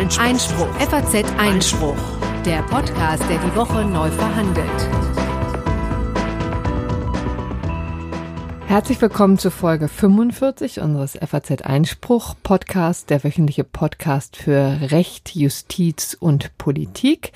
Einspruch. 0.00 0.24
Einspruch. 0.24 0.74
FAZ 0.76 1.14
Einspruch. 1.36 1.96
Der 2.46 2.62
Podcast, 2.62 3.22
der 3.28 3.36
die 3.36 3.54
Woche 3.54 3.84
neu 3.84 4.10
verhandelt. 4.10 4.66
Herzlich 8.66 9.02
willkommen 9.02 9.36
zu 9.36 9.50
Folge 9.50 9.88
45 9.88 10.80
unseres 10.80 11.18
FAZ 11.22 11.60
Einspruch 11.60 12.34
Podcast, 12.42 13.10
der 13.10 13.22
wöchentliche 13.24 13.62
Podcast 13.62 14.38
für 14.38 14.78
Recht, 14.90 15.36
Justiz 15.36 16.16
und 16.18 16.56
Politik. 16.56 17.32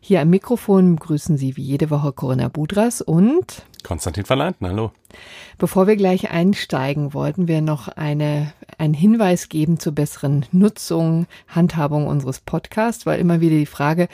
Hier 0.00 0.20
am 0.20 0.30
Mikrofon 0.30 0.96
begrüßen 0.96 1.36
Sie 1.36 1.56
wie 1.56 1.62
jede 1.62 1.88
Woche 1.88 2.10
Corinna 2.10 2.48
Budras 2.48 3.00
und 3.00 3.62
Konstantin 3.84 4.24
Verleinten, 4.24 4.66
hallo. 4.66 4.90
Bevor 5.58 5.88
wir 5.88 5.96
gleich 5.96 6.30
einsteigen, 6.30 7.14
wollten 7.14 7.48
wir 7.48 7.60
noch 7.60 7.88
eine, 7.88 8.52
einen 8.78 8.94
Hinweis 8.94 9.48
geben 9.48 9.80
zur 9.80 9.92
besseren 9.92 10.46
Nutzung, 10.52 11.26
Handhabung 11.48 12.06
unseres 12.06 12.38
Podcasts, 12.38 13.06
weil 13.06 13.18
immer 13.18 13.40
wieder 13.40 13.56
die 13.56 13.66
Frage 13.66 14.08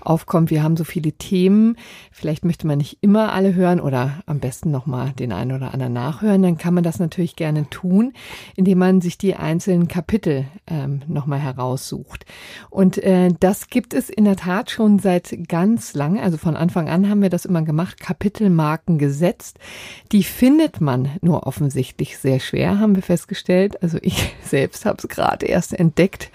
aufkommt, 0.00 0.50
wir 0.50 0.62
haben 0.62 0.76
so 0.76 0.84
viele 0.84 1.12
Themen, 1.12 1.76
vielleicht 2.12 2.46
möchte 2.46 2.66
man 2.66 2.78
nicht 2.78 2.98
immer 3.02 3.32
alle 3.34 3.54
hören 3.54 3.78
oder 3.78 4.22
am 4.24 4.40
besten 4.40 4.70
nochmal 4.70 5.12
den 5.12 5.32
einen 5.32 5.52
oder 5.52 5.74
anderen 5.74 5.92
nachhören, 5.92 6.42
dann 6.42 6.56
kann 6.56 6.72
man 6.72 6.84
das 6.84 6.98
natürlich 6.98 7.36
gerne 7.36 7.68
tun, 7.68 8.14
indem 8.54 8.78
man 8.78 9.00
sich 9.02 9.18
die 9.18 9.34
einzelnen 9.34 9.88
Kapitel 9.88 10.46
ähm, 10.66 11.02
nochmal 11.08 11.40
heraussucht. 11.40 12.24
Und 12.70 12.96
äh, 12.98 13.30
das 13.38 13.68
gibt 13.68 13.92
es 13.92 14.08
in 14.08 14.24
der 14.24 14.36
Tat 14.36 14.70
schon 14.70 14.98
seit 14.98 15.36
ganz 15.48 15.92
lang, 15.92 16.18
also 16.18 16.38
von 16.38 16.56
Anfang 16.56 16.88
an 16.88 17.10
haben 17.10 17.20
wir 17.20 17.30
das 17.30 17.44
immer 17.44 17.62
gemacht, 17.62 18.00
Kapitelmarken 18.00 18.96
gesetzt. 18.96 19.58
Die 20.12 20.24
findet 20.36 20.82
man 20.82 21.12
nur 21.22 21.46
offensichtlich 21.46 22.18
sehr 22.18 22.40
schwer, 22.40 22.78
haben 22.78 22.94
wir 22.94 23.02
festgestellt. 23.02 23.82
Also 23.82 23.98
ich 24.02 24.34
selbst 24.42 24.84
habe 24.84 24.98
es 24.98 25.08
gerade 25.08 25.46
erst 25.46 25.72
entdeckt, 25.72 26.30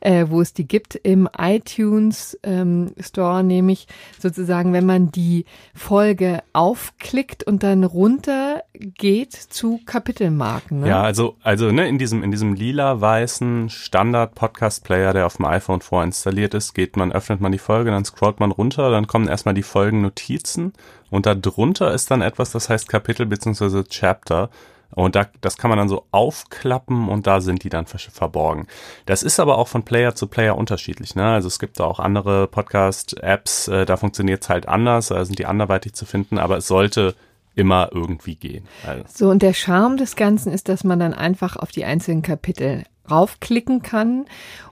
äh, 0.00 0.26
wo 0.28 0.40
es 0.40 0.52
die 0.52 0.66
gibt. 0.66 0.96
Im 0.96 1.28
iTunes 1.38 2.36
ähm, 2.42 2.90
Store 2.98 3.44
nämlich 3.44 3.86
sozusagen, 4.18 4.72
wenn 4.72 4.84
man 4.84 5.12
die 5.12 5.44
Folge 5.74 6.42
aufklickt 6.52 7.44
und 7.44 7.62
dann 7.62 7.84
runter 7.84 8.64
geht 8.74 9.32
zu 9.32 9.80
Kapitelmarken. 9.86 10.80
Ne? 10.80 10.88
Ja, 10.88 11.02
also, 11.02 11.36
also 11.42 11.70
ne, 11.70 11.88
in 11.88 11.98
diesem, 11.98 12.24
in 12.24 12.32
diesem 12.32 12.54
lila-weißen 12.54 13.70
Standard-Podcast-Player, 13.70 15.12
der 15.12 15.26
auf 15.26 15.36
dem 15.36 15.46
iPhone 15.46 15.82
vorinstalliert 15.82 16.54
ist, 16.54 16.74
geht 16.74 16.96
man, 16.96 17.12
öffnet 17.12 17.40
man 17.40 17.52
die 17.52 17.58
Folge, 17.58 17.92
dann 17.92 18.04
scrollt 18.04 18.40
man 18.40 18.50
runter, 18.50 18.90
dann 18.90 19.06
kommen 19.06 19.28
erstmal 19.28 19.54
die 19.54 19.62
Folgennotizen 19.62 20.72
und 21.10 21.26
darunter 21.26 21.92
ist 21.92 22.10
dann 22.10 22.22
etwas, 22.22 22.52
das 22.52 22.68
heißt 22.68 22.88
Kapitel 22.88 23.26
bzw. 23.26 23.84
Chapter. 23.84 24.50
Und 24.94 25.16
da, 25.16 25.26
das 25.40 25.58
kann 25.58 25.68
man 25.68 25.78
dann 25.78 25.88
so 25.88 26.06
aufklappen 26.12 27.08
und 27.08 27.26
da 27.26 27.40
sind 27.40 27.64
die 27.64 27.68
dann 27.68 27.86
verborgen. 27.86 28.68
Das 29.04 29.24
ist 29.24 29.40
aber 29.40 29.58
auch 29.58 29.66
von 29.68 29.82
Player 29.82 30.14
zu 30.14 30.28
Player 30.28 30.56
unterschiedlich. 30.56 31.16
Ne? 31.16 31.24
Also 31.24 31.48
es 31.48 31.58
gibt 31.58 31.80
da 31.80 31.84
auch 31.84 31.98
andere 31.98 32.46
Podcast-Apps, 32.46 33.68
äh, 33.68 33.84
da 33.84 33.96
funktioniert 33.96 34.44
es 34.44 34.48
halt 34.48 34.68
anders, 34.68 35.08
da 35.08 35.24
sind 35.24 35.38
die 35.38 35.46
anderweitig 35.46 35.94
zu 35.94 36.06
finden, 36.06 36.38
aber 36.38 36.58
es 36.58 36.68
sollte 36.68 37.14
immer 37.56 37.90
irgendwie 37.92 38.36
gehen. 38.36 38.68
Also. 38.86 39.04
So, 39.12 39.30
und 39.30 39.42
der 39.42 39.54
Charme 39.54 39.96
des 39.96 40.14
Ganzen 40.14 40.52
ist, 40.52 40.68
dass 40.68 40.84
man 40.84 41.00
dann 41.00 41.14
einfach 41.14 41.56
auf 41.56 41.72
die 41.72 41.84
einzelnen 41.84 42.22
Kapitel 42.22 42.84
raufklicken 43.10 43.82
kann 43.82 44.26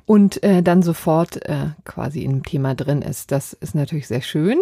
und 0.07 0.43
äh, 0.43 0.63
dann 0.63 0.83
sofort 0.83 1.47
äh, 1.49 1.69
quasi 1.85 2.23
im 2.23 2.43
Thema 2.43 2.75
drin 2.75 3.01
ist. 3.01 3.33
Das 3.33 3.55
ist 3.55 3.75
natürlich 3.75 4.07
sehr 4.07 4.21
schön. 4.21 4.59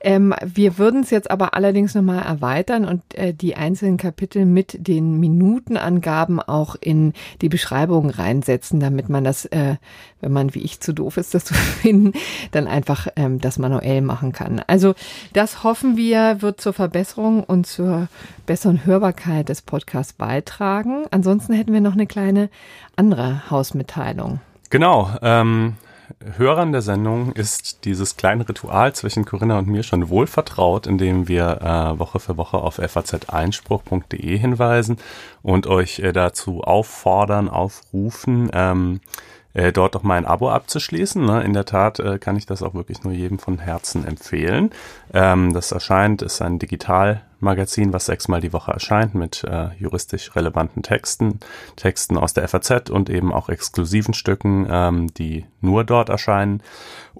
Ähm, 0.00 0.34
wir 0.44 0.78
würden 0.78 1.02
es 1.02 1.10
jetzt 1.10 1.30
aber 1.30 1.54
allerdings 1.54 1.94
nochmal 1.94 2.22
erweitern 2.24 2.84
und 2.84 3.02
äh, 3.14 3.34
die 3.34 3.56
einzelnen 3.56 3.96
Kapitel 3.96 4.46
mit 4.46 4.86
den 4.86 5.18
Minutenangaben 5.18 6.40
auch 6.40 6.76
in 6.80 7.12
die 7.40 7.48
Beschreibung 7.48 8.08
reinsetzen, 8.08 8.78
damit 8.78 9.08
man 9.08 9.24
das, 9.24 9.46
äh, 9.46 9.76
wenn 10.20 10.32
man 10.32 10.54
wie 10.54 10.62
ich 10.62 10.80
zu 10.80 10.92
doof 10.92 11.16
ist, 11.16 11.34
das 11.34 11.44
zu 11.44 11.54
finden, 11.82 12.12
dann 12.52 12.68
einfach 12.68 13.08
ähm, 13.16 13.40
das 13.40 13.58
manuell 13.58 14.00
machen 14.00 14.30
kann. 14.30 14.62
Also 14.68 14.94
das 15.32 15.64
hoffen 15.64 15.96
wir, 15.96 16.40
wird 16.40 16.60
zur 16.60 16.72
Verbesserung 16.72 17.42
und 17.42 17.66
zur 17.66 18.08
besseren 18.46 18.86
Hörbarkeit 18.86 19.48
des 19.48 19.62
Podcasts 19.62 20.12
beitragen. 20.12 21.06
Ansonsten 21.10 21.52
hätten 21.52 21.72
wir 21.72 21.80
noch 21.80 21.94
eine 21.94 22.06
kleine 22.06 22.48
andere 22.94 23.50
Hausmitteilung. 23.50 24.38
Genau. 24.74 25.08
Ähm, 25.22 25.76
Hörern 26.36 26.72
der 26.72 26.82
Sendung 26.82 27.30
ist 27.30 27.84
dieses 27.84 28.16
kleine 28.16 28.48
Ritual 28.48 28.92
zwischen 28.92 29.24
Corinna 29.24 29.56
und 29.56 29.68
mir 29.68 29.84
schon 29.84 30.08
wohl 30.08 30.26
vertraut, 30.26 30.88
indem 30.88 31.28
wir 31.28 31.60
äh, 31.62 31.98
Woche 32.00 32.18
für 32.18 32.36
Woche 32.36 32.56
auf 32.56 32.80
faz-einspruch.de 32.84 34.36
hinweisen 34.36 34.96
und 35.42 35.68
euch 35.68 36.00
äh, 36.00 36.10
dazu 36.10 36.64
auffordern, 36.64 37.48
aufrufen, 37.48 38.50
ähm, 38.52 39.00
äh, 39.52 39.70
dort 39.70 39.94
doch 39.94 40.02
mal 40.02 40.16
ein 40.16 40.26
Abo 40.26 40.50
abzuschließen. 40.50 41.24
Ne? 41.24 41.44
In 41.44 41.52
der 41.52 41.66
Tat 41.66 42.00
äh, 42.00 42.18
kann 42.18 42.36
ich 42.36 42.46
das 42.46 42.64
auch 42.64 42.74
wirklich 42.74 43.04
nur 43.04 43.12
jedem 43.12 43.38
von 43.38 43.60
Herzen 43.60 44.04
empfehlen. 44.04 44.70
Ähm, 45.12 45.54
das 45.54 45.70
erscheint, 45.70 46.20
ist 46.20 46.42
ein 46.42 46.58
Digital 46.58 47.22
Magazin, 47.44 47.92
was 47.92 48.06
sechsmal 48.06 48.40
die 48.40 48.52
Woche 48.52 48.72
erscheint 48.72 49.14
mit 49.14 49.44
äh, 49.44 49.68
juristisch 49.78 50.34
relevanten 50.34 50.82
Texten, 50.82 51.38
Texten 51.76 52.16
aus 52.16 52.34
der 52.34 52.48
FAZ 52.48 52.90
und 52.90 53.10
eben 53.10 53.32
auch 53.32 53.48
exklusiven 53.48 54.14
Stücken, 54.14 54.66
ähm, 54.68 55.14
die 55.14 55.44
nur 55.60 55.84
dort 55.84 56.08
erscheinen. 56.08 56.62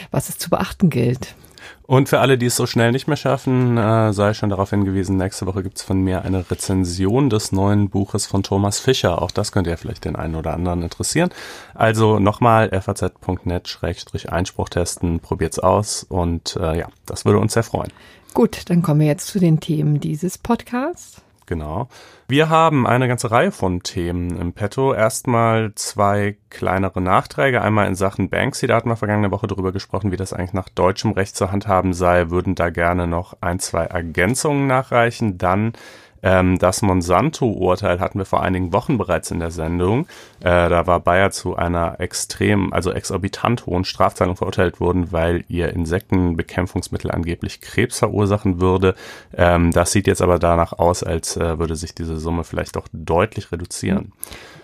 was 0.10 0.30
es 0.30 0.38
zu 0.38 0.50
beachten 0.50 0.90
gilt. 0.90 1.36
Und 1.84 2.10
für 2.10 2.20
alle, 2.20 2.38
die 2.38 2.46
es 2.48 2.56
so 2.56 2.66
schnell 2.66 2.92
nicht 2.92 3.08
mehr 3.08 3.18
schaffen, 3.18 3.78
äh, 3.78 4.14
sei 4.14 4.34
schon 4.34 4.50
darauf 4.50 4.70
hingewiesen, 4.70 5.18
nächste 5.18 5.46
Woche 5.46 5.64
gibt's 5.64 5.84
von 5.84 6.02
mir 6.02 6.24
eine 6.24 6.50
Rezension 6.50 7.30
des 7.30 7.52
neuen 7.52 7.90
Buches 7.90 8.26
von 8.26 8.44
Thomas 8.44 8.80
Fischer. 8.80 9.22
Auch 9.22 9.32
das 9.32 9.52
könnte 9.52 9.70
ja 9.70 9.78
vielleicht 9.78 10.06
den 10.06 10.16
einen 10.16 10.36
oder 10.36 10.54
anderen 10.54 10.82
interessieren. 10.84 11.30
Also 11.74 12.20
nochmal 12.20 12.70
faz.net-einspruch 12.82 14.70
testen, 14.70 15.20
probiert's 15.20 15.60
aus 15.60 16.04
und 16.04 16.58
äh, 16.62 16.80
ja, 16.80 16.88
das 17.06 17.26
würde 17.26 17.40
uns 17.40 17.54
sehr 17.54 17.64
freuen. 17.64 17.92
Gut, 18.34 18.70
dann 18.70 18.82
kommen 18.82 19.02
wir 19.02 19.08
jetzt 19.08 19.28
zu 19.28 19.40
den 19.40 19.60
Themen 19.60 20.00
dieses 20.00 20.38
Podcasts. 20.38 21.22
Genau. 21.52 21.90
Wir 22.30 22.48
haben 22.48 22.88
eine 22.88 23.10
ganze 23.10 23.30
Reihe 23.30 23.52
von 23.52 23.84
Themen 23.84 24.40
im 24.40 24.54
Petto. 24.54 24.94
Erstmal 24.94 25.76
zwei 25.76 26.38
kleinere 26.50 27.02
Nachträge. 27.02 27.62
Einmal 27.62 27.88
in 27.88 27.96
Sachen 27.96 28.30
Banksy, 28.30 28.68
da 28.68 28.78
hatten 28.78 28.88
wir 28.88 28.96
vergangene 28.96 29.32
Woche 29.32 29.48
darüber 29.48 29.74
gesprochen, 29.74 30.14
wie 30.14 30.16
das 30.16 30.32
eigentlich 30.32 30.54
nach 30.54 30.70
deutschem 30.70 31.12
Recht 31.12 31.36
zu 31.36 31.52
handhaben 31.52 31.92
sei. 31.92 32.30
Würden 32.30 32.56
da 32.56 32.70
gerne 32.70 33.06
noch 33.06 33.36
ein, 33.42 33.60
zwei 33.60 33.84
Ergänzungen 33.84 34.66
nachreichen. 34.66 35.38
Dann 35.40 35.74
Ähm, 36.24 36.60
das 36.60 36.82
Monsanto-Urteil 36.82 38.00
hatten 38.00 38.20
wir 38.20 38.26
vor 38.26 38.42
einigen 38.42 38.74
Wochen 38.74 38.98
bereits 38.98 39.32
in 39.32 39.40
der 39.40 39.52
Sendung. 39.52 40.08
Äh, 40.40 40.70
da 40.70 40.88
war 40.88 41.00
Bayer 41.00 41.32
zu 41.32 41.56
einer 41.56 42.00
extrem, 42.00 42.74
also 42.74 42.92
exorbitant 42.92 43.66
hohen 43.66 43.86
Strafzahlung 43.86 44.36
verurteilt 44.36 44.80
worden, 44.80 45.12
weil 45.12 45.44
ihr 45.48 45.74
Insektenbekämpfungsmittel 45.74 47.12
angeblich 47.12 47.62
Krebs 47.62 48.00
verursachen 48.00 48.62
würde. 48.62 48.96
Ähm, 49.36 49.72
das 49.72 49.92
sieht 49.92 50.08
jetzt 50.08 50.22
aber 50.22 50.40
danach 50.40 50.74
aus, 50.74 51.04
als 51.04 51.38
äh, 51.38 51.60
würde 51.60 51.76
sich 51.76 51.96
diese 51.96 52.18
Summe 52.18 52.44
vielleicht 52.44 52.76
doch 52.76 52.88
deutlich 52.94 53.52
reduzieren. 53.52 54.12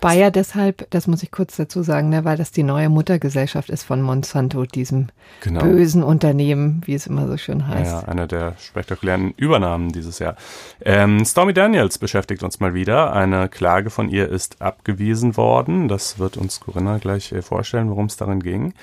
Bayer 0.00 0.30
deshalb, 0.30 0.88
das 0.90 1.06
muss 1.06 1.22
ich 1.22 1.30
kurz 1.30 1.56
dazu 1.56 1.82
sagen, 1.82 2.08
ne, 2.08 2.24
weil 2.24 2.36
das 2.36 2.50
die 2.50 2.62
neue 2.62 2.88
Muttergesellschaft 2.88 3.70
ist 3.70 3.82
von 3.82 4.02
Monsanto, 4.02 4.64
diesem 4.64 5.08
genau. 5.42 5.60
bösen 5.62 6.02
Unternehmen, 6.02 6.82
wie 6.84 6.94
es 6.94 7.06
immer 7.06 7.26
so 7.26 7.36
schön 7.36 7.66
heißt. 7.66 7.92
Ja, 7.92 8.00
eine 8.08 8.26
der 8.26 8.54
spektakulären 8.58 9.32
Übernahmen 9.36 9.92
dieses 9.92 10.18
Jahr. 10.18 10.36
Ähm, 10.84 11.24
Stormy 11.24 11.54
Daniels 11.54 11.98
beschäftigt 11.98 12.42
uns 12.42 12.60
mal 12.60 12.74
wieder. 12.74 13.12
Eine 13.12 13.48
Klage 13.48 13.90
von 13.90 14.08
ihr 14.08 14.28
ist 14.28 14.62
abgewiesen 14.62 15.36
worden. 15.36 15.88
Das 15.88 16.18
wird 16.18 16.36
uns 16.36 16.60
Corinna 16.60 16.98
gleich 16.98 17.32
äh, 17.32 17.42
vorstellen, 17.42 17.90
worum 17.90 18.06
es 18.06 18.16
darin 18.16 18.40
ging. 18.40 18.74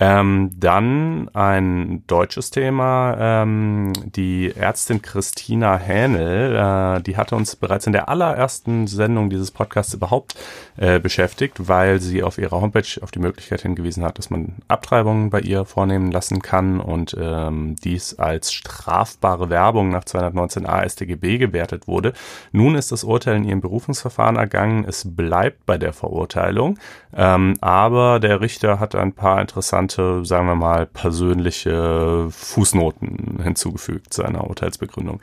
Ähm, 0.00 0.50
dann 0.54 1.28
ein 1.34 2.04
deutsches 2.06 2.50
Thema. 2.50 3.16
Ähm, 3.18 3.92
die 4.14 4.54
Ärztin 4.54 5.02
Christina 5.02 5.76
Hähnel, 5.76 6.54
äh, 6.54 7.02
die 7.02 7.16
hatte 7.16 7.34
uns 7.34 7.56
bereits 7.56 7.86
in 7.88 7.92
der 7.92 8.08
allerersten 8.08 8.86
Sendung 8.86 9.28
dieses 9.28 9.50
Podcasts 9.50 9.94
überhaupt 9.94 10.36
äh, 10.76 11.00
beschäftigt, 11.00 11.68
weil 11.68 12.00
sie 12.00 12.22
auf 12.22 12.38
ihrer 12.38 12.60
Homepage 12.60 12.86
auf 13.02 13.10
die 13.10 13.18
Möglichkeit 13.18 13.62
hingewiesen 13.62 14.04
hat, 14.04 14.18
dass 14.18 14.30
man 14.30 14.54
Abtreibungen 14.68 15.30
bei 15.30 15.40
ihr 15.40 15.64
vornehmen 15.64 16.12
lassen 16.12 16.42
kann 16.42 16.78
und 16.78 17.16
ähm, 17.18 17.74
dies 17.82 18.20
als 18.20 18.52
strafbare 18.52 19.50
Werbung 19.50 19.88
nach 19.88 20.04
219a 20.04 20.88
StGB 20.88 21.38
gewertet 21.38 21.88
wurde. 21.88 22.12
Nun 22.52 22.76
ist 22.76 22.92
das 22.92 23.02
Urteil 23.02 23.34
in 23.34 23.44
ihrem 23.44 23.60
Berufungsverfahren 23.60 24.36
ergangen. 24.36 24.84
Es 24.86 25.16
bleibt 25.16 25.66
bei 25.66 25.76
der 25.76 25.92
Verurteilung, 25.92 26.78
ähm, 27.16 27.56
aber 27.60 28.20
der 28.20 28.40
Richter 28.40 28.80
hat 28.80 28.94
ein 28.94 29.12
paar 29.12 29.40
interessante 29.40 30.24
sagen 30.24 30.46
wir 30.46 30.54
mal, 30.54 30.86
persönliche 30.86 32.28
Fußnoten 32.30 33.40
hinzugefügt 33.42 34.12
zu 34.12 34.22
einer 34.22 34.48
Urteilsbegründung. 34.48 35.20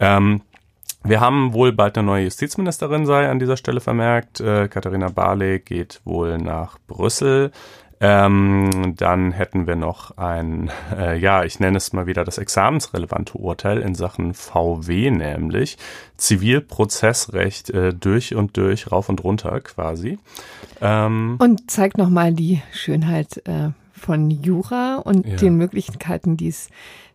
Ähm, 0.00 0.42
wir 1.06 1.20
haben 1.20 1.52
wohl 1.52 1.72
bald 1.72 1.98
eine 1.98 2.06
neue 2.06 2.24
Justizministerin, 2.24 3.04
sei 3.04 3.28
an 3.28 3.38
dieser 3.38 3.58
Stelle 3.58 3.80
vermerkt. 3.80 4.40
Äh, 4.40 4.68
Katharina 4.68 5.10
Barley 5.10 5.60
geht 5.60 6.00
wohl 6.04 6.38
nach 6.38 6.78
Brüssel. 6.86 7.52
Ähm, 8.06 8.94
dann 8.98 9.32
hätten 9.32 9.66
wir 9.66 9.76
noch 9.76 10.18
ein, 10.18 10.70
äh, 10.94 11.18
ja, 11.18 11.42
ich 11.44 11.58
nenne 11.58 11.78
es 11.78 11.94
mal 11.94 12.06
wieder 12.06 12.24
das 12.24 12.36
examensrelevante 12.36 13.38
Urteil 13.38 13.78
in 13.78 13.94
Sachen 13.94 14.34
VW, 14.34 15.10
nämlich 15.10 15.78
Zivilprozessrecht 16.18 17.70
äh, 17.70 17.94
durch 17.94 18.34
und 18.34 18.58
durch, 18.58 18.92
rauf 18.92 19.08
und 19.08 19.24
runter 19.24 19.58
quasi. 19.60 20.18
Ähm, 20.82 21.36
und 21.38 21.70
zeigt 21.70 21.96
nochmal 21.96 22.34
die 22.34 22.60
Schönheit 22.72 23.38
äh, 23.46 23.70
von 23.94 24.30
Jura 24.30 24.96
und 24.96 25.26
ja. 25.26 25.36
den 25.36 25.56
Möglichkeiten, 25.56 26.36
die 26.36 26.48
es 26.48 26.68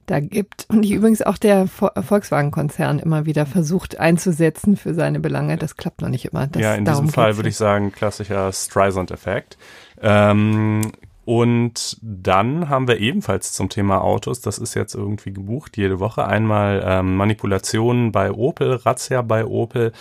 da 0.10 0.20
gibt 0.20 0.66
und 0.70 0.82
die 0.82 0.94
übrigens 0.94 1.22
auch 1.22 1.38
der 1.38 1.68
Volkswagen-Konzern 1.68 2.98
immer 2.98 3.28
wieder 3.28 3.46
versucht 3.46 4.00
einzusetzen 4.00 4.76
für 4.76 4.96
seine 4.96 5.20
Belange. 5.20 5.58
Das 5.58 5.78
klappt 5.78 6.02
noch 6.02 6.10
nicht 6.10 6.26
immer. 6.26 6.48
Das, 6.48 6.62
ja, 6.62 6.74
in 6.74 6.86
diesem 6.86 7.10
Fall 7.10 7.36
würde 7.36 7.50
ich 7.50 7.58
sagen, 7.58 7.92
klassischer 7.92 8.52
Streisand-Effekt. 8.52 9.58
Ähm, 10.02 10.92
und 11.30 11.98
dann 12.02 12.70
haben 12.70 12.88
wir 12.88 12.98
ebenfalls 13.00 13.54
zum 13.54 13.70
Thema 13.70 14.02
Autos, 14.02 14.42
das 14.42 14.58
ist 14.58 14.74
jetzt 14.74 14.96
irgendwie 14.96 15.32
gebucht 15.32 15.78
jede 15.78 16.00
Woche, 16.00 16.26
einmal 16.26 16.84
ähm, 16.84 17.18
Manipulationen 17.18 18.12
bei 18.12 18.32
Opel, 18.32 18.74
Razzia 18.74 19.22
bei 19.22 19.46
Opel 19.46 19.92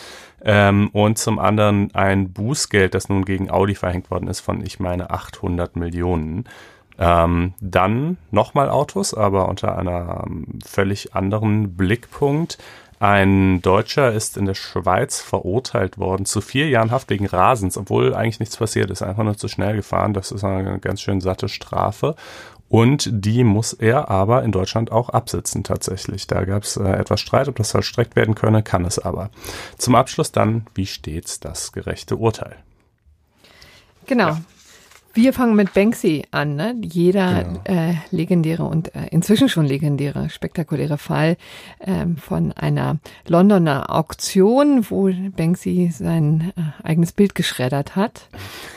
ähm, 0.43 0.89
und 0.95 1.19
zum 1.19 1.39
anderen 1.39 1.95
ein 1.95 2.33
Bußgeld, 2.33 2.95
das 2.95 3.11
nun 3.11 3.27
gegen 3.27 3.51
Audi 3.51 3.75
verhängt 3.75 4.11
worden 4.11 4.27
ist 4.27 4.41
von, 4.41 4.65
ich 4.65 4.81
meine, 4.81 5.11
800 5.11 5.77
Millionen. 5.77 6.45
Ähm, 6.99 7.53
dann 7.61 8.17
nochmal 8.31 8.71
Autos, 8.71 9.13
aber 9.13 9.51
unter 9.51 9.77
einem 9.77 10.61
völlig 10.65 11.15
anderen 11.15 11.77
Blickpunkt. 11.77 12.57
Ein 13.01 13.63
Deutscher 13.63 14.13
ist 14.13 14.37
in 14.37 14.47
der 14.47 14.55
Schweiz 14.55 15.21
verurteilt 15.21 15.99
worden 15.99 16.27
zu 16.27 16.41
vier 16.41 16.69
Jahren 16.69 16.91
Haft 16.91 17.11
wegen 17.11 17.27
Rasens, 17.27 17.77
obwohl 17.77 18.15
eigentlich 18.15 18.41
nichts 18.41 18.57
passiert 18.57 18.91
ist, 18.91 19.03
einfach 19.03 19.23
nur 19.23 19.37
zu 19.37 19.49
schnell 19.49 19.77
gefahren. 19.77 20.15
Das 20.15 20.33
ist 20.33 20.43
eine 20.43 20.81
ganz 20.81 21.01
schön 21.01 21.21
satte 21.21 21.49
Strafe. 21.49 22.17
Und 22.69 23.09
die 23.11 23.45
muss 23.45 23.73
er 23.73 24.11
aber 24.11 24.43
in 24.43 24.53
Deutschland 24.53 24.93
auch 24.93 25.09
absitzen 25.09 25.65
tatsächlich. 25.65 26.27
Da 26.27 26.45
gab 26.45 26.65
es 26.65 26.77
äh, 26.77 26.83
etwas 26.85 27.21
Streit, 27.21 27.49
ob 27.49 27.57
das 27.57 27.71
vollstreckt 27.71 28.15
werden 28.15 28.35
könne, 28.35 28.63
kann 28.63 28.85
es 28.85 28.99
aber. 28.99 29.31
Zum 29.79 29.95
Abschluss 29.95 30.33
dann, 30.33 30.67
wie 30.75 30.87
stets 30.87 31.41
das 31.41 31.73
gerechte 31.73 32.17
Urteil? 32.17 32.57
Genau. 34.07 34.29
Ja. 34.29 34.41
Wir 35.21 35.33
fangen 35.33 35.57
mit 35.57 35.75
Banksy 35.75 36.27
an. 36.31 36.55
Ne? 36.55 36.77
Jeder 36.81 37.43
genau. 37.43 37.61
äh, 37.65 37.95
legendäre 38.13 38.63
und 38.63 38.95
äh, 38.95 39.09
inzwischen 39.11 39.49
schon 39.49 39.67
legendäre, 39.67 40.31
spektakuläre 40.31 40.97
Fall 40.97 41.37
ähm, 41.81 42.17
von 42.17 42.53
einer 42.53 42.99
Londoner 43.27 43.93
Auktion, 43.93 44.87
wo 44.89 45.11
Banksy 45.37 45.91
sein 45.93 46.53
äh, 46.57 46.87
eigenes 46.87 47.11
Bild 47.11 47.35
geschreddert 47.35 47.97
hat. 47.97 48.29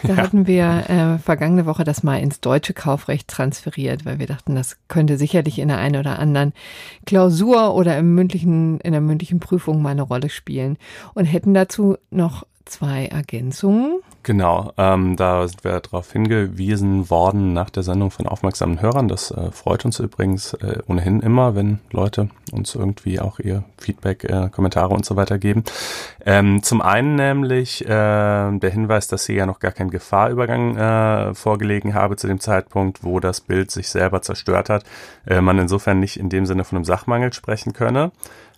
Da 0.02 0.10
ja. 0.16 0.18
hatten 0.18 0.48
wir 0.48 0.90
äh, 0.90 1.20
vergangene 1.20 1.68
Woche 1.68 1.84
das 1.84 2.02
mal 2.02 2.20
ins 2.20 2.40
deutsche 2.40 2.74
Kaufrecht 2.74 3.28
transferiert, 3.28 4.04
weil 4.08 4.18
wir 4.18 4.26
dachten, 4.26 4.56
das 4.56 4.78
könnte 4.88 5.20
sicherlich 5.20 5.60
in 5.60 5.68
der 5.68 5.78
einen 5.78 5.98
oder 5.98 6.18
anderen 6.18 6.54
Klausur 7.06 7.76
oder 7.76 8.00
im 8.00 8.16
mündlichen, 8.16 8.80
in 8.80 8.94
der 8.94 9.02
mündlichen 9.02 9.40
Prüfung 9.40 9.84
mal 9.84 9.92
eine 9.92 10.02
Rolle 10.02 10.32
spielen 10.32 10.80
und 11.14 11.26
hätten 11.26 11.54
dazu 11.54 11.98
noch 12.10 12.48
zwei 12.66 13.06
Ergänzungen. 13.06 14.00
Genau, 14.24 14.72
ähm, 14.78 15.16
da 15.16 15.48
sind 15.48 15.64
wir 15.64 15.80
darauf 15.80 16.12
hingewiesen 16.12 17.10
worden 17.10 17.54
nach 17.54 17.72
der 17.72 17.82
Sendung 17.82 18.12
von 18.12 18.28
aufmerksamen 18.28 18.80
Hörern. 18.80 19.08
Das 19.08 19.32
äh, 19.32 19.52
freut 19.52 19.84
uns 19.84 20.00
übrigens 20.00 20.54
äh, 20.54 20.78
ohnehin 20.88 21.22
immer, 21.22 21.56
wenn 21.56 21.80
Leute 21.90 22.30
uns 22.52 22.76
irgendwie 22.76 23.20
auch 23.20 23.40
ihr 23.40 23.64
Feedback, 23.80 24.24
äh, 24.26 24.50
Kommentare 24.50 24.94
und 24.94 25.06
so 25.06 25.16
weiter 25.16 25.40
geben. 25.40 25.64
Ähm, 26.24 26.62
zum 26.62 26.84
einen 26.84 27.16
nämlich 27.16 27.84
äh, 27.84 27.88
der 27.88 28.70
Hinweis, 28.70 29.08
dass 29.08 29.26
hier 29.26 29.38
ja 29.38 29.46
noch 29.48 29.60
gar 29.60 29.72
kein 29.72 29.90
Gefahrübergang 29.90 30.78
äh, 30.78 31.34
vorgelegen 31.34 31.96
habe 31.96 32.16
zu 32.16 32.28
dem 32.28 32.40
Zeitpunkt, 32.40 33.04
wo 33.04 33.20
das 33.20 33.42
Bild 33.42 33.72
sich 33.72 33.90
selber 33.90 34.22
zerstört 34.22 34.70
hat. 34.70 34.84
Äh, 35.26 35.42
man 35.42 35.58
insofern 35.58 36.00
nicht 36.00 36.18
in 36.18 36.30
dem 36.30 36.46
Sinne 36.46 36.64
von 36.64 36.76
einem 36.76 36.86
Sachmangel 36.86 37.34
sprechen 37.34 37.74
könne. 37.74 38.12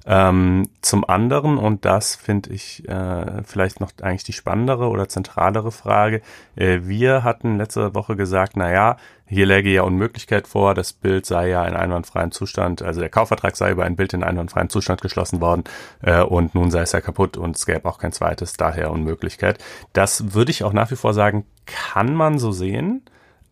Ähm, 0.05 0.69
zum 0.81 1.07
anderen, 1.07 1.57
und 1.57 1.85
das 1.85 2.15
finde 2.15 2.51
ich 2.51 2.87
äh, 2.89 3.43
vielleicht 3.43 3.79
noch 3.79 3.91
eigentlich 4.01 4.25
die 4.25 4.33
spannendere 4.33 4.89
oder 4.89 5.07
zentralere 5.07 5.71
Frage, 5.71 6.21
äh, 6.55 6.79
wir 6.83 7.23
hatten 7.23 7.57
letzte 7.57 7.95
Woche 7.95 8.17
gesagt, 8.17 8.53
na 8.57 8.71
ja, 8.71 8.97
hier 9.25 9.45
läge 9.45 9.69
ja 9.69 9.83
Unmöglichkeit 9.83 10.47
vor, 10.47 10.75
das 10.75 10.91
Bild 10.91 11.25
sei 11.25 11.49
ja 11.49 11.65
in 11.65 11.75
einwandfreiem 11.75 12.31
Zustand, 12.31 12.81
also 12.81 12.99
der 12.99 13.09
Kaufvertrag 13.09 13.55
sei 13.55 13.71
über 13.71 13.85
ein 13.85 13.95
Bild 13.95 14.13
in 14.13 14.23
einwandfreiem 14.23 14.69
Zustand 14.69 15.01
geschlossen 15.01 15.39
worden 15.39 15.63
äh, 16.01 16.21
und 16.21 16.53
nun 16.53 16.69
sei 16.69 16.81
es 16.81 16.91
ja 16.91 16.99
kaputt 16.99 17.37
und 17.37 17.55
es 17.55 17.65
gäbe 17.65 17.87
auch 17.87 17.97
kein 17.97 18.11
zweites, 18.11 18.53
daher 18.53 18.91
Unmöglichkeit. 18.91 19.63
Das 19.93 20.33
würde 20.33 20.51
ich 20.51 20.63
auch 20.65 20.73
nach 20.73 20.91
wie 20.91 20.97
vor 20.97 21.13
sagen, 21.13 21.45
kann 21.65 22.13
man 22.13 22.39
so 22.39 22.51
sehen. 22.51 23.03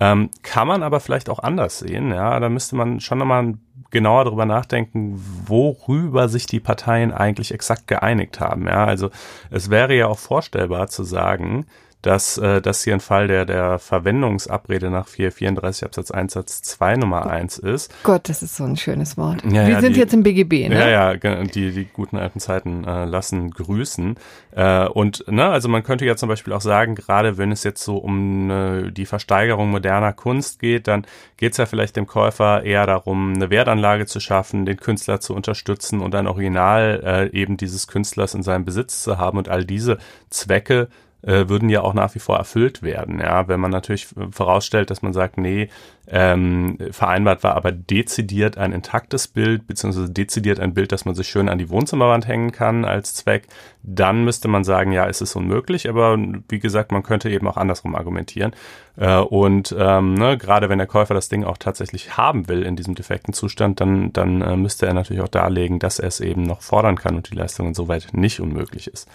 Ähm, 0.02 0.32
kann 0.42 0.68
man 0.68 0.82
aber 0.82 1.00
vielleicht 1.00 1.30
auch 1.30 1.38
anders 1.38 1.78
sehen. 1.78 2.10
Ja, 2.10 2.40
da 2.40 2.50
müsste 2.50 2.76
man 2.76 3.00
schon 3.02 3.20
nochmal 3.20 3.54
genauer 3.92 4.26
darüber 4.26 4.46
nachdenken, 4.46 5.22
worüber 5.46 6.30
sich 6.30 6.46
die 6.46 6.60
Parteien 6.60 7.14
eigentlich 7.14 7.54
exakt 7.54 7.88
geeinigt 7.88 8.40
haben. 8.40 8.68
Ja, 8.68 8.86
also 8.86 9.10
es 9.50 9.70
wäre 9.70 9.94
ja 9.96 10.08
auch 10.08 10.20
vorstellbar 10.20 10.88
zu 10.88 11.04
sagen, 11.04 11.66
dass 12.02 12.38
äh, 12.38 12.62
das 12.62 12.84
hier 12.84 12.94
ein 12.94 13.00
Fall 13.00 13.28
der, 13.28 13.46
der 13.46 13.80
Verwendungsabrede 13.80 14.90
nach 14.90 15.08
434 15.08 15.86
Absatz 15.86 16.12
1 16.12 16.34
Satz 16.34 16.62
2 16.64 16.98
Nummer 16.98 17.30
1 17.30 17.60
ist. 17.60 17.94
Gott, 18.04 18.28
das 18.30 18.42
ist 18.42 18.56
so 18.56 18.64
ein 18.64 18.78
schönes 18.78 19.18
Wort. 19.18 19.44
Ja, 19.44 19.68
Wir 19.68 19.74
ja, 19.74 19.82
sind 19.82 19.96
die, 19.96 20.00
jetzt 20.00 20.14
im 20.14 20.24
BGB, 20.24 20.70
ne? 20.70 20.80
Ja, 20.80 21.14
ja, 21.14 21.44
die, 21.44 21.72
die 21.72 21.86
guten 21.86 22.18
alten 22.18 22.40
Zeiten 22.40 22.84
äh, 22.84 23.06
lassen 23.06 23.52
grüßen. 23.52 24.16
Äh, 24.52 24.88
und, 24.88 25.26
ne, 25.28 25.46
also 25.48 25.70
man 25.70 25.84
könnte 25.84 26.06
ja 26.06 26.16
zum 26.16 26.30
Beispiel 26.30 26.54
auch 26.54 26.62
sagen, 26.62 26.96
gerade 26.96 27.38
wenn 27.38 27.52
es 27.52 27.64
jetzt 27.64 27.84
so 27.84 27.98
um 27.98 28.50
äh, 28.50 28.92
die 28.92 29.06
Versteigerung 29.06 29.70
moderner 29.70 30.14
Kunst 30.14 30.60
geht, 30.60 30.88
dann 30.88 31.06
geht 31.38 31.52
es 31.52 31.58
ja 31.58 31.66
vielleicht 31.66 31.96
dem 31.96 32.08
Käufer 32.08 32.64
eher 32.64 32.86
darum, 32.86 33.34
eine 33.34 33.50
Wertanlage 33.50 34.06
zu 34.06 34.20
schaffen, 34.20 34.66
den 34.66 34.78
Künstler 34.78 35.20
zu 35.20 35.36
unterstützen 35.36 36.02
und 36.02 36.16
ein 36.16 36.28
Original 36.28 37.30
äh, 37.34 37.38
eben 37.38 37.58
dieses 37.58 37.88
Künstlers 37.88 38.34
in 38.34 38.44
seinem 38.44 38.66
Besitz 38.66 39.04
zu 39.04 39.18
haben 39.18 39.38
und 39.38 39.50
all 39.50 39.66
diese 39.66 39.98
Zwecke 40.30 40.90
äh, 41.22 41.48
würden 41.50 41.70
ja 41.70 41.82
auch 41.82 41.94
nach 41.94 42.16
wie 42.16 42.20
vor 42.20 42.38
erfüllt 42.38 42.82
werden. 42.84 43.20
Ja, 43.20 43.48
wenn 43.48 43.60
man 43.60 43.72
natürlich 43.72 44.08
vorausstellt, 44.32 44.90
dass 44.90 45.02
man 45.02 45.14
sagt, 45.14 45.38
nee, 45.38 45.70
Ähm, 46.08 46.78
vereinbart 46.92 47.44
war 47.44 47.56
aber 47.56 47.72
dezidiert 47.72 48.58
ein 48.58 48.74
intaktes 48.74 49.28
Bild, 49.28 49.68
beziehungsweise 49.68 50.10
dezidiert 50.10 50.60
ein 50.60 50.74
Bild, 50.74 50.92
das 50.92 51.06
man 51.06 51.16
sich 51.16 51.28
schön 51.28 51.48
an 51.48 51.58
die 51.58 51.70
Wohnzimmerwand 51.70 52.28
hängen 52.28 52.52
kann 52.52 52.86
als 52.86 53.14
Zweck. 53.14 53.48
Dann 53.84 54.24
müsste 54.24 54.48
man 54.48 54.64
sagen, 54.64 54.92
ja, 54.92 55.08
es 55.08 55.22
ist 55.22 55.36
unmöglich, 55.36 55.90
aber 55.90 56.18
wie 56.50 56.60
gesagt, 56.60 56.92
man 56.92 57.04
könnte 57.04 57.30
eben 57.30 57.48
auch 57.48 57.58
andersrum 57.58 57.96
argumentieren. 57.96 58.54
Äh, 58.98 59.18
und 59.18 59.76
ähm, 59.78 60.14
ne, 60.14 60.38
gerade 60.38 60.70
wenn 60.70 60.78
der 60.78 60.88
Käufer 60.88 61.14
das 61.14 61.30
Ding 61.30 61.44
auch 61.44 61.58
tatsächlich 61.58 62.18
haben 62.18 62.48
will 62.48 62.64
in 62.64 62.76
diesem 62.76 62.96
defekten 62.96 63.34
Zustand, 63.34 63.80
dann, 63.80 64.12
dann 64.14 64.42
äh, 64.42 64.56
müsste 64.56 64.86
er 64.86 64.94
natürlich 64.94 65.22
auch 65.22 65.28
darlegen, 65.28 65.80
dass 65.80 66.00
er 66.00 66.08
es 66.08 66.20
eben 66.20 66.44
noch 66.44 66.62
fordern 66.62 66.96
kann 66.96 67.16
und 67.16 67.32
die 67.32 67.36
Leistung 67.36 67.68
insoweit 67.68 68.10
nicht 68.12 68.40
unmöglich 68.40 68.88
ist. 68.88 69.08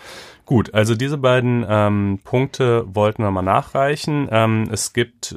Gut, 0.47 0.75
also 0.75 0.95
diese 0.95 1.19
beiden 1.19 1.66
ähm, 1.69 2.21
Punkte 2.23 2.85
wollten 2.87 3.25
wir 3.25 3.33
mal 3.33 3.43
nachreichen. 3.43 4.28
Ähm, 4.31 4.69
es 4.71 4.93
gibt, 4.93 5.35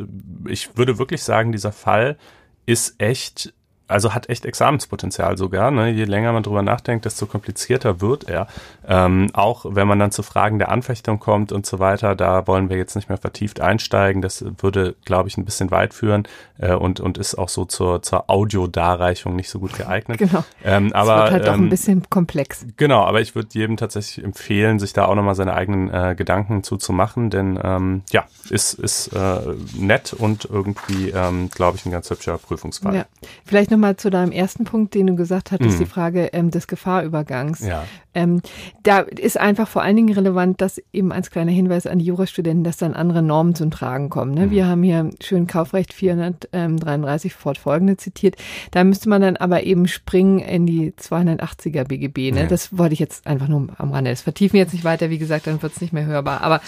ich 0.47 0.77
würde 0.77 0.99
wirklich 0.99 1.23
sagen, 1.23 1.38
dieser 1.51 1.71
Fall 1.71 2.17
ist 2.65 3.01
echt 3.01 3.53
also 3.89 4.13
hat 4.13 4.29
echt 4.29 4.45
Examenspotenzial 4.45 5.37
sogar. 5.37 5.71
Ne? 5.71 5.89
Je 5.89 6.05
länger 6.05 6.31
man 6.31 6.43
drüber 6.43 6.61
nachdenkt, 6.61 7.05
desto 7.05 7.25
komplizierter 7.25 8.01
wird 8.01 8.29
er. 8.29 8.47
Ähm, 8.87 9.29
auch 9.33 9.65
wenn 9.67 9.87
man 9.87 9.99
dann 9.99 10.11
zu 10.11 10.23
Fragen 10.23 10.59
der 10.59 10.69
Anfechtung 10.69 11.19
kommt 11.19 11.51
und 11.51 11.65
so 11.65 11.79
weiter, 11.79 12.15
da 12.15 12.47
wollen 12.47 12.69
wir 12.69 12.77
jetzt 12.77 12.95
nicht 12.95 13.09
mehr 13.09 13.17
vertieft 13.17 13.61
einsteigen. 13.61 14.21
Das 14.21 14.45
würde, 14.59 14.95
glaube 15.05 15.27
ich, 15.27 15.37
ein 15.37 15.45
bisschen 15.45 15.71
weit 15.71 15.93
führen 15.93 16.27
äh, 16.59 16.73
und, 16.73 16.99
und 16.99 17.17
ist 17.17 17.35
auch 17.35 17.49
so 17.49 17.65
zur, 17.65 18.01
zur 18.03 18.29
Audiodarreichung 18.29 19.35
nicht 19.35 19.49
so 19.49 19.59
gut 19.59 19.75
geeignet. 19.75 20.19
Genau. 20.19 20.43
Ähm, 20.63 20.93
aber, 20.93 21.15
das 21.15 21.23
wird 21.23 21.31
halt 21.33 21.45
ähm, 21.45 21.53
auch 21.53 21.57
ein 21.57 21.69
bisschen 21.69 22.09
komplex. 22.09 22.65
Genau, 22.77 23.03
aber 23.03 23.21
ich 23.21 23.33
würde 23.33 23.49
jedem 23.53 23.77
tatsächlich 23.77 24.23
empfehlen, 24.23 24.77
sich 24.77 24.93
da 24.93 25.05
auch 25.05 25.15
nochmal 25.15 25.35
seine 25.35 25.53
eigenen 25.53 25.91
äh, 25.91 26.15
Gedanken 26.15 26.63
zuzumachen, 26.63 27.31
denn 27.31 27.59
ähm, 27.63 28.03
ja, 28.11 28.25
ist, 28.49 28.73
ist 28.73 29.07
äh, 29.13 29.39
nett 29.75 30.13
und 30.13 30.45
irgendwie, 30.45 31.09
ähm, 31.09 31.49
glaube 31.49 31.77
ich, 31.77 31.85
ein 31.85 31.91
ganz 31.91 32.09
hübscher 32.09 32.37
Prüfungsfall. 32.37 32.95
Ja. 32.95 33.05
Vielleicht 33.45 33.71
noch 33.71 33.78
nochmal 33.79 33.95
zu 33.95 34.09
deinem 34.09 34.33
ersten 34.33 34.65
Punkt, 34.65 34.93
den 34.93 35.07
du 35.07 35.15
gesagt 35.15 35.51
hattest, 35.51 35.79
mhm. 35.79 35.83
die 35.83 35.89
Frage 35.89 36.29
ähm, 36.33 36.51
des 36.51 36.67
Gefahrübergangs. 36.67 37.65
Ja. 37.65 37.85
Ähm, 38.13 38.41
da 38.83 38.99
ist 38.99 39.39
einfach 39.39 39.67
vor 39.67 39.83
allen 39.83 39.95
Dingen 39.95 40.13
relevant, 40.13 40.59
dass 40.61 40.81
eben 40.91 41.11
als 41.11 41.31
kleiner 41.31 41.51
Hinweis 41.51 41.87
an 41.87 41.99
die 41.99 42.05
Jurastudenten, 42.05 42.63
dass 42.63 42.77
dann 42.77 42.93
andere 42.93 43.21
Normen 43.21 43.55
zum 43.55 43.71
Tragen 43.71 44.09
kommen. 44.09 44.33
Ne? 44.33 44.47
Mhm. 44.47 44.51
Wir 44.51 44.67
haben 44.67 44.83
hier 44.83 45.09
schön 45.21 45.47
Kaufrecht 45.47 45.93
433 45.93 47.33
fortfolgende 47.33 47.97
zitiert. 47.97 48.35
Da 48.71 48.83
müsste 48.83 49.09
man 49.09 49.21
dann 49.21 49.37
aber 49.37 49.63
eben 49.63 49.87
springen 49.87 50.39
in 50.39 50.65
die 50.65 50.91
280er 50.91 51.85
BGB. 51.85 52.33
Ne? 52.33 52.41
Ja. 52.41 52.47
Das 52.47 52.77
wollte 52.77 52.93
ich 52.93 52.99
jetzt 52.99 53.27
einfach 53.27 53.47
nur 53.47 53.67
am 53.77 53.91
Rande. 53.91 54.09
Das 54.09 54.23
vertiefen 54.23 54.53
wir 54.53 54.61
jetzt 54.61 54.73
nicht 54.73 54.83
weiter, 54.83 55.09
wie 55.09 55.19
gesagt, 55.19 55.47
dann 55.47 55.61
wird 55.61 55.73
es 55.73 55.81
nicht 55.81 55.93
mehr 55.93 56.05
hörbar. 56.05 56.41
Aber 56.41 56.61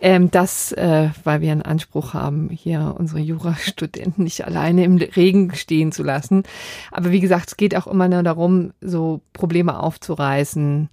ähm, 0.00 0.30
das, 0.30 0.72
äh, 0.72 1.08
weil 1.24 1.40
wir 1.40 1.52
einen 1.52 1.62
Anspruch 1.62 2.12
haben, 2.12 2.50
hier 2.50 2.96
unsere 2.98 3.20
Jurastudenten 3.20 4.24
nicht 4.24 4.44
alleine 4.44 4.84
im 4.84 4.96
Regen 4.96 5.54
stehen 5.54 5.92
zu 5.92 6.02
lassen. 6.02 6.42
Aber 6.90 7.10
wie 7.10 7.20
gesagt, 7.20 7.48
es 7.48 7.56
geht 7.56 7.76
auch 7.76 7.86
immer 7.86 8.08
nur 8.08 8.22
darum, 8.22 8.72
so 8.80 9.20
Probleme 9.32 9.78
aufzureißen 9.78 10.88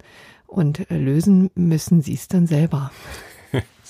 und 0.46 0.90
äh, 0.90 0.96
lösen 0.96 1.50
müssen 1.54 2.02
sie 2.02 2.14
es 2.14 2.28
dann 2.28 2.46
selber. 2.46 2.90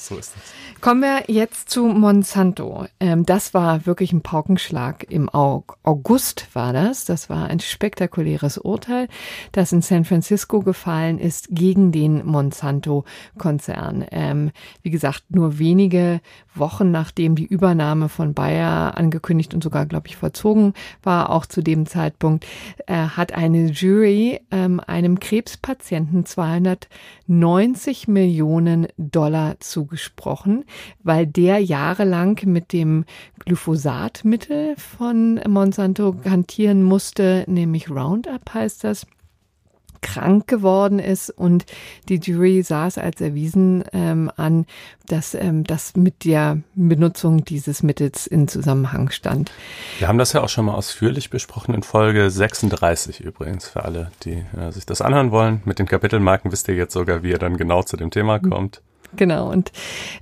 So 0.07 0.17
ist 0.17 0.35
es. 0.37 0.81
Kommen 0.81 1.01
wir 1.01 1.25
jetzt 1.29 1.71
zu 1.71 1.87
Monsanto. 1.87 2.87
Ähm, 3.01 3.27
das 3.27 3.55
war 3.55 3.87
wirklich 3.87 4.13
ein 4.13 4.23
Paukenschlag. 4.23 5.07
Im 5.11 5.29
August 5.29 6.49
war 6.53 6.73
das. 6.73 7.05
Das 7.05 7.29
war 7.29 7.47
ein 7.47 7.61
spektakuläres 7.61 8.59
Urteil, 8.59 9.09
das 9.53 9.73
in 9.73 9.83
San 9.83 10.05
Francisco 10.05 10.61
gefallen 10.61 11.19
ist 11.19 11.49
gegen 11.51 11.93
den 11.93 12.25
Monsanto-Konzern. 12.25 14.07
Ähm, 14.11 14.53
wie 14.83 14.91
gesagt, 14.91 15.25
nur 15.29 15.59
wenige 15.59 16.21
Wochen 16.55 16.91
nachdem 16.91 17.35
die 17.35 17.47
Übernahme 17.47 18.09
von 18.09 18.35
Bayer 18.35 18.97
angekündigt 18.97 19.55
und 19.55 19.63
sogar, 19.63 19.87
glaube 19.87 20.09
ich, 20.09 20.17
vollzogen 20.17 20.75
war, 21.03 21.31
auch 21.31 21.47
zu 21.47 21.63
dem 21.63 21.87
Zeitpunkt, 21.87 22.47
äh, 22.87 22.95
hat 22.95 23.33
eine 23.33 23.67
Jury 23.67 24.41
ähm, 24.51 24.81
einem 24.87 25.21
Krebspatienten 25.21 26.25
290 26.27 28.09
Millionen 28.09 28.89
Dollar 28.97 29.61
zugesprochen 29.97 30.65
weil 31.03 31.27
der 31.27 31.59
jahrelang 31.59 32.41
mit 32.45 32.73
dem 32.73 33.05
Glyphosatmittel 33.45 34.77
von 34.77 35.41
Monsanto 35.47 36.17
hantieren 36.25 36.83
musste, 36.83 37.45
nämlich 37.47 37.91
Roundup 37.91 38.53
heißt 38.53 38.85
das 38.85 39.07
krank 40.03 40.47
geworden 40.47 40.99
ist 40.99 41.31
und 41.31 41.65
die 42.09 42.17
Jury 42.17 42.63
saß 42.63 42.99
als 42.99 43.21
erwiesen 43.21 43.83
ähm, 43.93 44.31
an, 44.37 44.67
dass 45.07 45.35
ähm, 45.35 45.65
das 45.65 45.97
mit 45.97 46.25
der 46.25 46.59
Benutzung 46.75 47.45
dieses 47.45 47.83
Mittels 47.83 48.27
in 48.27 48.47
Zusammenhang 48.47 49.11
stand. 49.11 49.51
Wir 49.99 50.09
haben 50.09 50.19
das 50.19 50.33
ja 50.33 50.43
auch 50.43 50.49
schon 50.49 50.67
mal 50.67 50.75
ausführlich 50.75 51.31
besprochen 51.31 51.75
in 51.75 51.83
Folge 51.83 52.31
36 52.31 53.21
übrigens 53.21 53.69
für 53.69 53.85
alle, 53.85 54.13
die 54.23 54.45
äh, 54.57 54.71
sich 54.71 54.87
das 54.87 55.01
anhören 55.01 55.33
wollen. 55.33 55.63
Mit 55.65 55.79
den 55.79 55.87
Kapitelmarken 55.87 56.53
wisst 56.53 56.69
ihr 56.69 56.75
jetzt 56.75 56.93
sogar, 56.93 57.23
wie 57.23 57.31
ihr 57.31 57.39
dann 57.39 57.57
genau 57.57 57.83
zu 57.83 57.97
dem 57.97 58.11
Thema 58.11 58.39
kommt. 58.39 58.83
Genau. 59.17 59.51
Und 59.51 59.73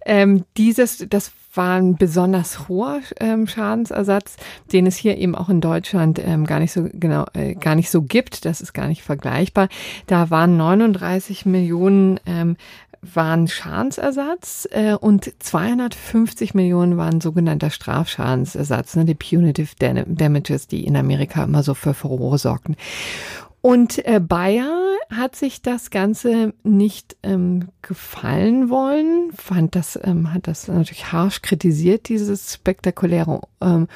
ähm, 0.06 0.44
dieses, 0.56 1.04
das 1.08 1.32
war 1.54 1.76
ein 1.76 1.96
besonders 1.96 2.68
hoher 2.68 3.00
ähm, 3.20 3.46
Schadensersatz, 3.46 4.36
den 4.72 4.86
es 4.86 4.96
hier 4.96 5.16
eben 5.18 5.34
auch 5.34 5.48
in 5.48 5.60
Deutschland 5.60 6.20
ähm, 6.24 6.46
gar 6.46 6.58
nicht 6.58 6.72
so 6.72 6.88
genau, 6.92 7.26
äh, 7.34 7.54
gar 7.54 7.74
nicht 7.74 7.90
so 7.90 8.02
gibt. 8.02 8.44
Das 8.44 8.60
ist 8.60 8.72
gar 8.72 8.88
nicht 8.88 9.02
vergleichbar. 9.02 9.68
Da 10.06 10.30
waren 10.30 10.56
39 10.56 11.46
Millionen 11.46 12.18
ähm, 12.26 12.56
waren 13.14 13.48
Schadensersatz 13.48 14.66
äh, 14.70 14.94
und 14.94 15.30
250 15.38 16.54
Millionen 16.54 16.96
waren 16.96 17.20
sogenannter 17.20 17.70
Strafschadensersatz, 17.70 18.96
ne, 18.96 19.04
die 19.04 19.14
Punitive 19.14 19.74
Damages, 19.78 20.66
die 20.66 20.86
in 20.86 20.96
Amerika 20.96 21.44
immer 21.44 21.62
so 21.62 21.74
für 21.74 21.94
Furore 21.94 22.38
sorgten. 22.38 22.76
Und 23.64 24.04
äh, 24.06 24.20
Bayer 24.20 24.78
hat 25.08 25.36
sich 25.36 25.62
das 25.62 25.88
Ganze 25.88 26.52
nicht 26.64 27.16
ähm, 27.22 27.68
gefallen 27.80 28.68
wollen, 28.68 29.30
fand 29.34 29.74
das, 29.74 29.98
ähm, 30.04 30.34
hat 30.34 30.48
das 30.48 30.68
natürlich 30.68 31.12
harsch 31.12 31.40
kritisiert, 31.40 32.10
dieses 32.10 32.52
spektakuläre 32.52 33.40
ähm, 33.62 33.88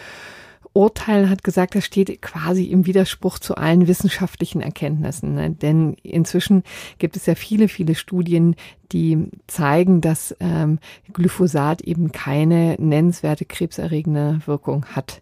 Urteil, 0.73 1.29
hat 1.29 1.45
gesagt, 1.45 1.75
das 1.75 1.85
steht 1.85 2.23
quasi 2.23 2.65
im 2.65 2.87
Widerspruch 2.87 3.39
zu 3.39 3.57
allen 3.57 3.89
wissenschaftlichen 3.89 4.63
Erkenntnissen. 4.63 5.35
Ne? 5.35 5.51
Denn 5.51 5.99
inzwischen 6.03 6.63
gibt 6.97 7.17
es 7.17 7.27
ja 7.27 7.35
viele, 7.35 7.69
viele 7.69 7.95
Studien, 7.95 8.57
die 8.91 9.29
zeigen, 9.49 10.01
dass 10.01 10.35
ähm, 10.41 10.79
Glyphosat 11.13 11.83
eben 11.83 12.11
keine 12.11 12.77
nennenswerte 12.79 13.45
krebserregende 13.45 14.41
Wirkung 14.47 14.87
hat. 14.87 15.21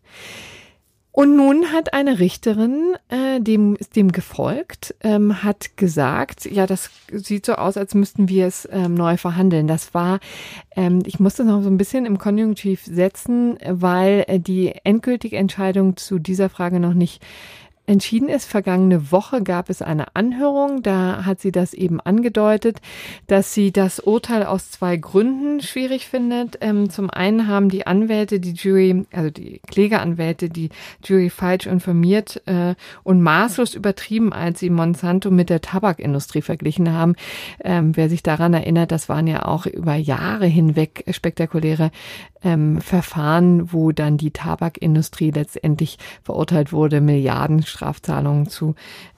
Und 1.17 1.35
nun 1.35 1.73
hat 1.73 1.95
eine 1.95 2.19
Richterin 2.19 2.95
äh, 3.09 3.41
dem, 3.41 3.79
dem 3.97 4.13
gefolgt, 4.13 4.95
ähm, 5.01 5.43
hat 5.43 5.79
gesagt, 5.79 6.45
ja, 6.45 6.67
das 6.67 6.91
sieht 7.11 7.47
so 7.47 7.55
aus, 7.55 7.79
als 7.79 7.95
müssten 7.95 8.29
wir 8.29 8.47
es 8.47 8.69
ähm, 8.71 8.93
neu 8.93 9.17
verhandeln. 9.17 9.67
Das 9.67 9.95
war, 9.95 10.21
ähm, 10.77 10.99
ich 11.07 11.19
musste 11.19 11.47
noch 11.47 11.63
so 11.63 11.71
ein 11.71 11.79
bisschen 11.79 12.05
im 12.05 12.19
Konjunktiv 12.19 12.85
setzen, 12.85 13.57
weil 13.67 14.27
äh, 14.27 14.39
die 14.39 14.75
endgültige 14.85 15.39
Entscheidung 15.39 15.97
zu 15.97 16.19
dieser 16.19 16.51
Frage 16.51 16.81
noch 16.81 16.93
nicht 16.93 17.25
entschieden 17.87 18.29
ist. 18.29 18.47
Vergangene 18.47 19.13
Woche 19.13 19.43
gab 19.43 19.71
es 19.71 19.83
eine 19.83 20.15
Anhörung, 20.15 20.83
da 20.83 21.25
hat 21.25 21.41
sie 21.41 21.53
das 21.53 21.73
eben 21.75 22.01
angedeutet, 22.01 22.81
dass 23.27 23.55
sie 23.55 23.73
das 23.73 24.01
Urteil 24.01 24.45
aus 24.45 24.71
zwei 24.71 24.97
Gründen 24.97 25.61
schwierig 25.61 26.07
findet. 26.07 26.59
Ähm, 26.61 26.91
zum 26.91 27.11
einen 27.11 27.49
haben 27.49 27.69
die 27.69 27.87
Anwälte 27.87 28.41
die 28.41 28.53
Jury, 28.53 29.07
also 29.13 29.31
die 29.31 29.61
Klägeranwälte, 29.67 30.49
die 30.49 30.71
Jury 31.05 31.31
falsch 31.31 31.67
informiert 31.67 32.43
äh, 32.47 32.75
und 33.05 33.21
maßlos 33.21 33.75
übertrieben, 33.75 34.33
als 34.33 34.61
sie 34.61 34.71
Monsanto 34.71 35.31
mit 35.31 35.51
der 35.51 35.61
Tabakindustrie 35.61 36.43
verglichen 36.43 36.93
haben. 36.93 37.15
Ähm, 37.63 37.97
wer 37.97 38.09
sich 38.09 38.23
daran 38.23 38.55
erinnert, 38.55 38.91
das 38.91 39.09
waren 39.09 39.27
ja 39.27 39.45
auch 39.45 39.67
über 39.67 39.95
Jahre 39.95 40.47
hinweg 40.47 41.05
spektakuläre 41.11 41.91
ähm, 42.43 42.81
Verfahren, 42.81 43.73
wo 43.73 43.93
dann 43.93 44.17
die 44.17 44.31
Tabakindustrie 44.31 45.31
letztendlich 45.31 45.99
verurteilt 46.23 46.73
wurde, 46.73 47.01
Milliarden 47.01 47.63
Strafzahlungen 47.77 48.49
zu, 48.49 48.75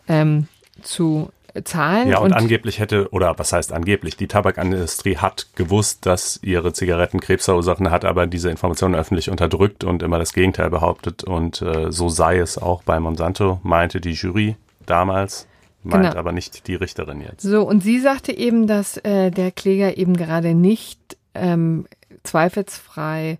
ähm, 0.08 0.48
zu 0.82 1.30
zahlen. 1.64 2.08
Ja, 2.08 2.18
und, 2.18 2.26
und, 2.26 2.32
angeblich 2.34 2.78
hätte, 2.78 3.08
oder 3.10 3.38
was 3.38 3.52
heißt 3.52 3.72
angeblich, 3.72 4.16
die 4.16 4.28
Tabakindustrie 4.28 5.16
hat 5.16 5.48
gewusst, 5.54 6.06
dass 6.06 6.38
ihre 6.42 6.72
Zigaretten 6.72 7.20
Krebs 7.20 7.46
verursachen, 7.46 7.90
hat 7.90 8.04
aber 8.04 8.26
diese 8.26 8.50
Informationen 8.50 8.94
öffentlich 8.94 9.30
unterdrückt 9.30 9.84
und 9.84 10.02
immer 10.02 10.18
das 10.18 10.32
Gegenteil 10.32 10.70
behauptet. 10.70 11.24
Und 11.24 11.62
äh, 11.62 11.90
so 11.90 12.08
sei 12.08 12.38
es 12.38 12.58
auch 12.58 12.82
bei 12.82 13.00
Monsanto, 13.00 13.60
meinte 13.62 14.00
die 14.00 14.12
Jury 14.12 14.56
damals. 14.86 15.46
Meint 15.84 16.04
genau. 16.04 16.16
aber 16.16 16.32
nicht 16.32 16.66
die 16.66 16.74
Richterin 16.74 17.20
jetzt. 17.20 17.42
So, 17.42 17.62
und 17.62 17.82
sie 17.82 18.00
sagte 18.00 18.36
eben, 18.36 18.66
dass 18.66 18.96
äh, 18.98 19.30
der 19.30 19.52
Kläger 19.52 19.96
eben 19.96 20.16
gerade 20.16 20.54
nicht 20.54 21.16
ähm, 21.34 21.86
zweifelsfrei 22.24 23.38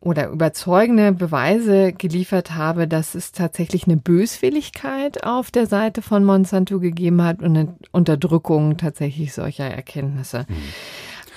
oder 0.00 0.28
überzeugende 0.28 1.12
Beweise 1.12 1.92
geliefert 1.92 2.54
habe, 2.54 2.86
dass 2.86 3.14
es 3.14 3.32
tatsächlich 3.32 3.86
eine 3.86 3.96
Böswilligkeit 3.96 5.24
auf 5.24 5.50
der 5.50 5.66
Seite 5.66 6.02
von 6.02 6.24
Monsanto 6.24 6.78
gegeben 6.78 7.22
hat 7.22 7.42
und 7.42 7.56
eine 7.56 7.74
Unterdrückung 7.90 8.76
tatsächlich 8.76 9.34
solcher 9.34 9.64
Erkenntnisse. 9.64 10.46
Mhm. 10.48 10.54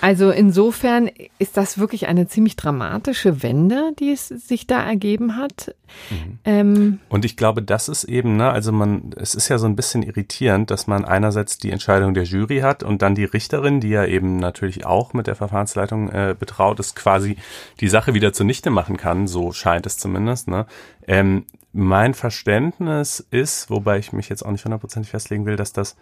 Also 0.01 0.31
insofern 0.31 1.10
ist 1.38 1.58
das 1.58 1.77
wirklich 1.77 2.08
eine 2.08 2.27
ziemlich 2.27 2.55
dramatische 2.55 3.43
Wende, 3.43 3.93
die 4.00 4.12
es 4.12 4.27
sich 4.27 4.65
da 4.65 4.84
ergeben 4.84 5.38
hat. 5.38 5.75
Mhm. 6.10 6.39
Ähm, 6.43 7.00
und 7.08 7.24
ich 7.24 7.38
glaube, 7.38 7.62
das 7.62 7.88
ist 7.88 8.05
eben, 8.05 8.36
ne, 8.36 8.50
also 8.50 8.72
man, 8.72 9.12
es 9.15 9.36
ist 9.36 9.48
ja 9.50 9.60
so 9.60 9.67
ein 9.67 9.75
bisschen 9.75 10.01
irritierend, 10.01 10.72
dass 10.72 10.88
man 10.88 11.05
einerseits 11.05 11.60
die 11.60 11.70
Entscheidung 11.70 12.15
der 12.15 12.24
Jury 12.24 12.60
hat 12.60 12.81
und 12.81 13.03
dann 13.03 13.13
die 13.13 13.25
Richterin, 13.25 13.79
die 13.79 13.89
ja 13.89 14.05
eben 14.05 14.38
natürlich 14.38 14.86
auch 14.88 15.13
mit 15.13 15.27
der 15.27 15.36
Verfahrensleitung 15.36 16.10
äh, 16.10 16.36
betraut 16.38 16.79
ist, 16.79 16.96
quasi 16.96 17.38
die 17.79 17.89
Sache 17.89 18.15
wieder 18.15 18.34
zunichte 18.34 18.72
machen 18.72 18.98
kann, 18.98 19.27
so 19.27 19.51
scheint 19.51 19.86
es 19.86 19.98
zumindest. 19.98 20.48
Ne? 20.48 20.65
Ähm, 21.08 21.46
mein 21.74 22.15
Verständnis 22.15 23.25
ist, 23.31 23.70
wobei 23.70 24.00
ich 24.00 24.13
mich 24.13 24.29
jetzt 24.29 24.43
auch 24.43 24.51
nicht 24.51 24.65
hundertprozentig 24.65 25.12
festlegen 25.12 25.46
will, 25.46 25.55
dass 25.55 25.74
das 25.74 25.96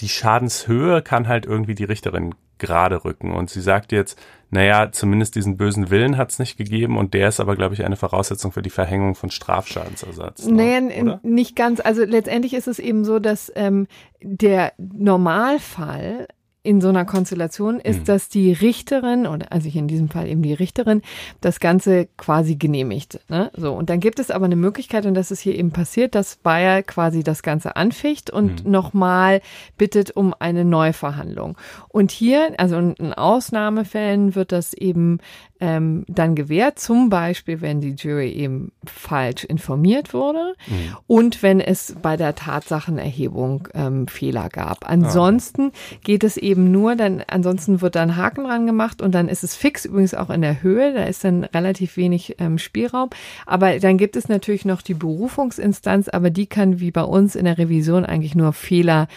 die 0.00 0.08
Schadenshöhe 0.08 1.02
kann 1.02 1.28
halt 1.28 1.46
irgendwie 1.46 1.74
die 1.74 1.84
Richterin 1.84 2.34
gerade 2.58 3.04
rücken. 3.04 3.32
Und 3.32 3.50
sie 3.50 3.60
sagt 3.60 3.92
jetzt, 3.92 4.18
naja, 4.50 4.90
zumindest 4.92 5.34
diesen 5.34 5.56
bösen 5.56 5.90
Willen 5.90 6.16
hat 6.16 6.30
es 6.30 6.38
nicht 6.38 6.56
gegeben 6.56 6.96
und 6.96 7.14
der 7.14 7.28
ist 7.28 7.40
aber, 7.40 7.56
glaube 7.56 7.74
ich, 7.74 7.84
eine 7.84 7.96
Voraussetzung 7.96 8.52
für 8.52 8.62
die 8.62 8.70
Verhängung 8.70 9.14
von 9.14 9.30
Strafschadensersatz. 9.30 10.46
Ne? 10.46 10.80
Naja, 10.80 11.20
nicht 11.22 11.56
ganz. 11.56 11.80
Also 11.80 12.04
letztendlich 12.04 12.54
ist 12.54 12.68
es 12.68 12.78
eben 12.78 13.04
so, 13.04 13.18
dass 13.18 13.52
ähm, 13.56 13.86
der 14.22 14.72
Normalfall 14.78 16.28
in 16.66 16.80
so 16.80 16.88
einer 16.88 17.04
Konstellation 17.04 17.78
ist, 17.78 18.00
mhm. 18.00 18.04
dass 18.04 18.28
die 18.28 18.52
Richterin, 18.52 19.26
oder 19.26 19.52
also 19.52 19.68
in 19.68 19.86
diesem 19.86 20.08
Fall 20.08 20.26
eben 20.26 20.42
die 20.42 20.52
Richterin, 20.52 21.02
das 21.40 21.60
Ganze 21.60 22.08
quasi 22.16 22.56
genehmigt. 22.56 23.20
Ne? 23.28 23.52
So, 23.56 23.72
und 23.72 23.88
dann 23.88 24.00
gibt 24.00 24.18
es 24.18 24.32
aber 24.32 24.46
eine 24.46 24.56
Möglichkeit, 24.56 25.06
und 25.06 25.14
das 25.14 25.30
ist 25.30 25.40
hier 25.40 25.54
eben 25.54 25.70
passiert, 25.70 26.16
dass 26.16 26.36
Bayer 26.36 26.82
quasi 26.82 27.22
das 27.22 27.42
Ganze 27.42 27.76
anficht 27.76 28.30
und 28.30 28.64
mhm. 28.64 28.70
nochmal 28.72 29.40
bittet 29.78 30.10
um 30.10 30.34
eine 30.38 30.64
Neuverhandlung. 30.64 31.56
Und 31.88 32.10
hier, 32.10 32.54
also 32.58 32.76
in 32.76 33.12
Ausnahmefällen 33.12 34.34
wird 34.34 34.50
das 34.50 34.74
eben 34.74 35.20
ähm, 35.60 36.04
dann 36.08 36.34
gewährt, 36.34 36.78
zum 36.78 37.08
Beispiel, 37.08 37.60
wenn 37.60 37.80
die 37.80 37.94
Jury 37.94 38.30
eben 38.30 38.72
falsch 38.84 39.44
informiert 39.44 40.12
wurde 40.12 40.54
mhm. 40.66 40.96
und 41.06 41.42
wenn 41.42 41.60
es 41.60 41.94
bei 42.02 42.16
der 42.16 42.34
Tatsachenerhebung 42.34 43.68
ähm, 43.74 44.08
Fehler 44.08 44.48
gab. 44.48 44.88
Ansonsten 44.88 45.72
ah. 45.72 45.96
geht 46.04 46.24
es 46.24 46.36
eben 46.36 46.70
nur, 46.70 46.96
dann 46.96 47.22
ansonsten 47.26 47.80
wird 47.80 47.96
dann 47.96 48.16
Haken 48.16 48.44
dran 48.44 48.66
gemacht 48.66 49.00
und 49.00 49.14
dann 49.14 49.28
ist 49.28 49.44
es 49.44 49.54
fix, 49.54 49.84
übrigens 49.84 50.14
auch 50.14 50.30
in 50.30 50.42
der 50.42 50.62
Höhe, 50.62 50.92
da 50.92 51.04
ist 51.04 51.24
dann 51.24 51.44
relativ 51.44 51.96
wenig 51.96 52.36
ähm, 52.38 52.58
Spielraum. 52.58 53.10
Aber 53.46 53.78
dann 53.78 53.98
gibt 53.98 54.16
es 54.16 54.28
natürlich 54.28 54.64
noch 54.64 54.82
die 54.82 54.94
Berufungsinstanz, 54.94 56.08
aber 56.08 56.30
die 56.30 56.46
kann 56.46 56.80
wie 56.80 56.90
bei 56.90 57.02
uns 57.02 57.34
in 57.34 57.44
der 57.46 57.58
Revision 57.58 58.04
eigentlich 58.04 58.34
nur 58.34 58.52
Fehler 58.52 59.08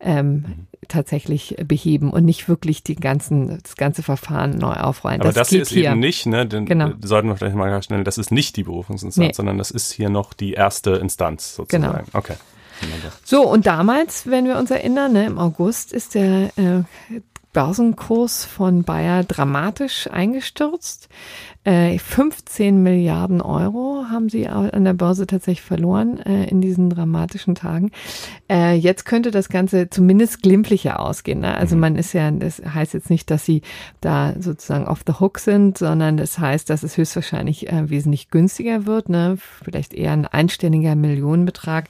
ähm, 0.00 0.32
mhm 0.32 0.66
tatsächlich 0.88 1.56
beheben 1.66 2.10
und 2.10 2.24
nicht 2.24 2.48
wirklich 2.48 2.82
die 2.82 2.96
ganzen, 2.96 3.60
das 3.62 3.76
ganze 3.76 4.02
Verfahren 4.02 4.58
neu 4.58 4.74
aufrollen. 4.74 5.20
Aber 5.20 5.32
das, 5.32 5.48
das 5.48 5.52
ist 5.52 5.70
hier. 5.70 5.90
eben 5.90 6.00
nicht, 6.00 6.26
ne? 6.26 6.46
Denn 6.46 6.66
genau. 6.66 6.90
sollten 7.02 7.28
wir 7.28 7.36
vielleicht 7.36 7.56
mal 7.56 7.68
klarstellen, 7.68 8.04
das 8.04 8.18
ist 8.18 8.30
nicht 8.30 8.56
die 8.56 8.64
Berufungsinstanz, 8.64 9.28
nee. 9.28 9.32
sondern 9.34 9.58
das 9.58 9.70
ist 9.70 9.92
hier 9.92 10.08
noch 10.08 10.34
die 10.34 10.52
erste 10.52 10.92
Instanz 10.92 11.56
sozusagen. 11.56 12.04
Genau. 12.04 12.04
Okay. 12.12 12.34
So, 13.24 13.48
und 13.48 13.66
damals, 13.66 14.26
wenn 14.26 14.44
wir 14.44 14.58
uns 14.58 14.70
erinnern, 14.70 15.12
ne, 15.12 15.26
im 15.26 15.38
August 15.38 15.92
ist 15.92 16.14
der 16.14 16.50
äh, 16.58 16.82
Börsenkurs 17.56 18.44
von 18.44 18.82
Bayer 18.82 19.24
dramatisch 19.24 20.10
eingestürzt. 20.10 21.08
15 21.66 22.66
äh, 22.66 22.78
Milliarden 22.78 23.40
Euro 23.40 24.04
haben 24.08 24.28
sie 24.28 24.46
an 24.46 24.84
der 24.84 24.92
Börse 24.92 25.26
tatsächlich 25.26 25.66
verloren 25.66 26.20
äh, 26.20 26.44
in 26.44 26.60
diesen 26.60 26.90
dramatischen 26.90 27.56
Tagen. 27.56 27.90
Äh, 28.48 28.74
jetzt 28.74 29.04
könnte 29.04 29.32
das 29.32 29.48
Ganze 29.48 29.90
zumindest 29.90 30.42
glimpflicher 30.42 31.00
ausgehen. 31.00 31.40
Ne? 31.40 31.56
Also 31.56 31.74
mhm. 31.74 31.80
man 31.80 31.96
ist 31.96 32.12
ja, 32.12 32.30
das 32.30 32.62
heißt 32.64 32.94
jetzt 32.94 33.10
nicht, 33.10 33.30
dass 33.30 33.44
sie 33.44 33.62
da 34.00 34.34
sozusagen 34.38 34.86
off 34.86 35.00
the 35.04 35.14
hook 35.18 35.40
sind, 35.40 35.76
sondern 35.76 36.16
das 36.16 36.38
heißt, 36.38 36.70
dass 36.70 36.84
es 36.84 36.96
höchstwahrscheinlich 36.96 37.66
wesentlich 37.70 38.30
günstiger 38.30 38.86
wird. 38.86 39.08
Ne? 39.08 39.36
Vielleicht 39.64 39.92
eher 39.92 40.12
ein 40.12 40.26
einstelliger 40.26 40.94
Millionenbetrag. 40.94 41.88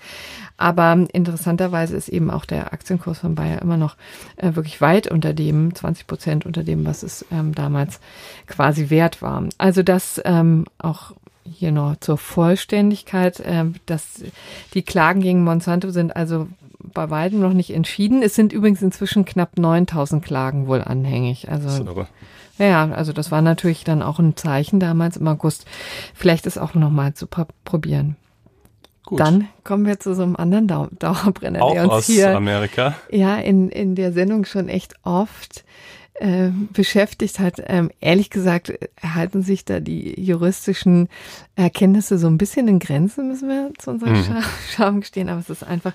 Aber 0.58 1.06
interessanterweise 1.12 1.96
ist 1.96 2.08
eben 2.08 2.30
auch 2.30 2.44
der 2.44 2.72
Aktienkurs 2.72 3.18
von 3.18 3.34
Bayer 3.34 3.60
immer 3.60 3.76
noch 3.76 3.96
äh, 4.36 4.54
wirklich 4.54 4.80
weit 4.80 5.06
unter 5.10 5.34
dem, 5.34 5.74
20 5.74 6.06
Prozent 6.06 6.46
unter 6.46 6.64
dem, 6.64 6.86
was 6.86 7.02
es 7.02 7.26
ähm, 7.30 7.54
damals 7.54 8.00
quasi 8.46 8.88
wert 8.88 9.20
war. 9.20 9.44
Also 9.66 9.82
das 9.82 10.22
ähm, 10.24 10.64
auch 10.78 11.10
hier 11.42 11.72
noch 11.72 11.96
zur 11.96 12.18
Vollständigkeit, 12.18 13.40
äh, 13.40 13.64
dass 13.86 14.22
die 14.74 14.82
Klagen 14.82 15.20
gegen 15.20 15.42
Monsanto 15.42 15.90
sind 15.90 16.14
also 16.14 16.46
bei 16.78 17.10
weitem 17.10 17.40
noch 17.40 17.52
nicht 17.52 17.70
entschieden. 17.74 18.22
Es 18.22 18.36
sind 18.36 18.52
übrigens 18.52 18.80
inzwischen 18.80 19.24
knapp 19.24 19.58
9000 19.58 20.24
Klagen 20.24 20.68
wohl 20.68 20.82
anhängig. 20.82 21.50
Also 21.50 21.84
ja, 22.58 22.88
also 22.92 23.12
das 23.12 23.32
war 23.32 23.42
natürlich 23.42 23.82
dann 23.82 24.02
auch 24.02 24.20
ein 24.20 24.36
Zeichen 24.36 24.78
damals 24.78 25.16
im 25.16 25.26
August. 25.26 25.66
Vielleicht 26.14 26.46
ist 26.46 26.58
auch 26.58 26.74
noch 26.74 26.90
mal 26.90 27.14
zu 27.14 27.26
probieren. 27.26 28.14
Gut. 29.04 29.18
Dann 29.18 29.48
kommen 29.64 29.84
wir 29.84 29.98
zu 29.98 30.14
so 30.14 30.22
einem 30.22 30.36
anderen 30.36 30.68
Dau 30.68 30.86
Dauerbrenner, 30.96 31.60
Auch 31.60 31.72
der 31.72 31.82
uns 31.82 31.92
aus 31.92 32.06
hier 32.06 32.36
Amerika. 32.36 32.94
ja 33.10 33.34
in, 33.34 33.68
in 33.68 33.96
der 33.96 34.12
Sendung 34.12 34.44
schon 34.44 34.68
echt 34.68 34.94
oft 35.02 35.64
äh, 36.18 36.50
beschäftigt 36.72 37.38
hat. 37.38 37.62
Ähm, 37.66 37.90
ehrlich 38.00 38.30
gesagt 38.30 38.72
halten 39.02 39.42
sich 39.42 39.64
da 39.64 39.80
die 39.80 40.20
juristischen 40.20 41.08
Erkenntnisse 41.54 42.18
so 42.18 42.26
ein 42.26 42.38
bisschen 42.38 42.68
in 42.68 42.78
Grenzen, 42.78 43.28
müssen 43.28 43.48
wir 43.48 43.72
zu 43.78 43.90
unserer 43.90 44.10
mhm. 44.10 44.44
Scham 44.70 45.00
gestehen, 45.00 45.28
aber 45.28 45.40
es 45.40 45.50
ist 45.50 45.64
einfach 45.64 45.92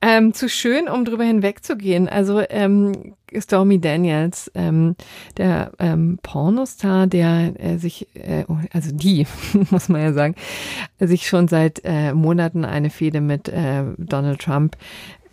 ähm, 0.00 0.34
zu 0.34 0.48
schön, 0.48 0.88
um 0.88 1.04
drüber 1.04 1.24
hinwegzugehen. 1.24 2.08
Also 2.08 2.42
ähm, 2.50 3.14
Stormy 3.36 3.80
Daniels, 3.80 4.50
ähm, 4.54 4.96
der 5.36 5.72
ähm, 5.78 6.18
Pornostar, 6.22 7.06
der 7.06 7.54
äh, 7.58 7.78
sich, 7.78 8.08
äh, 8.14 8.44
also 8.72 8.90
die, 8.92 9.26
muss 9.70 9.88
man 9.88 10.02
ja 10.02 10.12
sagen, 10.12 10.34
sich 10.98 11.26
schon 11.26 11.48
seit 11.48 11.82
äh, 11.84 12.12
Monaten 12.12 12.64
eine 12.64 12.90
Fehde 12.90 13.20
mit 13.20 13.48
äh, 13.48 13.84
Donald 13.96 14.40
Trump 14.40 14.76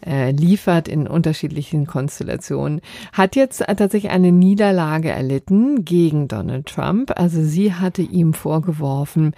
äh, 0.05 0.31
liefert 0.31 0.87
in 0.87 1.07
unterschiedlichen 1.07 1.87
Konstellationen, 1.87 2.81
hat 3.13 3.35
jetzt 3.35 3.59
tatsächlich 3.59 4.11
eine 4.11 4.31
Niederlage 4.31 5.09
erlitten 5.09 5.85
gegen 5.85 6.27
Donald 6.27 6.67
Trump. 6.67 7.11
Also 7.15 7.43
sie 7.43 7.73
hatte 7.73 8.01
ihm 8.01 8.33
vorgeworfen, 8.33 9.33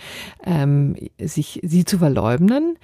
ähm, 0.46 0.96
sich 1.20 1.60
sie 1.64 1.86
zu 1.86 1.98
verleugnen. 1.98 2.78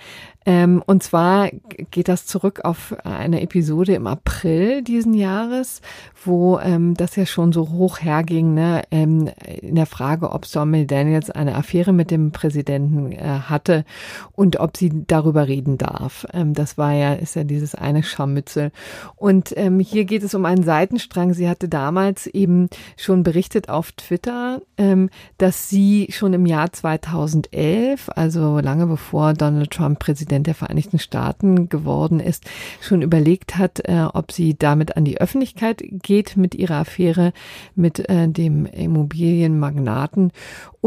Ähm, 0.48 0.82
und 0.86 1.04
zwar 1.04 1.50
geht 1.92 2.08
das 2.08 2.26
zurück 2.26 2.62
auf 2.63 2.96
eine 3.04 3.42
Episode 3.42 3.96
im 3.96 4.08
April 4.08 4.82
diesen 4.82 5.13
Jahres, 5.13 5.82
wo 6.24 6.58
ähm, 6.60 6.94
das 6.94 7.18
ja 7.18 7.26
schon 7.26 7.52
so 7.52 7.70
hoch 7.70 8.00
herging, 8.00 8.54
ne, 8.54 8.84
ähm, 8.90 9.30
in 9.46 9.76
der 9.76 9.86
Frage, 9.86 10.32
ob 10.32 10.46
Stormy 10.46 10.88
Daniels 10.88 11.30
eine 11.30 11.56
Affäre 11.56 11.92
mit 11.92 12.12
dem 12.12 12.32
Präsidenten 12.32 13.12
äh, 13.12 13.18
hatte 13.18 13.84
und 14.32 14.58
ob 14.62 14.78
sie 14.78 15.04
darüber 15.06 15.50
reden 15.50 15.78
darf. 15.78 16.26
Ähm, 16.32 16.54
das 16.54 16.78
war 16.78 16.94
ja, 16.94 17.13
ist 17.13 17.36
ja 17.36 17.44
dieses 17.44 17.66
eine 17.75 18.03
Scharmützel. 18.03 18.71
Und 19.15 19.53
ähm, 19.56 19.80
hier 19.80 20.06
geht 20.06 20.23
es 20.23 20.34
um 20.36 20.45
einen 20.45 20.63
Seitenstrang. 20.63 21.34
Sie 21.34 21.49
hatte 21.49 21.67
damals 21.67 22.27
eben 22.27 22.69
schon 22.95 23.23
berichtet 23.23 23.69
auf 23.69 23.91
Twitter, 23.93 24.62
ähm, 24.77 25.10
dass 25.38 25.69
sie 25.69 26.08
schon 26.12 26.34
im 26.34 26.45
Jahr 26.45 26.71
2011, 26.71 28.10
also 28.15 28.60
lange 28.60 28.88
bevor 28.88 29.34
Donald 29.34 29.71
Trump 29.71 29.99
Präsident 29.99 30.27
Präsident 30.27 30.47
der 30.47 30.56
Vereinigten 30.56 30.99
Staaten 30.99 31.69
geworden 31.69 32.19
ist, 32.19 32.45
schon 32.82 33.01
überlegt 33.01 33.58
hat, 33.58 33.88
äh, 33.88 34.08
ob 34.13 34.32
sie 34.32 34.58
damit 34.58 34.97
an 34.97 35.06
die 35.06 35.21
Öffentlichkeit 35.21 35.82
geht 35.86 36.36
mit 36.36 36.53
ihrer 36.53 36.77
Affäre 36.77 37.34
mit 37.75 38.10
äh, 38.10 38.27
dem 38.27 38.65
Immobilienmagnaten 38.65 40.32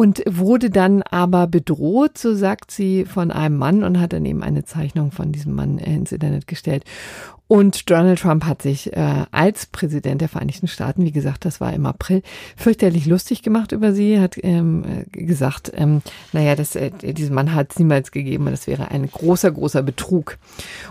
und 0.00 0.22
wurde 0.26 0.70
dann 0.70 1.02
aber 1.02 1.46
bedroht, 1.46 2.16
so 2.16 2.34
sagt 2.34 2.70
sie, 2.70 3.04
von 3.04 3.30
einem 3.30 3.58
Mann 3.58 3.84
und 3.84 4.00
hat 4.00 4.14
dann 4.14 4.24
eben 4.24 4.42
eine 4.42 4.64
Zeichnung 4.64 5.12
von 5.12 5.30
diesem 5.30 5.54
Mann 5.54 5.76
ins 5.76 6.10
Internet 6.10 6.46
gestellt. 6.46 6.84
Und 7.50 7.90
Donald 7.90 8.20
Trump 8.20 8.44
hat 8.44 8.62
sich 8.62 8.92
äh, 8.92 9.24
als 9.32 9.66
Präsident 9.66 10.20
der 10.20 10.28
Vereinigten 10.28 10.68
Staaten, 10.68 11.04
wie 11.04 11.10
gesagt, 11.10 11.44
das 11.44 11.60
war 11.60 11.72
im 11.72 11.84
April, 11.84 12.22
fürchterlich 12.56 13.06
lustig 13.06 13.42
gemacht 13.42 13.72
über 13.72 13.92
sie, 13.92 14.20
hat 14.20 14.36
ähm, 14.40 14.84
äh, 14.84 15.04
gesagt, 15.10 15.72
ähm, 15.74 16.00
naja, 16.32 16.54
das, 16.54 16.76
äh, 16.76 16.92
diesen 16.92 17.34
Mann 17.34 17.52
hat 17.52 17.72
es 17.72 17.80
niemals 17.80 18.12
gegeben 18.12 18.44
und 18.44 18.52
das 18.52 18.68
wäre 18.68 18.92
ein 18.92 19.10
großer, 19.10 19.50
großer 19.50 19.82
Betrug. 19.82 20.38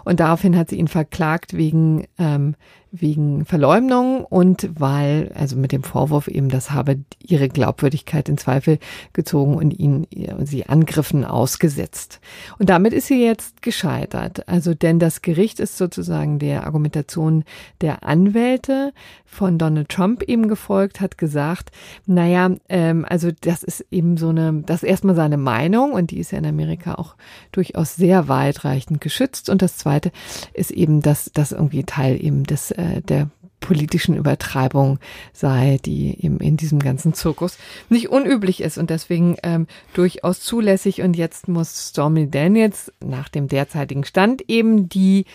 Und 0.04 0.20
daraufhin 0.20 0.58
hat 0.58 0.70
sie 0.70 0.76
ihn 0.76 0.90
verklagt 0.90 1.56
wegen 1.56 2.10
ähm, 2.18 2.56
wegen 2.92 3.46
Verleumdung 3.46 4.26
und 4.26 4.70
weil, 4.74 5.32
also 5.36 5.56
mit 5.56 5.72
dem 5.72 5.84
Vorwurf 5.84 6.28
eben, 6.28 6.50
das 6.50 6.72
habe 6.72 7.00
ihre 7.22 7.48
Glaubwürdigkeit 7.48 8.28
in 8.30 8.38
Zweifel 8.38 8.80
gezogen 9.14 9.56
und 9.56 9.72
ihn, 9.72 10.08
sie 10.44 10.68
Angriffen 10.68 11.24
ausgesetzt. 11.24 12.20
Und 12.58 12.70
damit 12.70 12.94
ist 12.94 13.08
sie 13.08 13.24
jetzt 13.24 13.62
gescheitert. 13.62 14.48
Also, 14.48 14.74
denn 14.74 15.00
das 15.00 15.22
Gericht 15.22 15.60
ist 15.60 15.78
sozusagen 15.78 16.40
der 16.40 16.49
Argumentation 16.58 17.44
der 17.82 18.04
Anwälte 18.04 18.94
von 19.26 19.58
Donald 19.58 19.90
Trump 19.90 20.24
eben 20.24 20.48
gefolgt, 20.48 21.02
hat 21.02 21.18
gesagt, 21.18 21.72
naja, 22.06 22.52
ähm, 22.68 23.06
also 23.08 23.30
das 23.42 23.64
ist 23.64 23.86
eben 23.92 24.18
so 24.18 24.30
eine, 24.30 24.64
das 24.66 24.84
ist 24.84 24.90
erstmal 24.90 25.16
seine 25.16 25.38
Meinung 25.38 25.94
und 25.94 26.12
die 26.12 26.20
ist 26.20 26.32
ja 26.32 26.40
in 26.40 26.46
Amerika 26.46 26.96
auch 26.96 27.16
durchaus 27.52 27.96
sehr 27.96 28.28
weitreichend 28.28 29.02
geschützt. 29.02 29.50
Und 29.50 29.62
das 29.62 29.78
zweite 29.78 30.12
ist 30.54 30.72
eben, 30.72 31.02
dass 31.02 31.32
das 31.34 31.52
irgendwie 31.52 31.84
Teil 31.84 32.24
eben 32.24 32.44
des 32.44 32.72
äh, 32.72 33.02
der 33.02 33.30
politischen 33.60 34.16
Übertreibung 34.16 35.00
sei, 35.34 35.80
die 35.86 36.24
eben 36.24 36.40
in 36.40 36.58
diesem 36.58 36.80
ganzen 36.80 37.14
Zirkus 37.14 37.58
nicht 37.90 38.10
unüblich 38.10 38.62
ist 38.62 38.78
und 38.78 38.90
deswegen 38.90 39.36
ähm, 39.44 39.68
durchaus 39.94 40.42
zulässig. 40.42 41.02
Und 41.02 41.18
jetzt 41.18 41.48
muss 41.48 41.90
Stormy 41.90 42.30
Daniels 42.30 42.92
nach 43.04 43.30
dem 43.30 43.48
derzeitigen 43.48 44.04
Stand 44.04 44.44
eben 44.48 44.90
die 44.90 45.26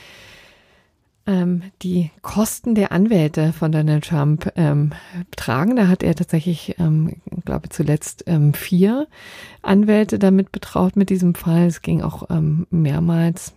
ähm, 1.27 1.63
die 1.83 2.11
Kosten 2.23 2.75
der 2.75 2.93
Anwälte 2.93 3.53
von 3.53 3.73
Donald 3.73 4.09
Trump 4.09 4.53
ähm, 4.57 4.93
tragen. 5.37 5.77
Da 5.77 5.89
hat 5.89 6.03
er 6.03 6.15
tatsächlich, 6.15 6.77
ähm, 6.79 7.17
glaube 7.45 7.69
zuletzt 7.69 8.25
ähm, 8.27 8.55
vier 8.55 9.07
Anwälte 9.63 10.19
damit 10.19 10.53
betraut 10.53 10.97
mit 10.97 11.11
diesem 11.11 11.35
Fall. 11.35 11.67
Es 11.67 11.83
ging 11.83 12.03
auch 12.03 12.31
ähm, 12.31 12.67
mehrmals 12.71 13.55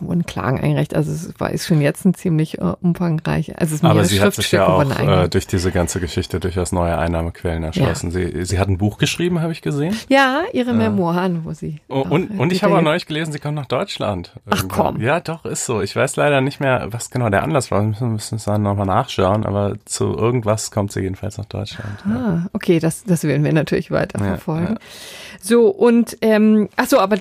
wurden 0.00 0.26
Klagen 0.26 0.60
eingereicht. 0.60 0.94
Also 0.94 1.12
es 1.12 1.32
war 1.38 1.50
ist 1.50 1.66
schon 1.66 1.80
jetzt 1.80 2.04
ein 2.04 2.14
ziemlich 2.14 2.58
äh, 2.58 2.72
umfangreich. 2.80 3.58
Also 3.58 3.74
es 3.74 3.82
ist 3.82 3.84
Aber 3.84 4.04
sie 4.04 4.20
hat 4.20 4.34
sich 4.34 4.50
ja 4.52 4.66
auch 4.66 4.82
äh, 4.98 5.28
durch 5.28 5.46
diese 5.46 5.70
ganze 5.70 6.00
Geschichte 6.00 6.40
durchaus 6.40 6.72
neue 6.72 6.96
Einnahmequellen 6.98 7.62
erschlossen. 7.62 8.10
Ja. 8.10 8.30
Sie, 8.30 8.44
sie 8.44 8.58
hat 8.58 8.68
ein 8.68 8.78
Buch 8.78 8.98
geschrieben, 8.98 9.40
habe 9.40 9.52
ich 9.52 9.62
gesehen. 9.62 9.96
Ja, 10.08 10.42
ihre 10.52 10.70
äh, 10.70 10.74
Memoiren, 10.74 11.44
wo 11.44 11.52
sie. 11.52 11.80
Oh, 11.88 12.04
und, 12.08 12.38
und 12.38 12.52
ich 12.52 12.62
habe 12.62 12.76
auch 12.76 12.82
neulich 12.82 13.06
gelesen, 13.06 13.32
sie 13.32 13.38
kommt 13.38 13.54
nach 13.54 13.66
Deutschland. 13.66 14.32
Ach 14.50 14.64
komm. 14.68 15.00
Ja, 15.00 15.20
doch, 15.20 15.44
ist 15.44 15.66
so. 15.66 15.80
Ich 15.80 15.94
weiß 15.94 16.16
leider 16.16 16.40
nicht 16.40 16.60
mehr, 16.60 16.88
was 16.90 17.10
genau 17.10 17.28
der 17.30 17.42
Anlass 17.42 17.70
war. 17.70 17.80
Wir 17.80 17.88
müssen, 17.88 18.12
müssen 18.12 18.36
es 18.36 18.44
dann 18.44 18.62
nochmal 18.62 18.86
nachschauen, 18.86 19.46
aber 19.46 19.76
zu 19.84 20.16
irgendwas 20.16 20.70
kommt 20.70 20.92
sie 20.92 21.00
jedenfalls 21.00 21.38
nach 21.38 21.46
Deutschland. 21.46 21.98
Ah, 22.06 22.10
ja. 22.10 22.46
okay, 22.52 22.78
das, 22.78 23.04
das 23.04 23.24
werden 23.24 23.44
wir 23.44 23.52
natürlich 23.52 23.90
weiter 23.90 24.18
verfolgen. 24.18 24.74
Ja, 24.74 25.33
so, 25.46 25.68
und 25.68 26.16
ähm, 26.22 26.70
ach 26.76 26.86
so, 26.86 26.98
aber 27.00 27.18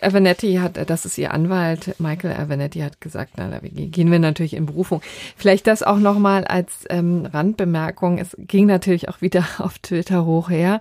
Avanetti 0.00 0.54
hat, 0.54 0.88
das 0.88 1.04
ist 1.04 1.18
ihr 1.18 1.34
Anwalt, 1.34 1.94
Michael 1.98 2.34
Avanetti 2.34 2.78
hat 2.78 3.02
gesagt, 3.02 3.32
na, 3.36 3.50
da 3.50 3.58
gehen 3.60 4.10
wir 4.10 4.18
natürlich 4.18 4.54
in 4.54 4.64
Berufung. 4.64 5.02
Vielleicht 5.36 5.66
das 5.66 5.82
auch 5.82 5.98
nochmal 5.98 6.46
als 6.46 6.86
ähm, 6.88 7.26
Randbemerkung. 7.30 8.16
Es 8.16 8.34
ging 8.38 8.64
natürlich 8.64 9.10
auch 9.10 9.20
wieder 9.20 9.44
auf 9.58 9.78
Twitter 9.78 10.24
hoch 10.24 10.48
her. 10.48 10.80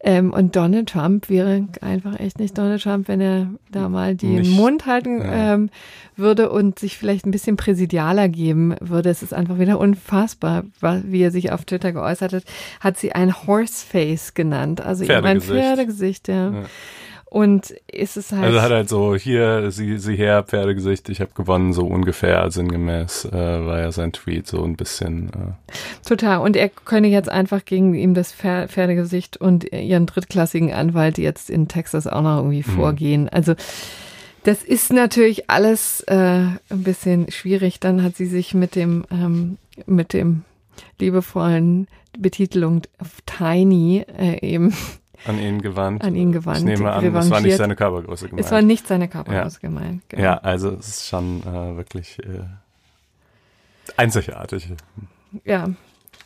Ähm, 0.00 0.30
und 0.30 0.54
Donald 0.56 0.90
Trump 0.90 1.30
wäre 1.30 1.68
einfach 1.80 2.20
echt 2.20 2.38
nicht 2.38 2.58
Donald 2.58 2.82
Trump, 2.82 3.08
wenn 3.08 3.22
er 3.22 3.46
da 3.70 3.88
mal 3.88 4.14
den 4.14 4.40
nicht, 4.40 4.54
Mund 4.54 4.84
halten 4.84 5.22
ja. 5.22 5.54
ähm, 5.54 5.70
würde 6.16 6.50
und 6.50 6.78
sich 6.78 6.98
vielleicht 6.98 7.24
ein 7.24 7.30
bisschen 7.30 7.56
präsidialer 7.56 8.28
geben 8.28 8.74
würde. 8.80 9.08
Es 9.08 9.22
ist 9.22 9.32
einfach 9.32 9.58
wieder 9.58 9.78
unfassbar, 9.78 10.64
wie 10.80 11.22
er 11.22 11.30
sich 11.30 11.50
auf 11.50 11.64
Twitter 11.64 11.92
geäußert 11.92 12.34
hat. 12.34 12.44
Hat 12.80 12.98
sie 12.98 13.12
ein 13.12 13.46
Horseface 13.46 14.34
genannt, 14.34 14.82
also 14.82 15.04
eben 15.04 15.24
ein 15.24 15.40
Pferdegesicht 15.40 16.25
ja. 16.28 16.50
ja. 16.50 16.64
Und 17.28 17.70
ist 17.92 18.16
es 18.16 18.30
halt. 18.30 18.44
Also 18.44 18.62
hat 18.62 18.70
halt 18.70 18.88
so, 18.88 19.16
hier, 19.16 19.70
sie, 19.72 19.98
sie 19.98 20.14
her, 20.14 20.44
Pferdegesicht, 20.44 21.08
ich 21.08 21.20
habe 21.20 21.32
gewonnen, 21.34 21.72
so 21.72 21.84
ungefähr 21.84 22.50
sinngemäß, 22.50 23.26
äh, 23.26 23.32
war 23.32 23.80
ja 23.80 23.90
sein 23.90 24.12
Tweet 24.12 24.46
so 24.46 24.62
ein 24.62 24.76
bisschen. 24.76 25.28
Äh. 25.30 26.08
Total. 26.08 26.38
Und 26.38 26.56
er 26.56 26.68
könne 26.68 27.08
jetzt 27.08 27.28
einfach 27.28 27.64
gegen 27.64 27.94
ihm 27.94 28.14
das 28.14 28.32
Pferdegesicht 28.32 29.36
und 29.36 29.64
ihren 29.72 30.06
drittklassigen 30.06 30.72
Anwalt 30.72 31.18
jetzt 31.18 31.50
in 31.50 31.66
Texas 31.66 32.06
auch 32.06 32.22
noch 32.22 32.38
irgendwie 32.38 32.64
mhm. 32.66 32.74
vorgehen. 32.74 33.28
Also 33.28 33.54
das 34.44 34.62
ist 34.62 34.92
natürlich 34.92 35.50
alles 35.50 36.02
äh, 36.02 36.14
ein 36.14 36.82
bisschen 36.84 37.30
schwierig. 37.32 37.80
Dann 37.80 38.04
hat 38.04 38.16
sie 38.16 38.26
sich 38.26 38.54
mit 38.54 38.76
dem, 38.76 39.04
ähm, 39.10 39.58
mit 39.86 40.12
dem 40.12 40.44
liebevollen 41.00 41.88
Betitelung 42.16 42.82
Tiny 43.26 44.06
äh, 44.16 44.38
eben 44.46 44.72
an 45.24 45.38
ihn 45.38 45.62
gewandt. 45.62 46.04
An 46.04 46.14
ihn 46.14 46.32
gewandt. 46.32 46.58
Ich 46.58 46.64
nehme 46.64 46.92
an, 46.92 47.04
es 47.14 47.30
war 47.30 47.40
nicht 47.40 47.56
seine 47.56 47.76
Körpergröße 47.76 48.28
gemeint. 48.28 48.44
Es 48.44 48.52
war 48.52 48.62
nicht 48.62 48.86
seine 48.86 49.08
Körpergröße 49.08 49.58
ja. 49.62 49.68
gemeint. 49.68 50.02
Genau. 50.08 50.22
Ja, 50.22 50.38
also 50.38 50.70
es 50.70 50.88
ist 50.88 51.08
schon 51.08 51.42
äh, 51.42 51.76
wirklich 51.76 52.18
äh, 52.20 52.44
einzigartig. 53.96 54.68
Ja, 55.44 55.68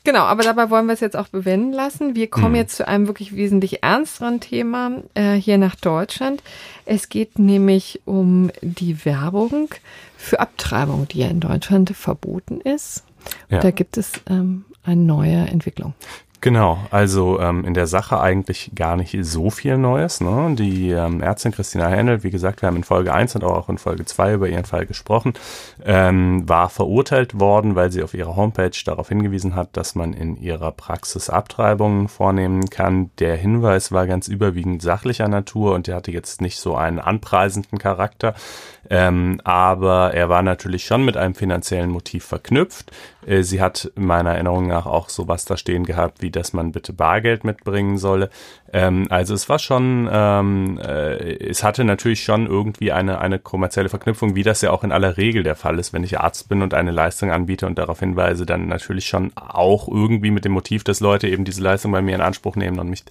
Genau, 0.03 0.20
aber 0.20 0.42
dabei 0.42 0.70
wollen 0.70 0.87
wir 0.87 0.94
es 0.94 1.00
jetzt 1.00 1.16
auch 1.16 1.29
bewenden 1.29 1.72
lassen. 1.72 2.14
Wir 2.14 2.29
kommen 2.29 2.50
mhm. 2.50 2.57
jetzt 2.57 2.76
zu 2.76 2.88
einem 2.88 3.07
wirklich 3.07 3.37
wesentlich 3.37 3.83
ernsteren 3.83 4.40
Thema 4.40 5.03
äh, 5.14 5.35
hier 5.35 5.59
nach 5.59 5.74
Deutschland. 5.74 6.42
Es 6.87 7.11
geht 7.11 7.38
nämlich 7.38 8.00
um 8.07 8.50
die 8.62 9.05
Werbung 9.05 9.68
für 10.16 10.40
Abtreibung, 10.40 11.07
die 11.09 11.18
ja 11.18 11.29
in 11.29 11.40
Deutschland 11.40 11.90
verboten 11.90 12.61
ist. 12.62 13.05
Ja. 13.50 13.61
Da 13.61 13.70
gibt 13.70 13.98
es 13.98 14.12
ähm, 14.29 14.64
eine 14.83 15.03
neue 15.03 15.37
Entwicklung. 15.37 15.92
Genau, 16.42 16.79
also 16.90 17.38
ähm, 17.38 17.66
in 17.66 17.74
der 17.74 17.87
Sache 17.87 18.18
eigentlich 18.18 18.72
gar 18.74 18.96
nicht 18.96 19.14
so 19.20 19.50
viel 19.50 19.76
Neues. 19.76 20.22
Ne? 20.22 20.55
Die 20.57 20.90
ähm, 20.90 21.20
Ärztin 21.20 21.53
Christina 21.53 21.87
Händel, 21.88 22.22
wie 22.22 22.31
gesagt, 22.31 22.62
wir 22.62 22.68
haben 22.68 22.76
in 22.76 22.85
Folge 22.85 23.12
1 23.12 23.35
und 23.35 23.44
auch 23.44 23.68
in 23.68 23.76
Folge 23.76 24.07
2 24.07 24.35
über 24.35 24.48
ihren 24.48 24.64
Fall 24.64 24.87
gesprochen, 24.87 25.35
ähm, 25.85 26.48
war 26.48 26.70
verurteilt 26.70 27.38
worden, 27.38 27.74
weil 27.74 27.92
sie 27.92 28.03
auf 28.03 28.14
ihrer 28.14 28.37
Homepage 28.37 28.70
darauf 28.87 29.11
hingewiesen 29.11 29.55
hat, 29.55 29.76
dass 29.76 29.94
man 29.94 30.14
in 30.14 30.35
ihrer 30.38 30.72
Praxis 30.72 31.29
Abtreibungen 31.29 32.09
vornehmen 32.09 32.70
kann. 32.70 33.11
Der 33.18 33.37
Hinweis 33.37 33.92
war 33.92 34.07
ganz 34.07 34.26
überwiegend 34.26 34.81
sachlicher 34.81 35.29
Natur 35.29 35.74
und 35.74 35.88
der 35.88 35.96
hatte 35.96 36.11
jetzt 36.11 36.40
nicht 36.40 36.59
so 36.59 36.74
einen 36.74 37.00
anpreisenden 37.00 37.79
Charakter, 37.79 38.33
ähm, 38.88 39.42
aber 39.44 40.14
er 40.14 40.31
war 40.31 40.42
natürlich 40.42 40.87
schon 40.87 41.05
mit 41.05 41.18
einem 41.18 41.35
finanziellen 41.35 41.90
Motiv 41.90 42.24
verknüpft. 42.24 42.92
Äh, 43.26 43.42
sie 43.42 43.61
hat 43.61 43.90
meiner 43.94 44.33
Erinnerung 44.33 44.66
nach 44.66 44.87
auch 44.87 45.09
sowas 45.09 45.44
da 45.44 45.56
stehen 45.56 45.85
gehabt, 45.85 46.22
wie 46.22 46.30
dass 46.30 46.52
man 46.52 46.72
bitte 46.72 46.92
Bargeld 46.92 47.44
mitbringen 47.44 47.98
solle. 47.98 48.30
Ähm, 48.72 49.06
also 49.11 49.35
es 49.35 49.48
war 49.48 49.59
schon, 49.59 50.09
ähm, 50.11 50.78
äh, 50.78 51.48
es 51.48 51.62
hatte 51.62 51.85
natürlich 51.85 52.22
schon 52.22 52.46
irgendwie 52.46 52.92
eine, 52.92 53.20
eine 53.20 53.38
kommerzielle 53.38 53.88
Verknüpfung, 53.88 54.35
wie 54.35 54.42
das 54.42 54.62
ja 54.62 54.70
auch 54.70 54.85
in 54.85 54.92
aller 54.92 55.16
Regel 55.16 55.42
der 55.42 55.56
Fall 55.56 55.78
ist, 55.78 55.92
wenn 55.92 56.04
ich 56.04 56.20
Arzt 56.20 56.48
bin 56.48 56.62
und 56.62 56.74
eine 56.74 56.90
Leistung 56.90 57.30
anbiete 57.30 57.66
und 57.66 57.78
darauf 57.78 58.00
hinweise, 58.00 58.46
dann 58.46 58.68
natürlich 58.68 59.06
schon 59.06 59.33
auch 59.37 59.88
irgendwie 59.88 60.30
mit 60.30 60.44
dem 60.44 60.52
Motiv, 60.52 60.85
dass 60.85 61.00
Leute 61.00 61.28
eben 61.28 61.44
diese 61.44 61.62
Leistung 61.62 61.92
bei 61.92 62.02
mir 62.02 62.14
in 62.14 62.20
Anspruch 62.20 62.56
nehmen 62.56 62.78
und 62.78 62.90
mich 62.90 63.04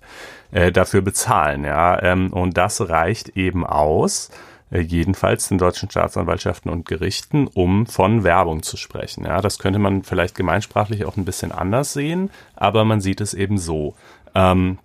äh, 0.52 0.72
dafür 0.72 1.02
bezahlen. 1.02 1.63
Ja, 1.63 2.02
ähm, 2.02 2.34
und 2.34 2.58
das 2.58 2.89
reicht 2.89 3.30
eben 3.38 3.65
aus 3.65 4.30
jedenfalls 4.71 5.47
den 5.49 5.58
deutschen 5.58 5.89
Staatsanwaltschaften 5.89 6.71
und 6.71 6.88
Gerichten, 6.88 7.47
um 7.47 7.88
von 7.88 8.23
Werbung 8.23 8.62
zu 8.63 8.77
sprechen. 8.77 9.25
Ja, 9.25 9.41
das 9.41 9.60
könnte 9.60 9.79
man 9.79 10.03
vielleicht 10.03 10.36
gemeinsprachlich 10.36 11.05
auch 11.05 11.17
ein 11.17 11.25
bisschen 11.25 11.51
anders 11.51 11.93
sehen, 11.93 12.29
aber 12.55 12.86
man 12.86 13.01
sieht 13.01 13.21
es 13.21 13.34
eben 13.34 13.58
so. 13.58 13.95
Ähm, 14.36 14.77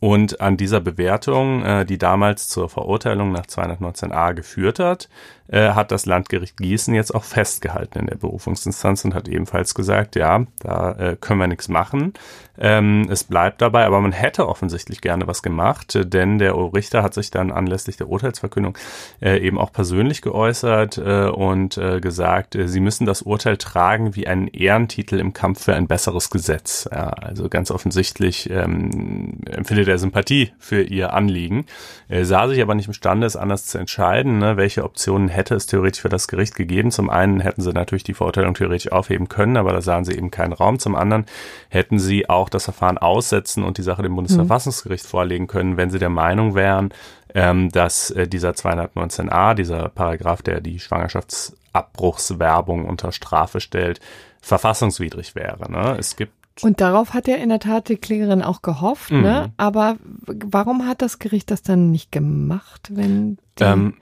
und 0.00 0.40
an 0.40 0.56
dieser 0.56 0.80
Bewertung, 0.80 1.64
äh, 1.64 1.84
die 1.84 1.98
damals 1.98 2.48
zur 2.48 2.68
Verurteilung 2.68 3.32
nach 3.32 3.46
219a 3.46 4.32
geführt 4.32 4.78
hat, 4.78 5.08
äh, 5.48 5.70
hat 5.70 5.90
das 5.90 6.06
Landgericht 6.06 6.56
Gießen 6.56 6.94
jetzt 6.94 7.14
auch 7.14 7.24
festgehalten 7.24 7.98
in 8.00 8.06
der 8.06 8.16
Berufungsinstanz 8.16 9.04
und 9.04 9.14
hat 9.14 9.28
ebenfalls 9.28 9.74
gesagt, 9.74 10.16
ja, 10.16 10.46
da 10.60 10.92
äh, 10.92 11.16
können 11.20 11.40
wir 11.40 11.46
nichts 11.46 11.68
machen. 11.68 12.14
Ähm, 12.58 13.06
es 13.10 13.24
bleibt 13.24 13.62
dabei, 13.62 13.86
aber 13.86 14.00
man 14.00 14.12
hätte 14.12 14.46
offensichtlich 14.46 15.00
gerne 15.00 15.26
was 15.26 15.42
gemacht, 15.42 15.98
denn 16.04 16.38
der 16.38 16.54
Richter 16.54 17.02
hat 17.02 17.14
sich 17.14 17.30
dann 17.30 17.50
anlässlich 17.50 17.96
der 17.96 18.08
Urteilsverkündung 18.08 18.76
äh, 19.20 19.38
eben 19.38 19.58
auch 19.58 19.72
persönlich 19.72 20.20
geäußert 20.20 20.98
äh, 20.98 21.28
und 21.28 21.78
äh, 21.78 22.00
gesagt, 22.00 22.54
äh, 22.54 22.68
sie 22.68 22.80
müssen 22.80 23.06
das 23.06 23.22
Urteil 23.22 23.56
tragen 23.56 24.14
wie 24.14 24.26
einen 24.26 24.48
Ehrentitel 24.48 25.18
im 25.18 25.32
Kampf 25.32 25.64
für 25.64 25.74
ein 25.74 25.88
besseres 25.88 26.28
Gesetz. 26.30 26.88
Ja, 26.92 27.08
also 27.08 27.48
ganz 27.48 27.70
offensichtlich 27.70 28.50
ähm, 28.50 29.40
empfindet 29.50 29.88
er 29.88 29.98
Sympathie 29.98 30.52
für 30.58 30.82
ihr 30.82 31.14
Anliegen, 31.14 31.66
sah 32.08 32.48
sich 32.48 32.60
aber 32.60 32.74
nicht 32.74 32.86
imstande, 32.86 33.26
es 33.26 33.36
anders 33.36 33.66
zu 33.66 33.78
entscheiden, 33.78 34.38
ne, 34.38 34.56
welche 34.56 34.84
Optionen 34.84 35.28
hätte 35.32 35.54
es 35.54 35.66
theoretisch 35.66 36.02
für 36.02 36.08
das 36.08 36.28
Gericht 36.28 36.54
gegeben. 36.54 36.90
Zum 36.90 37.10
einen 37.10 37.40
hätten 37.40 37.62
sie 37.62 37.72
natürlich 37.72 38.04
die 38.04 38.14
Verurteilung 38.14 38.54
theoretisch 38.54 38.92
aufheben 38.92 39.28
können, 39.28 39.56
aber 39.56 39.72
da 39.72 39.80
sahen 39.80 40.04
sie 40.04 40.12
eben 40.12 40.30
keinen 40.30 40.52
Raum. 40.52 40.78
Zum 40.78 40.94
anderen 40.94 41.26
hätten 41.68 41.98
sie 41.98 42.28
auch 42.28 42.48
das 42.48 42.64
Verfahren 42.64 42.98
aussetzen 42.98 43.64
und 43.64 43.78
die 43.78 43.82
Sache 43.82 44.02
dem 44.02 44.14
Bundesverfassungsgericht 44.14 45.04
mhm. 45.04 45.08
vorlegen 45.08 45.46
können, 45.48 45.76
wenn 45.76 45.90
sie 45.90 45.98
der 45.98 46.10
Meinung 46.10 46.54
wären, 46.54 46.92
ähm, 47.34 47.70
dass 47.70 48.10
äh, 48.10 48.28
dieser 48.28 48.50
219a, 48.50 49.54
dieser 49.54 49.88
Paragraph, 49.88 50.42
der 50.42 50.60
die 50.60 50.78
Schwangerschaftsabbruchswerbung 50.78 52.84
unter 52.84 53.12
Strafe 53.12 53.60
stellt, 53.60 54.00
verfassungswidrig 54.40 55.34
wäre. 55.34 55.70
Ne? 55.70 55.96
Es 55.98 56.16
gibt 56.16 56.32
und 56.60 56.80
darauf 56.80 57.14
hat 57.14 57.28
ja 57.28 57.36
in 57.36 57.48
der 57.48 57.60
Tat 57.60 57.88
die 57.88 57.96
Klägerin 57.96 58.42
auch 58.42 58.62
gehofft, 58.62 59.10
ne? 59.10 59.16
mhm. 59.16 59.22
ne? 59.24 59.52
Aber 59.56 59.96
warum 60.26 60.86
hat 60.86 61.00
das 61.00 61.18
Gericht 61.18 61.50
das 61.50 61.62
dann 61.62 61.90
nicht 61.90 62.12
gemacht, 62.12 62.90
wenn 62.92 63.38
ähm, 63.60 63.94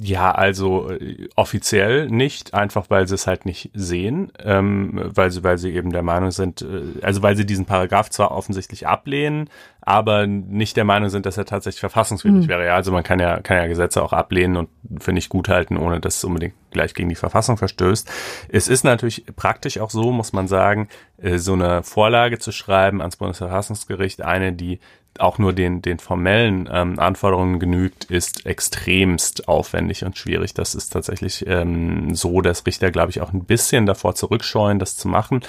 ja, 0.00 0.32
also 0.32 0.90
äh, 0.90 1.28
offiziell 1.34 2.08
nicht, 2.08 2.52
einfach 2.52 2.90
weil 2.90 3.08
sie 3.08 3.14
es 3.14 3.26
halt 3.26 3.46
nicht 3.46 3.70
sehen, 3.72 4.32
ähm, 4.42 5.00
weil 5.14 5.30
sie, 5.30 5.42
weil 5.44 5.56
sie 5.58 5.72
eben 5.72 5.92
der 5.92 6.02
Meinung 6.02 6.30
sind, 6.30 6.62
äh, 6.62 7.00
also 7.02 7.22
weil 7.22 7.36
sie 7.36 7.46
diesen 7.46 7.64
Paragraph 7.64 8.10
zwar 8.10 8.32
offensichtlich 8.32 8.86
ablehnen, 8.86 9.48
aber 9.86 10.26
nicht 10.26 10.76
der 10.76 10.84
Meinung 10.84 11.10
sind, 11.10 11.26
dass 11.26 11.38
er 11.38 11.44
tatsächlich 11.44 11.78
verfassungswidrig 11.78 12.46
mhm. 12.46 12.48
wäre. 12.48 12.66
Ja, 12.66 12.74
also 12.74 12.90
man 12.90 13.04
kann 13.04 13.20
ja, 13.20 13.40
kann 13.40 13.56
ja 13.56 13.68
Gesetze 13.68 14.02
auch 14.02 14.12
ablehnen 14.12 14.56
und 14.56 14.68
für 14.98 15.12
nicht 15.12 15.28
gut 15.28 15.48
halten, 15.48 15.76
ohne 15.76 16.00
dass 16.00 16.16
es 16.16 16.24
unbedingt 16.24 16.54
gleich 16.72 16.92
gegen 16.92 17.08
die 17.08 17.14
Verfassung 17.14 17.56
verstößt. 17.56 18.10
Es 18.48 18.66
ist 18.66 18.82
natürlich 18.82 19.24
praktisch 19.36 19.78
auch 19.78 19.90
so, 19.90 20.10
muss 20.10 20.32
man 20.32 20.48
sagen, 20.48 20.88
äh, 21.18 21.38
so 21.38 21.52
eine 21.52 21.84
Vorlage 21.84 22.40
zu 22.40 22.50
schreiben 22.50 23.00
ans 23.00 23.16
Bundesverfassungsgericht, 23.16 24.22
eine, 24.22 24.52
die 24.52 24.80
auch 25.20 25.38
nur 25.38 25.52
den, 25.52 25.82
den 25.82 25.98
formellen 25.98 26.68
ähm, 26.72 26.98
Anforderungen 26.98 27.58
genügt, 27.58 28.04
ist 28.04 28.46
extremst 28.46 29.48
aufwendig 29.48 30.04
und 30.04 30.16
schwierig. 30.16 30.54
Das 30.54 30.74
ist 30.74 30.90
tatsächlich 30.90 31.46
ähm, 31.46 32.14
so, 32.14 32.40
dass 32.40 32.66
Richter, 32.66 32.90
glaube 32.90 33.10
ich, 33.10 33.20
auch 33.20 33.32
ein 33.32 33.44
bisschen 33.44 33.86
davor 33.86 34.14
zurückscheuen, 34.14 34.78
das 34.78 34.96
zu 34.96 35.08
machen. 35.08 35.40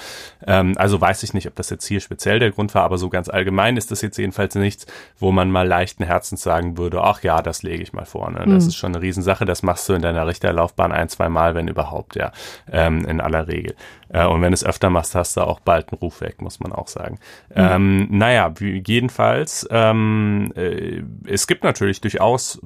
Ähm, 0.46 0.74
also 0.76 1.00
weiß 1.00 1.22
ich 1.22 1.34
nicht, 1.34 1.46
ob 1.46 1.54
das 1.56 1.70
jetzt 1.70 1.86
hier 1.86 2.00
speziell 2.00 2.38
der 2.38 2.50
Grund 2.50 2.74
war, 2.74 2.84
aber 2.84 2.98
so 2.98 3.08
ganz 3.08 3.28
allgemein 3.28 3.76
ist 3.76 3.90
das 3.90 4.02
jetzt 4.02 4.18
jedenfalls 4.18 4.54
nichts, 4.54 4.86
wo 5.18 5.32
man 5.32 5.50
mal 5.50 5.66
leichten 5.66 6.04
Herzens 6.04 6.42
sagen 6.42 6.78
würde, 6.78 7.02
ach 7.02 7.22
ja, 7.22 7.42
das 7.42 7.62
lege 7.62 7.82
ich 7.82 7.92
mal 7.92 8.06
vor. 8.06 8.30
Ne? 8.30 8.44
Das 8.46 8.64
mhm. 8.64 8.68
ist 8.68 8.76
schon 8.76 8.94
eine 8.94 9.02
Riesensache, 9.02 9.44
das 9.44 9.62
machst 9.62 9.88
du 9.88 9.94
in 9.94 10.02
deiner 10.02 10.26
Richterlaufbahn 10.26 10.92
ein, 10.92 11.08
zwei 11.08 11.28
Mal, 11.28 11.54
wenn 11.54 11.68
überhaupt, 11.68 12.16
ja, 12.16 12.32
ähm, 12.70 13.04
in 13.04 13.20
aller 13.20 13.48
Regel. 13.48 13.74
Äh, 14.08 14.26
und 14.26 14.42
wenn 14.42 14.50
du 14.50 14.54
es 14.54 14.64
öfter 14.64 14.90
machst, 14.90 15.14
hast 15.14 15.36
du 15.36 15.42
auch 15.42 15.60
bald 15.60 15.92
einen 15.92 15.98
Ruf 15.98 16.20
weg, 16.20 16.40
muss 16.40 16.60
man 16.60 16.72
auch 16.72 16.88
sagen. 16.88 17.18
Mhm. 17.50 17.54
Ähm, 17.56 18.08
naja, 18.10 18.52
jedenfalls, 18.60 19.66
ähm, 19.70 20.52
äh, 20.56 21.02
es 21.26 21.46
gibt 21.46 21.64
natürlich 21.64 22.00
durchaus 22.00 22.60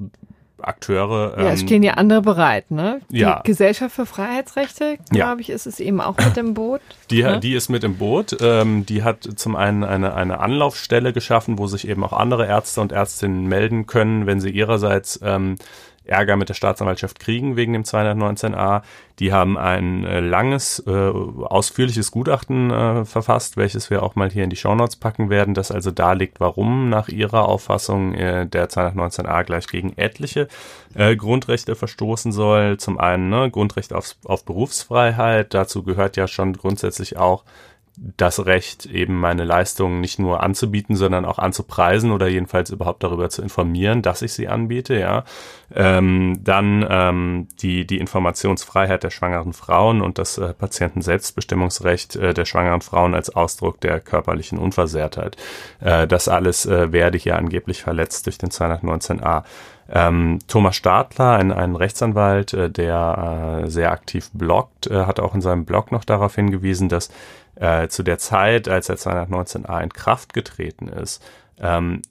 Akteure. 0.63 1.37
Ähm, 1.37 1.45
ja, 1.45 1.51
es 1.51 1.61
ähm, 1.61 1.67
stehen 1.67 1.83
ja 1.83 1.93
andere 1.93 2.21
bereit, 2.21 2.71
ne? 2.71 3.01
Die 3.09 3.19
ja. 3.19 3.41
Gesellschaft 3.43 3.95
für 3.95 4.05
Freiheitsrechte, 4.05 4.97
glaube 5.09 5.35
ja. 5.35 5.37
ich, 5.39 5.49
ist 5.49 5.67
es 5.67 5.79
eben 5.79 6.01
auch 6.01 6.17
mit 6.17 6.37
im 6.37 6.53
Boot. 6.53 6.81
Die, 7.09 7.23
ne? 7.23 7.39
die 7.39 7.53
ist 7.53 7.69
mit 7.69 7.83
im 7.83 7.97
Boot. 7.97 8.37
Ähm, 8.41 8.85
die 8.85 9.03
hat 9.03 9.27
zum 9.35 9.55
einen 9.55 9.83
eine, 9.83 10.13
eine 10.13 10.39
Anlaufstelle 10.39 11.13
geschaffen, 11.13 11.59
wo 11.59 11.67
sich 11.67 11.87
eben 11.87 12.03
auch 12.03 12.13
andere 12.13 12.47
Ärzte 12.47 12.81
und 12.81 12.91
Ärztinnen 12.91 13.47
melden 13.47 13.85
können, 13.85 14.25
wenn 14.25 14.39
sie 14.39 14.49
ihrerseits 14.49 15.19
ähm, 15.23 15.57
Ärger 16.05 16.35
mit 16.35 16.49
der 16.49 16.53
Staatsanwaltschaft 16.53 17.19
kriegen 17.19 17.55
wegen 17.55 17.73
dem 17.73 17.83
219a. 17.83 18.81
Die 19.19 19.31
haben 19.31 19.57
ein 19.57 20.05
äh, 20.05 20.19
langes, 20.19 20.83
äh, 20.87 20.91
ausführliches 20.91 22.11
Gutachten 22.11 22.71
äh, 22.71 23.05
verfasst, 23.05 23.57
welches 23.57 23.89
wir 23.89 24.03
auch 24.03 24.15
mal 24.15 24.29
hier 24.29 24.43
in 24.43 24.49
die 24.49 24.55
Shownotes 24.55 24.95
packen 24.95 25.29
werden, 25.29 25.53
das 25.53 25.71
also 25.71 25.91
darlegt, 25.91 26.39
warum 26.39 26.89
nach 26.89 27.09
ihrer 27.09 27.47
Auffassung 27.47 28.13
äh, 28.15 28.47
der 28.47 28.69
219a 28.69 29.43
gleich 29.43 29.67
gegen 29.67 29.93
etliche 29.97 30.47
äh, 30.95 31.15
Grundrechte 31.15 31.75
verstoßen 31.75 32.31
soll. 32.31 32.77
Zum 32.77 32.99
einen 32.99 33.29
ne, 33.29 33.51
Grundrecht 33.51 33.93
auf, 33.93 34.15
auf 34.25 34.45
Berufsfreiheit, 34.45 35.53
dazu 35.53 35.83
gehört 35.83 36.17
ja 36.17 36.27
schon 36.27 36.53
grundsätzlich 36.53 37.17
auch 37.17 37.43
das 37.95 38.45
Recht, 38.45 38.87
eben 38.87 39.19
meine 39.19 39.43
Leistungen 39.43 40.01
nicht 40.01 40.17
nur 40.17 40.41
anzubieten, 40.41 40.95
sondern 40.95 41.25
auch 41.25 41.37
anzupreisen 41.37 42.11
oder 42.11 42.27
jedenfalls 42.27 42.71
überhaupt 42.71 43.03
darüber 43.03 43.29
zu 43.29 43.43
informieren, 43.43 44.01
dass 44.01 44.23
ich 44.23 44.33
sie 44.33 44.47
anbiete, 44.47 44.97
ja. 44.99 45.23
Ähm, 45.75 46.39
dann 46.43 46.85
ähm, 46.89 47.47
die, 47.61 47.85
die 47.85 47.99
Informationsfreiheit 47.99 49.03
der 49.03 49.09
schwangeren 49.11 49.53
Frauen 49.53 50.01
und 50.01 50.17
das 50.17 50.37
äh, 50.37 50.53
Patientenselbstbestimmungsrecht 50.53 52.15
äh, 52.15 52.33
der 52.33 52.45
schwangeren 52.45 52.81
Frauen 52.81 53.13
als 53.13 53.29
Ausdruck 53.35 53.79
der 53.81 53.99
körperlichen 53.99 54.57
Unversehrtheit. 54.57 55.37
Äh, 55.79 56.07
das 56.07 56.27
alles 56.27 56.65
äh, 56.65 56.91
werde 56.91 57.17
hier 57.17 57.37
angeblich 57.37 57.81
verletzt 57.83 58.25
durch 58.25 58.37
den 58.37 58.49
219a. 58.49 59.43
Ähm, 59.89 60.39
Thomas 60.47 60.75
Stadler, 60.75 61.33
ein, 61.33 61.51
ein 61.51 61.75
Rechtsanwalt, 61.75 62.53
äh, 62.53 62.69
der 62.69 63.63
äh, 63.63 63.69
sehr 63.69 63.91
aktiv 63.91 64.29
bloggt, 64.33 64.87
äh, 64.87 65.05
hat 65.05 65.19
auch 65.19 65.35
in 65.35 65.41
seinem 65.41 65.65
Blog 65.65 65.91
noch 65.91 66.05
darauf 66.05 66.35
hingewiesen, 66.35 66.87
dass 66.87 67.09
äh, 67.55 67.87
zu 67.87 68.03
der 68.03 68.17
Zeit, 68.17 68.67
als 68.67 68.87
der 68.87 68.97
219a 68.97 69.81
in 69.81 69.89
Kraft 69.89 70.33
getreten 70.33 70.87
ist, 70.87 71.23
ähm, 71.59 72.01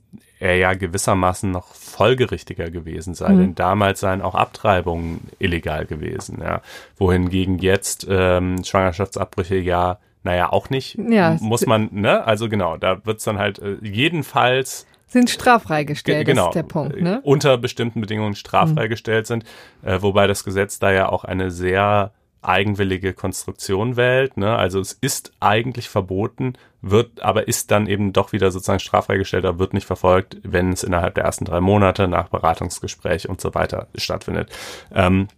er 0.42 0.56
ja 0.56 0.74
gewissermaßen 0.74 1.50
noch 1.50 1.68
folgerichtiger 1.74 2.70
gewesen 2.70 3.14
sei, 3.14 3.30
mhm. 3.30 3.38
denn 3.38 3.54
damals 3.54 4.00
seien 4.00 4.22
auch 4.22 4.34
Abtreibungen 4.34 5.28
illegal 5.38 5.86
gewesen, 5.86 6.40
ja. 6.42 6.62
Wohingegen 6.96 7.58
jetzt 7.58 8.06
ähm, 8.10 8.64
Schwangerschaftsabbrüche 8.64 9.56
ja, 9.56 9.98
naja, 10.24 10.50
auch 10.50 10.68
nicht, 10.68 10.98
ja, 10.98 11.36
muss 11.40 11.66
man, 11.66 11.88
ne? 11.92 12.24
Also 12.24 12.48
genau, 12.48 12.76
da 12.76 13.04
wird's 13.06 13.24
dann 13.24 13.38
halt 13.38 13.60
äh, 13.60 13.76
jedenfalls 13.82 14.86
sind 15.06 15.28
straffrei 15.28 15.84
gestellt, 15.84 16.26
genau, 16.26 16.48
ist 16.48 16.54
der 16.54 16.62
Punkt, 16.62 17.00
ne? 17.00 17.20
Unter 17.22 17.58
bestimmten 17.58 18.00
Bedingungen 18.00 18.34
straffrei 18.34 18.86
mhm. 18.86 18.90
gestellt 18.90 19.26
sind, 19.26 19.44
äh, 19.82 20.00
wobei 20.00 20.26
das 20.26 20.42
Gesetz 20.42 20.78
da 20.78 20.90
ja 20.90 21.08
auch 21.08 21.24
eine 21.24 21.50
sehr 21.50 22.12
eigenwillige 22.42 23.14
Konstruktion 23.14 23.96
wählt. 23.96 24.36
Ne? 24.36 24.54
Also 24.54 24.80
es 24.80 24.92
ist 24.92 25.32
eigentlich 25.40 25.88
verboten, 25.88 26.54
wird 26.80 27.22
aber 27.22 27.48
ist 27.48 27.70
dann 27.70 27.86
eben 27.86 28.12
doch 28.12 28.32
wieder 28.32 28.50
sozusagen 28.50 28.80
straffreigestellt, 28.80 29.58
wird 29.58 29.74
nicht 29.74 29.86
verfolgt, 29.86 30.36
wenn 30.42 30.72
es 30.72 30.82
innerhalb 30.82 31.14
der 31.14 31.24
ersten 31.24 31.44
drei 31.44 31.60
Monate 31.60 32.08
nach 32.08 32.28
Beratungsgespräch 32.28 33.28
und 33.28 33.40
so 33.40 33.54
weiter 33.54 33.86
stattfindet. 33.94 34.50
Ähm, 34.92 35.28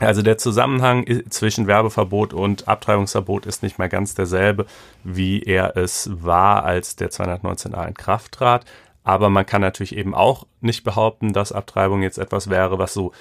also 0.00 0.22
der 0.22 0.38
Zusammenhang 0.38 1.06
zwischen 1.30 1.66
Werbeverbot 1.66 2.32
und 2.32 2.66
Abtreibungsverbot 2.66 3.46
ist 3.46 3.62
nicht 3.62 3.78
mehr 3.78 3.88
ganz 3.88 4.14
derselbe, 4.14 4.66
wie 5.04 5.42
er 5.42 5.76
es 5.76 6.10
war, 6.12 6.64
als 6.64 6.96
der 6.96 7.10
219a 7.10 7.86
in 7.86 7.94
Kraft 7.94 8.32
trat. 8.32 8.64
Aber 9.04 9.30
man 9.30 9.46
kann 9.46 9.60
natürlich 9.60 9.96
eben 9.96 10.14
auch 10.14 10.46
nicht 10.60 10.82
behaupten, 10.82 11.32
dass 11.32 11.52
Abtreibung 11.52 12.02
jetzt 12.02 12.18
etwas 12.18 12.50
wäre, 12.50 12.78
was 12.78 12.94
so 12.94 13.12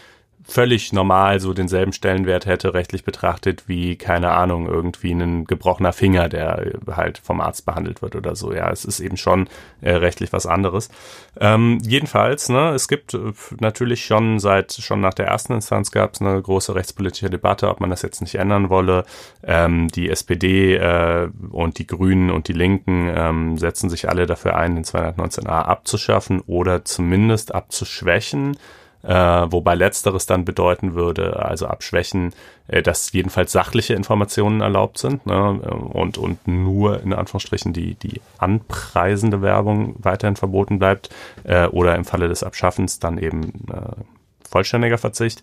völlig 0.46 0.92
normal 0.94 1.40
so 1.40 1.54
denselben 1.54 1.94
Stellenwert 1.94 2.46
hätte, 2.46 2.74
rechtlich 2.74 3.04
betrachtet, 3.04 3.64
wie, 3.68 3.96
keine 3.96 4.32
Ahnung, 4.32 4.68
irgendwie 4.68 5.12
ein 5.12 5.46
gebrochener 5.46 5.94
Finger, 5.94 6.30
der 6.30 6.74
halt 6.92 7.18
vom 7.18 7.40
Arzt 7.42 7.66
behandelt 7.66 8.02
wird 8.02 8.16
oder 8.16 8.36
so. 8.36 8.54
Ja, 8.54 8.70
es 8.70 8.86
ist 8.86 9.00
eben 9.00 9.18
schon 9.18 9.48
äh, 9.82 9.92
rechtlich 9.92 10.34
was 10.34 10.46
anderes. 10.46 10.90
Ähm, 11.40 11.80
jedenfalls, 11.82 12.50
ne, 12.50 12.72
es 12.72 12.88
gibt 12.88 13.14
äh, 13.14 13.32
natürlich 13.60 14.06
schon 14.06 14.40
seit, 14.40 14.74
schon 14.74 15.02
nach 15.02 15.14
der 15.14 15.28
ersten 15.28 15.54
Instanz 15.54 15.92
gab 15.92 16.14
es 16.14 16.22
eine 16.22 16.42
große 16.42 16.76
rechtspolitische 16.76 17.30
Debatte, 17.30 17.70
ob 17.70 17.80
man 17.80 17.90
das 17.90 18.02
jetzt 18.02 18.22
nicht 18.22 18.36
ändern 18.36 18.70
wolle. 18.70 19.06
Ähm, 19.44 19.88
die 19.88 20.10
SPD 20.10 20.76
äh, 20.76 21.30
und 21.52 21.80
die 21.80 21.88
Grünen 21.88 22.30
und 22.30 22.48
die 22.48 22.54
Linken 22.54 23.10
ähm, 23.16 23.58
setzen 23.58 23.90
sich 23.90 24.10
alle 24.10 24.26
dafür 24.26 24.56
ein, 24.56 24.76
den 24.76 24.84
219a 24.84 25.48
abzuschaffen 25.48 26.42
oder 26.42 26.84
zumindest 26.84 27.56
abzuschwächen 27.56 28.58
äh, 29.04 29.14
wobei 29.14 29.76
letzteres 29.76 30.26
dann 30.26 30.46
bedeuten 30.46 30.96
würde, 30.96 31.44
also 31.44 31.68
abschwächen, 31.68 32.34
äh, 32.68 32.82
dass 32.82 33.12
jedenfalls 33.12 33.52
sachliche 33.52 33.94
Informationen 33.94 34.62
erlaubt 34.62 34.98
sind 34.98 35.26
ne, 35.26 35.52
und, 35.52 36.18
und 36.18 36.48
nur 36.48 37.02
in 37.02 37.14
Anführungsstrichen 37.14 37.74
die, 37.74 37.96
die 37.96 38.22
anpreisende 38.38 39.42
Werbung 39.42 39.96
weiterhin 40.00 40.36
verboten 40.36 40.80
bleibt 40.80 41.10
äh, 41.44 41.68
oder 41.68 41.96
im 41.96 42.06
Falle 42.06 42.30
des 42.30 42.44
Abschaffens 42.44 43.00
dann 43.00 43.18
eben 43.18 43.66
äh, 43.72 44.04
vollständiger 44.50 44.98
Verzicht. 44.98 45.42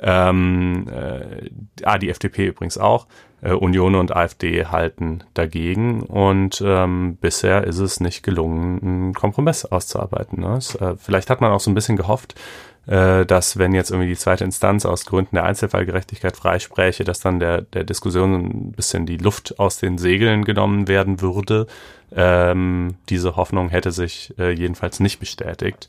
Ähm, 0.00 0.86
äh, 0.88 1.50
ah, 1.82 1.98
die 1.98 2.10
FDP 2.10 2.46
übrigens 2.46 2.78
auch. 2.78 3.06
Äh, 3.42 3.52
Union 3.52 3.94
und 3.94 4.14
AfD 4.14 4.66
halten 4.66 5.24
dagegen 5.32 6.02
und 6.02 6.62
ähm, 6.64 7.16
bisher 7.20 7.64
ist 7.64 7.78
es 7.78 7.98
nicht 8.00 8.22
gelungen, 8.22 8.80
einen 8.82 9.14
Kompromiss 9.14 9.64
auszuarbeiten. 9.64 10.40
Ne? 10.40 10.56
Es, 10.58 10.74
äh, 10.74 10.94
vielleicht 10.98 11.30
hat 11.30 11.40
man 11.40 11.50
auch 11.52 11.60
so 11.60 11.70
ein 11.70 11.74
bisschen 11.74 11.96
gehofft, 11.96 12.34
äh, 12.34 12.69
dass 12.86 13.58
wenn 13.58 13.72
jetzt 13.72 13.90
irgendwie 13.90 14.08
die 14.08 14.16
zweite 14.16 14.42
Instanz 14.42 14.84
aus 14.84 15.04
Gründen 15.04 15.36
der 15.36 15.44
Einzelfallgerechtigkeit 15.44 16.36
freispräche, 16.36 17.04
dass 17.04 17.20
dann 17.20 17.38
der, 17.38 17.60
der 17.60 17.84
Diskussion 17.84 18.34
ein 18.34 18.72
bisschen 18.72 19.06
die 19.06 19.18
Luft 19.18 19.58
aus 19.60 19.78
den 19.78 19.98
Segeln 19.98 20.44
genommen 20.44 20.88
werden 20.88 21.20
würde. 21.20 21.66
Ähm, 22.12 22.96
diese 23.08 23.36
Hoffnung 23.36 23.68
hätte 23.68 23.92
sich 23.92 24.34
äh, 24.38 24.50
jedenfalls 24.50 24.98
nicht 24.98 25.20
bestätigt. 25.20 25.88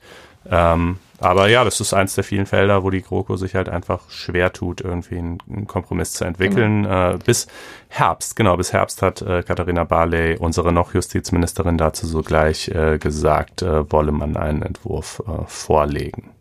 Ähm, 0.50 0.98
aber 1.20 1.50
ja, 1.50 1.64
das 1.64 1.80
ist 1.80 1.94
eins 1.94 2.16
der 2.16 2.24
vielen 2.24 2.48
Felder, 2.48 2.84
wo 2.84 2.90
die 2.90 3.04
GroKo 3.04 3.36
sich 3.36 3.54
halt 3.54 3.70
einfach 3.70 4.10
schwer 4.10 4.52
tut, 4.54 4.82
irgendwie 4.82 5.20
einen, 5.20 5.68
Kompromiss 5.68 6.14
zu 6.14 6.26
entwickeln. 6.26 6.84
Genau. 6.84 7.12
Äh, 7.12 7.18
bis 7.24 7.48
Herbst, 7.90 8.36
genau, 8.36 8.58
bis 8.58 8.74
Herbst 8.74 9.04
hat 9.04 9.22
äh, 9.22 9.44
Katharina 9.44 9.84
Barley, 9.84 10.38
unsere 10.38 10.74
noch 10.74 10.94
Justizministerin, 10.96 11.78
dazu 11.78 12.08
sogleich 12.08 12.70
äh, 12.70 12.98
gesagt, 12.98 13.62
äh, 13.62 13.92
wolle 13.92 14.12
man 14.12 14.36
einen 14.36 14.64
Entwurf 14.64 15.22
äh, 15.28 15.46
vorlegen. 15.46 16.32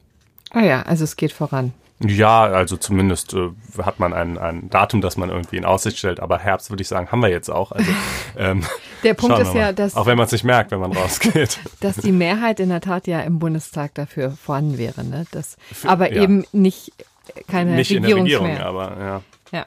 Ah 0.51 0.63
ja, 0.63 0.83
also 0.83 1.05
es 1.05 1.17
geht 1.17 1.33
voran. 1.33 1.73
Ja, 2.03 2.45
also 2.45 2.79
zumindest 2.79 3.35
äh, 3.35 3.51
hat 3.83 4.01
man 4.01 4.15
ein, 4.15 4.39
ein 4.39 4.71
Datum, 4.71 5.03
das 5.03 5.19
man 5.19 5.29
irgendwie 5.29 5.59
in 5.59 5.67
Aussicht 5.67 5.99
stellt. 5.99 6.19
Aber 6.19 6.39
Herbst 6.39 6.71
würde 6.71 6.81
ich 6.81 6.89
sagen, 6.89 7.13
haben 7.13 7.21
wir 7.21 7.29
jetzt 7.29 7.51
auch. 7.51 7.73
Also, 7.73 7.91
ähm, 8.39 8.65
Der 9.03 9.13
Punkt 9.13 9.39
ist 9.39 9.55
ja, 9.55 9.73
dass 9.73 9.97
auch 9.97 10.07
wenn 10.07 10.17
man 10.17 10.25
es 10.25 10.33
nicht 10.33 10.45
merkt, 10.45 10.71
wenn 10.71 10.81
man 10.81 10.93
rausgeht, 10.93 11.61
dass 11.81 11.97
die 11.97 12.13
Mehrheit 12.13 12.59
in 12.59 12.71
der 12.71 12.81
Tat 12.81 13.07
ja 13.07 13.21
im 13.21 13.39
Bundestag 13.39 13.95
dafür 13.95 14.31
vorhanden 14.31 14.79
wäre, 14.79 15.05
ne? 15.05 15.27
Das, 15.31 15.59
aber 15.85 16.11
ja. 16.11 16.23
eben 16.23 16.45
nicht 16.53 16.93
keine 17.47 17.73
nicht 17.73 17.91
Regierung 17.91 18.25
in 18.25 18.31
der 18.31 18.41
Regierung, 18.41 18.59
aber 18.59 18.97
ja. 18.99 19.23
Ja. 19.53 19.67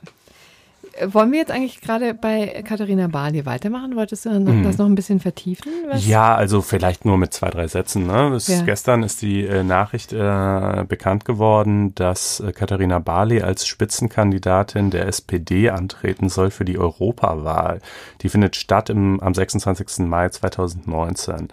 Wollen 1.05 1.31
wir 1.31 1.39
jetzt 1.39 1.51
eigentlich 1.51 1.81
gerade 1.81 2.13
bei 2.13 2.63
Katharina 2.67 3.07
Barley 3.07 3.45
weitermachen? 3.45 3.95
Wolltest 3.95 4.25
du 4.25 4.29
mhm. 4.29 4.63
das 4.63 4.77
noch 4.77 4.85
ein 4.85 4.93
bisschen 4.93 5.19
vertiefen? 5.19 5.71
Was? 5.89 6.05
Ja, 6.05 6.35
also 6.35 6.61
vielleicht 6.61 7.03
nur 7.03 7.17
mit 7.17 7.33
zwei, 7.33 7.49
drei 7.49 7.67
Sätzen. 7.67 8.05
Ne? 8.05 8.37
Ja. 8.45 8.61
Gestern 8.61 9.01
ist 9.01 9.23
die 9.23 9.43
äh, 9.43 9.63
Nachricht 9.63 10.13
äh, 10.13 10.85
bekannt 10.87 11.25
geworden, 11.25 11.95
dass 11.95 12.39
äh, 12.41 12.51
Katharina 12.51 12.99
Barley 12.99 13.41
als 13.41 13.65
Spitzenkandidatin 13.65 14.91
der 14.91 15.07
SPD 15.07 15.71
antreten 15.71 16.29
soll 16.29 16.51
für 16.51 16.65
die 16.65 16.77
Europawahl. 16.77 17.79
Die 18.21 18.29
findet 18.29 18.55
statt 18.55 18.91
im, 18.91 19.19
am 19.19 19.33
26. 19.33 20.05
Mai 20.07 20.29
2019. 20.29 21.47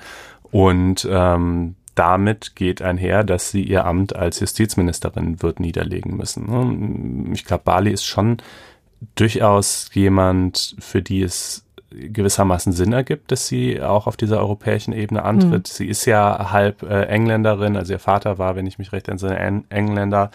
Und 0.51 1.09
ähm, 1.11 1.77
damit 1.95 2.57
geht 2.57 2.83
einher, 2.83 3.25
dass 3.25 3.51
sie 3.51 3.63
ihr 3.63 3.85
Amt 3.85 4.17
als 4.17 4.41
Justizministerin 4.41 5.43
wird 5.43 5.61
niederlegen 5.61 6.17
müssen. 6.17 6.47
Ne? 6.47 7.35
Ich 7.35 7.45
glaube, 7.45 7.65
Barley 7.65 7.93
ist 7.93 8.05
schon 8.05 8.39
durchaus 9.15 9.91
jemand, 9.93 10.77
für 10.79 11.03
die 11.03 11.23
es 11.23 11.65
gewissermaßen 11.91 12.73
Sinn 12.73 12.93
ergibt, 12.93 13.33
dass 13.33 13.49
sie 13.49 13.83
auch 13.83 14.07
auf 14.07 14.17
dieser 14.17 14.39
europäischen 14.39 14.93
Ebene 14.93 15.25
antritt. 15.25 15.69
Mhm. 15.69 15.73
Sie 15.73 15.87
ist 15.87 16.05
ja 16.05 16.53
halb 16.53 16.83
äh, 16.83 17.05
Engländerin, 17.07 17.77
also 17.77 17.93
ihr 17.93 17.99
Vater 17.99 18.39
war, 18.39 18.55
wenn 18.55 18.67
ich 18.67 18.79
mich 18.79 18.93
recht 18.93 19.09
entsinne, 19.09 19.65
Engländer. 19.71 20.31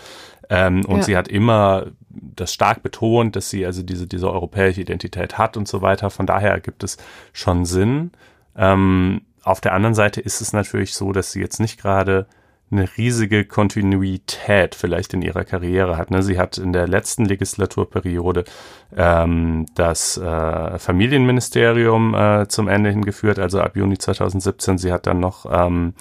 Ähm, 0.50 0.84
und 0.86 0.98
ja. 0.98 1.04
sie 1.04 1.18
hat 1.18 1.28
immer 1.28 1.88
das 2.12 2.54
stark 2.54 2.84
betont, 2.84 3.36
dass 3.36 3.50
sie 3.50 3.66
also 3.66 3.84
diese, 3.84 4.08
diese 4.08 4.30
europäische 4.30 4.82
Identität 4.82 5.38
hat 5.38 5.58
und 5.58 5.68
so 5.68 5.82
weiter. 5.82 6.10
Von 6.10 6.26
daher 6.26 6.60
gibt 6.60 6.84
es 6.84 6.98
schon 7.32 7.66
Sinn. 7.66 8.12
Ähm, 8.58 9.22
auf 9.44 9.62
der 9.62 9.74
anderen 9.74 9.96
Seite 9.96 10.22
ist 10.22 10.42
es 10.42 10.54
natürlich 10.54 10.94
so, 10.94 11.12
dass 11.14 11.32
sie 11.32 11.40
jetzt 11.40 11.60
nicht 11.60 11.80
gerade 11.80 12.26
eine 12.72 12.90
riesige 12.98 13.46
Kontinuität 13.46 14.76
vielleicht 14.76 15.14
in 15.14 15.22
ihrer 15.22 15.46
Karriere 15.46 15.98
hat. 15.98 16.10
Ne? 16.12 16.24
Sie 16.24 16.40
hat 16.40 16.58
in 16.58 16.74
der 16.74 16.88
letzten 16.88 17.26
Legislaturperiode 17.26 18.44
ähm, 18.96 19.68
das 19.76 20.18
äh, 20.18 20.80
Familienministerium 20.80 22.16
äh, 22.16 22.48
zum 22.48 22.68
Ende 22.68 22.90
hingeführt, 22.90 23.38
also 23.40 23.62
ab 23.62 23.76
Juni 23.78 23.98
2017. 23.98 24.78
Sie 24.80 24.92
hat 24.92 25.06
dann 25.06 25.20
noch 25.20 25.46
ähm, 25.50 25.94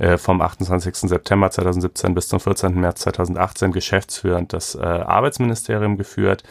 äh, 0.00 0.16
vom 0.16 0.40
28. 0.40 0.96
September 1.10 1.50
2017 1.50 2.14
bis 2.14 2.28
zum 2.28 2.40
14. 2.40 2.74
März 2.74 3.02
2018 3.02 3.70
geschäftsführend 3.70 4.54
das 4.54 4.74
äh, 4.74 4.80
Arbeitsministerium 4.80 5.98
geführt. 5.98 6.42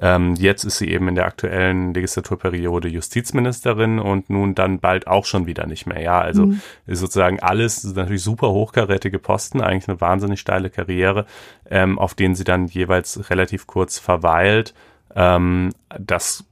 Ähm, 0.00 0.34
jetzt 0.34 0.64
ist 0.64 0.78
sie 0.78 0.90
eben 0.90 1.06
in 1.06 1.14
der 1.14 1.26
aktuellen 1.26 1.94
Legislaturperiode 1.94 2.88
Justizministerin 2.88 4.00
und 4.00 4.28
nun 4.28 4.56
dann 4.56 4.80
bald 4.80 5.06
auch 5.06 5.24
schon 5.24 5.46
wieder 5.46 5.66
nicht 5.66 5.86
mehr. 5.86 6.02
Ja, 6.02 6.20
also 6.20 6.46
mhm. 6.46 6.60
ist 6.86 6.98
sozusagen 6.98 7.38
alles 7.38 7.84
ist 7.84 7.96
natürlich 7.96 8.24
super 8.24 8.50
hochkarätige 8.50 9.20
Posten, 9.20 9.60
eigentlich 9.60 9.88
eine 9.88 10.00
wahnsinnig 10.00 10.40
steile 10.40 10.68
Karriere, 10.68 11.26
ähm, 11.70 12.00
auf 12.00 12.14
denen 12.14 12.34
sie 12.34 12.44
dann 12.44 12.66
jeweils 12.66 13.30
relativ 13.30 13.68
kurz 13.68 14.00
verweilt. 14.00 14.74
Ähm, 15.14 15.70
das 15.96 16.44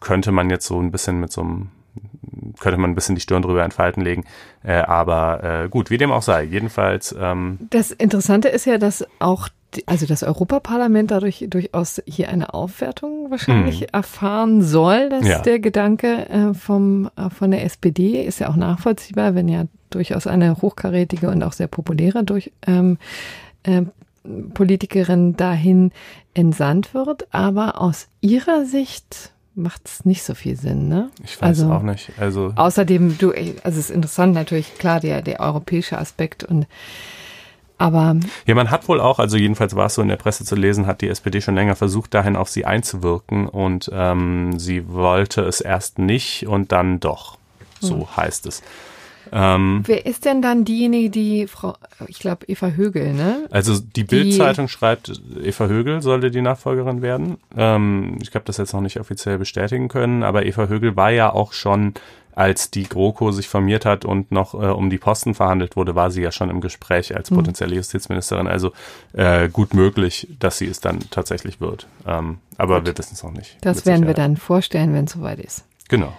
könnte 0.00 0.32
man 0.32 0.50
jetzt 0.50 0.66
so 0.66 0.78
ein 0.78 0.90
bisschen 0.90 1.18
mit 1.18 1.32
so 1.32 1.40
einem 1.40 1.70
könnte 2.60 2.78
man 2.78 2.90
ein 2.90 2.94
bisschen 2.94 3.14
die 3.14 3.20
Stirn 3.20 3.42
drüber 3.42 3.64
entfalten 3.64 4.02
legen. 4.02 4.24
Äh, 4.62 4.74
aber 4.74 5.64
äh, 5.64 5.68
gut, 5.68 5.90
wie 5.90 5.98
dem 5.98 6.12
auch 6.12 6.22
sei. 6.22 6.44
Jedenfalls. 6.44 7.14
Ähm 7.18 7.58
das 7.70 7.90
Interessante 7.90 8.48
ist 8.48 8.64
ja, 8.64 8.78
dass 8.78 9.04
auch 9.18 9.48
also 9.86 10.06
das 10.06 10.22
Europaparlament 10.22 11.10
dadurch 11.10 11.44
durchaus 11.48 12.00
hier 12.06 12.28
eine 12.28 12.54
Aufwertung 12.54 13.30
wahrscheinlich 13.30 13.80
mhm. 13.80 13.86
erfahren 13.92 14.62
soll, 14.62 15.08
dass 15.08 15.26
ja. 15.26 15.40
der 15.40 15.58
Gedanke 15.58 16.28
äh, 16.28 16.54
vom, 16.54 17.10
äh, 17.16 17.30
von 17.30 17.50
der 17.50 17.64
SPD 17.64 18.22
ist 18.22 18.38
ja 18.38 18.48
auch 18.48 18.56
nachvollziehbar, 18.56 19.34
wenn 19.34 19.48
ja 19.48 19.64
durchaus 19.90 20.26
eine 20.26 20.60
hochkarätige 20.60 21.28
und 21.28 21.42
auch 21.42 21.52
sehr 21.52 21.66
populäre 21.66 22.24
durch, 22.24 22.52
ähm, 22.66 22.98
äh, 23.64 23.82
Politikerin 24.54 25.36
dahin 25.36 25.92
entsandt 26.32 26.94
wird. 26.94 27.32
Aber 27.34 27.80
aus 27.80 28.08
ihrer 28.20 28.64
Sicht 28.64 29.33
macht 29.54 29.82
es 29.86 30.04
nicht 30.04 30.22
so 30.22 30.34
viel 30.34 30.56
Sinn, 30.56 30.88
ne? 30.88 31.10
Ich 31.22 31.40
weiß 31.40 31.60
also, 31.60 31.72
auch 31.72 31.82
nicht. 31.82 32.10
Also 32.18 32.52
außerdem, 32.56 33.18
du, 33.18 33.30
also 33.30 33.58
es 33.64 33.76
ist 33.76 33.90
interessant 33.90 34.34
natürlich, 34.34 34.76
klar, 34.78 35.00
der, 35.00 35.22
der 35.22 35.40
europäische 35.40 35.98
Aspekt 35.98 36.44
und 36.44 36.66
aber. 37.76 38.16
Ja, 38.46 38.54
man 38.54 38.70
hat 38.70 38.88
wohl 38.88 39.00
auch, 39.00 39.18
also 39.18 39.36
jedenfalls 39.36 39.74
war 39.74 39.86
es 39.86 39.94
so 39.94 40.02
in 40.02 40.08
der 40.08 40.16
Presse 40.16 40.44
zu 40.44 40.54
lesen, 40.54 40.86
hat 40.86 41.00
die 41.00 41.08
SPD 41.08 41.40
schon 41.40 41.56
länger 41.56 41.74
versucht, 41.74 42.14
dahin 42.14 42.36
auf 42.36 42.48
sie 42.48 42.64
einzuwirken 42.64 43.48
und 43.48 43.90
ähm, 43.92 44.58
sie 44.58 44.88
wollte 44.88 45.42
es 45.42 45.60
erst 45.60 45.98
nicht 45.98 46.46
und 46.46 46.70
dann 46.70 47.00
doch. 47.00 47.36
So 47.80 48.00
hm. 48.00 48.16
heißt 48.16 48.46
es. 48.46 48.62
Ähm, 49.32 49.82
Wer 49.86 50.06
ist 50.06 50.24
denn 50.24 50.42
dann 50.42 50.64
diejenige, 50.64 51.10
die 51.10 51.46
Frau, 51.46 51.74
ich 52.06 52.18
glaube 52.18 52.46
Eva 52.46 52.68
Högel, 52.68 53.12
ne? 53.12 53.46
Also 53.50 53.78
die 53.78 54.04
Bild-Zeitung 54.04 54.68
schreibt, 54.68 55.20
Eva 55.42 55.66
Högel 55.66 56.02
sollte 56.02 56.30
die 56.30 56.42
Nachfolgerin 56.42 57.02
werden. 57.02 57.38
Ähm, 57.56 58.18
ich 58.22 58.34
habe 58.34 58.44
das 58.44 58.56
jetzt 58.56 58.72
noch 58.72 58.80
nicht 58.80 59.00
offiziell 59.00 59.38
bestätigen 59.38 59.88
können, 59.88 60.22
aber 60.22 60.46
Eva 60.46 60.66
Högel 60.66 60.96
war 60.96 61.10
ja 61.10 61.32
auch 61.32 61.52
schon 61.52 61.94
als 62.34 62.70
die 62.70 62.84
GroKo 62.84 63.30
sich 63.30 63.48
formiert 63.48 63.84
hat 63.84 64.04
und 64.04 64.32
noch 64.32 64.54
äh, 64.54 64.66
um 64.66 64.90
die 64.90 64.98
Posten 64.98 65.34
verhandelt 65.34 65.76
wurde, 65.76 65.94
war 65.94 66.10
sie 66.10 66.22
ja 66.22 66.32
schon 66.32 66.50
im 66.50 66.60
Gespräch 66.60 67.14
als 67.14 67.30
hm. 67.30 67.36
potenzielle 67.36 67.76
Justizministerin. 67.76 68.46
Also 68.46 68.72
äh, 69.12 69.48
gut 69.48 69.74
möglich, 69.74 70.28
dass 70.40 70.58
sie 70.58 70.66
es 70.66 70.80
dann 70.80 70.98
tatsächlich 71.10 71.60
wird. 71.60 71.86
Ähm, 72.06 72.38
aber 72.58 72.78
gut. 72.78 72.86
wir 72.86 72.98
wissen 72.98 73.14
es 73.14 73.22
noch 73.22 73.32
nicht. 73.32 73.56
Das 73.60 73.86
werden 73.86 74.06
wir 74.06 74.14
dann 74.14 74.36
vorstellen, 74.36 74.92
wenn 74.94 75.04
es 75.04 75.12
soweit 75.12 75.38
ist. 75.38 75.64
Genau. 75.88 76.12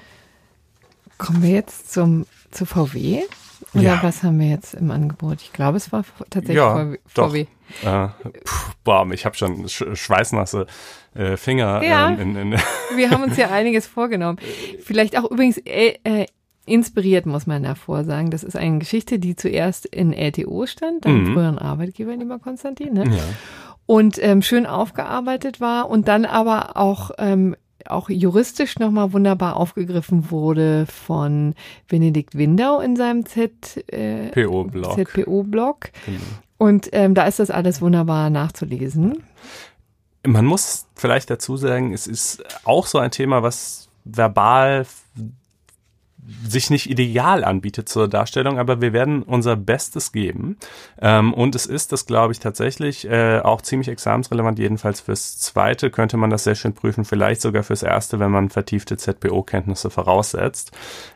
Kommen 1.17 1.43
wir 1.43 1.51
jetzt 1.51 1.91
zum 1.91 2.25
zu 2.51 2.65
VW? 2.65 3.23
Oder 3.73 3.84
ja. 3.84 4.04
was 4.04 4.23
haben 4.23 4.39
wir 4.39 4.47
jetzt 4.47 4.73
im 4.73 4.91
Angebot? 4.91 5.41
Ich 5.41 5.54
glaube, 5.54 5.78
es 5.78 5.91
war 5.91 6.04
tatsächlich 6.30 6.58
ja, 6.58 6.93
VW. 7.08 7.45
Doch. 7.84 7.89
Äh, 7.89 8.10
puh, 8.43 8.71
boah, 8.84 9.10
ich 9.12 9.25
habe 9.25 9.36
schon 9.36 9.67
schweißnasse 9.67 10.67
äh, 11.13 11.36
Finger. 11.38 11.84
Ja, 11.84 12.10
ähm, 12.10 12.19
in, 12.19 12.36
in 12.54 12.60
wir 12.95 13.10
haben 13.10 13.23
uns 13.23 13.38
ja 13.38 13.49
einiges 13.49 13.88
vorgenommen. 13.88 14.39
Vielleicht 14.84 15.17
auch 15.17 15.30
übrigens 15.30 15.58
äh, 15.58 15.95
äh, 16.04 16.25
inspiriert, 16.65 17.25
muss 17.25 17.47
man 17.47 17.63
davor 17.63 18.04
sagen. 18.04 18.30
Das 18.30 18.43
ist 18.43 18.56
eine 18.56 18.80
Geschichte, 18.80 19.19
die 19.19 19.36
zuerst 19.36 19.86
in 19.86 20.13
LTO 20.13 20.65
stand, 20.67 21.06
deinem 21.06 21.30
mhm. 21.30 21.34
früheren 21.34 21.60
Arbeitgeber, 21.60 22.15
lieber 22.15 22.39
Konstantin. 22.39 22.93
Ne? 22.93 23.06
Ja. 23.06 23.23
Und 23.86 24.21
ähm, 24.21 24.41
schön 24.41 24.65
aufgearbeitet 24.65 25.62
war 25.62 25.89
und 25.89 26.08
dann 26.08 26.25
aber 26.25 26.75
auch 26.75 27.12
ähm, 27.17 27.56
auch 27.89 28.10
juristisch 28.10 28.80
nochmal 28.80 29.13
wunderbar 29.13 29.58
aufgegriffen 29.58 30.32
wurde 30.32 30.86
von 30.86 31.56
Benedikt 31.88 32.38
Windau 32.38 32.80
in 32.80 32.95
seinem 32.95 33.26
ZPO-Blog. 33.26 34.98
Äh, 34.98 35.06
ZPO-Blog. 35.06 35.91
Genau. 36.06 36.19
Und 36.58 36.89
ähm, 36.93 37.13
da 37.13 37.26
ist 37.26 37.39
das 37.39 37.52
alles 37.52 37.82
wunderbar 37.82 38.30
nachzulesen. 38.30 39.24
Man 40.26 40.45
muss 40.45 40.88
vielleicht 40.95 41.30
dazu 41.30 41.58
sagen, 41.58 41.93
es 41.93 42.08
ist 42.08 42.43
auch 42.65 42.88
so 42.88 42.98
ein 42.98 43.12
Thema, 43.12 43.43
was 43.43 43.89
verbal 44.06 44.86
sich 46.48 46.70
nicht 46.70 46.90
ideal 46.90 47.44
anbietet 47.44 47.90
zur 47.90 48.08
Darstellung, 48.08 48.58
aber 48.60 48.82
wir 48.82 48.94
werden 48.94 49.24
unser 49.24 49.56
Bestes 49.56 50.12
geben. 50.12 50.58
Ähm, 51.02 51.34
und 51.34 51.56
es 51.56 51.66
ist 51.66 51.92
das, 51.92 52.06
glaube 52.06 52.34
ich, 52.34 52.40
tatsächlich 52.40 53.08
äh, 53.10 53.40
auch 53.40 53.62
ziemlich 53.62 53.90
examensrelevant, 53.90 54.60
jedenfalls 54.60 55.02
fürs 55.02 55.38
Zweite 55.38 55.90
könnte 55.90 56.18
man 56.18 56.30
das 56.30 56.44
sehr 56.44 56.56
schön 56.56 56.74
prüfen, 56.74 57.06
vielleicht 57.06 57.42
sogar 57.42 57.64
fürs 57.64 57.84
Erste, 57.84 58.20
wenn 58.20 58.32
man 58.32 58.50
vertiefte 58.50 58.98
ZPO-Kenntnisse 58.98 59.90
voraussetzt. 59.90 60.72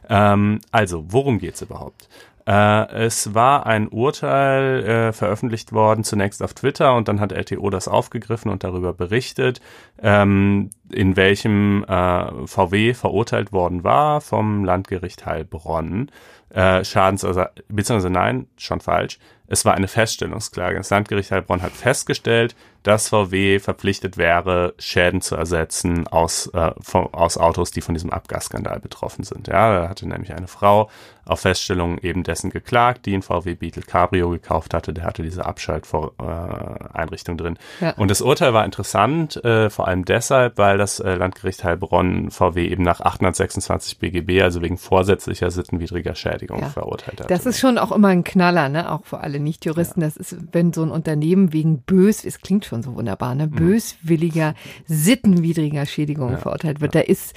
Ähm, 0.09 0.59
also, 0.71 1.05
worum 1.07 1.39
geht's 1.39 1.61
überhaupt? 1.61 2.07
Äh, 2.49 3.05
es 3.05 3.35
war 3.35 3.67
ein 3.67 3.89
Urteil 3.89 4.83
äh, 4.83 5.13
veröffentlicht 5.13 5.71
worden, 5.71 6.03
zunächst 6.03 6.41
auf 6.41 6.55
Twitter 6.55 6.95
und 6.95 7.07
dann 7.07 7.19
hat 7.19 7.31
LTO 7.31 7.69
das 7.69 7.87
aufgegriffen 7.87 8.49
und 8.49 8.63
darüber 8.63 8.91
berichtet, 8.91 9.61
ähm, 10.01 10.71
in 10.91 11.15
welchem 11.15 11.83
äh, 11.83 12.47
VW 12.47 12.95
verurteilt 12.95 13.51
worden 13.51 13.83
war 13.83 14.19
vom 14.19 14.65
Landgericht 14.65 15.27
Heilbronn. 15.27 16.09
Äh, 16.49 16.83
Schadens, 16.83 17.23
also, 17.23 17.43
beziehungsweise 17.67 18.09
nein, 18.09 18.47
schon 18.57 18.79
falsch. 18.79 19.19
Es 19.51 19.65
war 19.65 19.73
eine 19.73 19.87
Feststellungsklage. 19.87 20.77
Das 20.77 20.91
Landgericht 20.91 21.31
Heilbronn 21.31 21.63
hat 21.63 21.71
festgestellt, 21.71 22.55
dass 22.83 23.09
VW 23.09 23.59
verpflichtet 23.59 24.15
wäre, 24.17 24.75
Schäden 24.77 25.21
zu 25.21 25.35
ersetzen 25.35 26.07
aus, 26.07 26.47
äh, 26.53 26.71
von, 26.81 27.13
aus 27.13 27.37
Autos, 27.37 27.71
die 27.71 27.81
von 27.81 27.95
diesem 27.95 28.11
Abgasskandal 28.11 28.79
betroffen 28.79 29.23
sind. 29.23 29.47
Ja, 29.47 29.81
da 29.81 29.89
hatte 29.89 30.07
nämlich 30.07 30.33
eine 30.33 30.47
Frau 30.47 30.89
auf 31.29 31.41
Feststellung 31.41 31.99
eben 31.99 32.23
dessen 32.23 32.49
geklagt, 32.49 33.05
die 33.05 33.13
ein 33.13 33.21
VW 33.21 33.53
Beetle 33.55 33.83
Cabrio 33.83 34.29
gekauft 34.29 34.73
hatte. 34.73 34.93
Der 34.93 35.03
hatte 35.03 35.21
diese 35.21 35.45
Abschalteinrichtung 35.45 37.37
drin. 37.37 37.57
Ja. 37.79 37.91
Und 37.91 38.09
das 38.09 38.21
Urteil 38.21 38.53
war 38.53 38.65
interessant, 38.65 39.43
äh, 39.43 39.69
vor 39.69 39.87
allem 39.87 40.05
deshalb, 40.05 40.57
weil 40.57 40.77
das 40.77 40.99
äh, 40.99 41.15
Landgericht 41.15 41.63
Heilbronn 41.63 42.31
VW 42.31 42.67
eben 42.67 42.83
nach 42.83 43.01
826 43.01 43.99
BGB, 43.99 44.41
also 44.41 44.61
wegen 44.61 44.77
vorsätzlicher 44.77 45.51
sittenwidriger 45.51 46.15
Schädigung 46.15 46.61
ja. 46.61 46.69
verurteilt 46.69 47.21
hat. 47.21 47.29
Das 47.29 47.45
ist 47.45 47.59
schon 47.59 47.77
auch 47.77 47.91
immer 47.91 48.07
ein 48.09 48.23
Knaller, 48.23 48.69
ne? 48.69 48.91
Auch 48.91 49.05
für 49.05 49.19
alle 49.19 49.39
Nichtjuristen. 49.39 50.01
Ja. 50.01 50.07
Das 50.07 50.17
ist, 50.17 50.35
wenn 50.51 50.73
so 50.73 50.81
ein 50.81 50.89
Unternehmen 50.89 51.53
wegen 51.53 51.81
bös, 51.81 52.25
es 52.25 52.41
klingt 52.41 52.65
schon 52.65 52.81
so 52.81 52.95
wunderbar, 52.95 53.35
ne? 53.35 53.47
Mhm. 53.47 53.51
Böswilliger, 53.51 54.55
sittenwidriger 54.87 55.85
Schädigung 55.85 56.37
verurteilt 56.39 56.81
wird. 56.81 56.95
Da 56.95 57.01
ist 57.01 57.35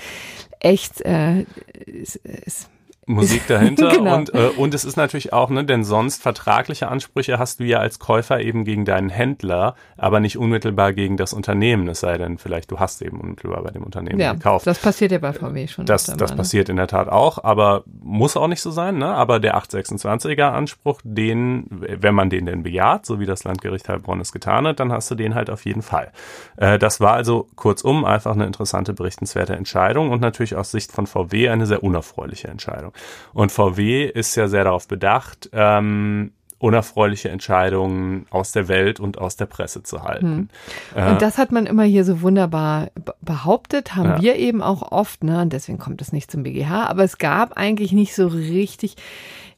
echt, 0.61 1.01
äh, 1.03 1.43
ist, 1.85 2.17
ist 2.17 2.71
Musik 3.07 3.47
dahinter 3.49 3.89
genau. 3.97 4.15
und 4.15 4.33
äh, 4.33 4.51
und 4.57 4.75
es 4.75 4.85
ist 4.85 4.97
natürlich 4.97 5.33
auch, 5.33 5.51
ne, 5.51 5.65
denn 5.65 5.83
sonst 5.83 6.23
vertragliche 6.23 6.87
Ansprüche 6.87 7.39
hast 7.39 7.59
du 7.59 7.65
ja 7.65 7.79
als 7.79 7.99
Käufer 7.99 8.41
eben 8.41 8.65
gegen 8.65 8.85
deinen 8.85 9.09
Händler, 9.09 9.75
aber 9.97 10.21
nicht 10.21 10.39
unmittelbar 10.39 10.93
gegen 10.93 11.17
das 11.17 11.33
Unternehmen, 11.33 11.89
es 11.89 12.01
sei 12.01 12.17
denn, 12.17 12.39
vielleicht 12.39 12.71
du 12.71 12.79
hast 12.79 13.03
eben 13.03 13.21
unmittelbar 13.21 13.65
bei 13.65 13.71
dem 13.71 13.83
Unternehmen 13.83 14.21
ja, 14.21 14.35
gekauft. 14.35 14.69
Das 14.69 14.79
passiert 14.79 15.11
ja 15.11 15.19
bei 15.19 15.33
VW 15.33 15.67
schon. 15.67 15.85
Das, 15.85 16.07
das 16.07 16.31
ne? 16.31 16.37
passiert 16.37 16.69
in 16.69 16.77
der 16.77 16.87
Tat 16.87 17.09
auch, 17.09 17.43
aber 17.43 17.83
muss 18.03 18.37
auch 18.37 18.47
nicht 18.47 18.61
so 18.61 18.71
sein, 18.71 18.99
ne? 18.99 19.09
Aber 19.09 19.41
der 19.41 19.57
826er 19.59 20.53
Anspruch, 20.53 21.01
den, 21.03 21.67
wenn 21.71 22.15
man 22.15 22.31
den 22.31 22.47
denn 22.47 22.63
bejaht, 22.63 23.05
so 23.05 23.19
wie 23.19 23.27
das 23.27 23.43
Landgericht 23.43 23.89
Heilbronn 23.89 24.21
es 24.21 24.31
getan 24.31 24.67
hat, 24.67 24.79
dann 24.79 24.93
hast 24.93 25.11
du 25.11 25.17
den 25.17 25.35
halt 25.35 25.51
auf 25.51 25.65
jeden 25.65 25.83
Fall. 25.83 26.13
Äh, 26.57 26.79
das 26.79 27.01
war 27.01 27.15
also 27.15 27.49
kurzum 27.57 28.05
einfach 28.05 28.35
eine 28.35 28.47
interessante, 28.47 28.93
berichtenswerte 28.93 29.55
Entscheidung 29.57 30.11
und 30.11 30.21
natürlich 30.21 30.55
aus 30.55 30.71
Sicht 30.71 30.93
von 30.93 31.09
VW 31.09 31.49
eine 31.49 31.67
sehr 31.67 31.83
unerfreuliche 31.83 32.47
Entscheidung. 32.47 32.93
Und 33.33 33.53
VW 33.53 34.07
ist 34.07 34.35
ja 34.37 34.49
sehr 34.49 34.65
darauf 34.65 34.89
bedacht, 34.89 35.51
ähm, 35.53 36.33
unerfreuliche 36.63 37.29
Entscheidungen 37.29 38.27
aus 38.31 38.53
der 38.53 38.69
Welt 38.69 39.01
und 39.01 39.19
aus 39.19 39.35
der 39.35 39.47
Presse 39.47 39.83
zu 39.83 40.05
halten. 40.05 40.49
Hm. 40.95 41.09
Und 41.09 41.21
das 41.21 41.37
hat 41.37 41.51
man 41.51 41.67
immer 41.67 41.83
hier 41.83 42.05
so 42.05 42.23
wunderbar 42.23 42.91
behauptet, 43.21 43.97
haben 43.97 44.11
ja. 44.11 44.23
wir 44.23 44.37
eben 44.37 44.63
auch 44.63 44.93
oft, 44.93 45.25
ne, 45.25 45.43
und 45.43 45.53
deswegen 45.53 45.79
kommt 45.79 46.01
es 46.01 46.13
nicht 46.13 46.31
zum 46.31 46.45
BGH, 46.45 46.87
aber 46.87 47.03
es 47.03 47.19
gab 47.19 47.57
eigentlich 47.57 47.91
nicht 47.91 48.15
so 48.15 48.29
richtig 48.29 48.95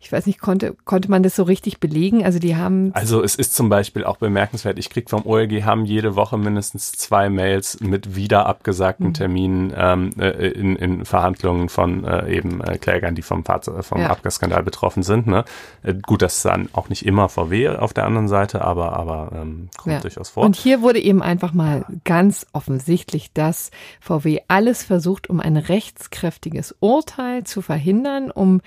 ich 0.05 0.13
weiß 0.13 0.27
nicht, 0.27 0.39
konnte, 0.39 0.77
konnte 0.85 1.11
man 1.11 1.23
das 1.23 1.35
so 1.35 1.45
richtig 1.45 1.81
belegen? 1.81 2.27
Also 2.27 2.39
die 2.39 2.57
haben. 2.57 2.91
Also 2.95 3.23
es 3.23 3.35
ist 3.37 3.55
zum 3.55 3.71
Beispiel 3.71 4.05
auch 4.05 4.19
bemerkenswert, 4.19 4.79
ich 4.79 4.91
kriege 4.91 5.09
vom 5.09 5.25
OLG 5.25 5.65
haben 5.65 5.87
jede 5.87 6.15
Woche 6.15 6.37
mindestens 6.37 6.93
zwei 6.93 7.31
Mails 7.31 7.81
mit 7.81 8.15
wieder 8.15 8.45
abgesagten 8.45 9.09
mhm. 9.09 9.15
Terminen 9.15 9.73
ähm, 9.75 10.11
äh, 10.19 10.49
in, 10.49 10.77
in 10.77 11.05
Verhandlungen 11.07 11.71
von 11.71 12.05
äh, 12.05 12.31
eben 12.37 12.61
äh, 12.61 12.77
Klägern, 12.77 13.15
die 13.15 13.23
vom, 13.23 13.45
vom 13.45 14.01
ja. 14.01 14.11
Abgasskandal 14.11 14.63
betroffen 14.63 15.03
sind. 15.03 15.27
Ne? 15.27 15.47
Äh, 15.83 15.95
gut, 15.95 16.21
das 16.21 16.37
ist 16.37 16.45
dann 16.45 16.69
auch 16.75 16.91
nicht 16.91 17.07
immer 17.07 17.31
VW 17.31 17.69
auf 17.71 17.95
der 17.95 18.05
anderen 18.05 18.29
Seite, 18.29 18.61
aber, 18.61 18.93
aber 18.99 19.31
ähm, 19.35 19.71
kommt 19.79 19.95
ja. 19.95 20.01
durchaus 20.01 20.29
vor. 20.29 20.45
Und 20.45 20.55
hier 20.55 20.83
wurde 20.83 21.01
eben 21.01 21.23
einfach 21.23 21.55
mal 21.55 21.87
ganz 22.05 22.47
offensichtlich, 22.53 23.33
dass 23.33 23.71
VW 24.01 24.41
alles 24.49 24.85
versucht, 24.85 25.31
um 25.31 25.41
ein 25.41 25.57
rechtskräftiges 25.57 26.77
Urteil 26.81 27.45
zu 27.45 27.63
verhindern, 27.63 28.31
um 28.31 28.61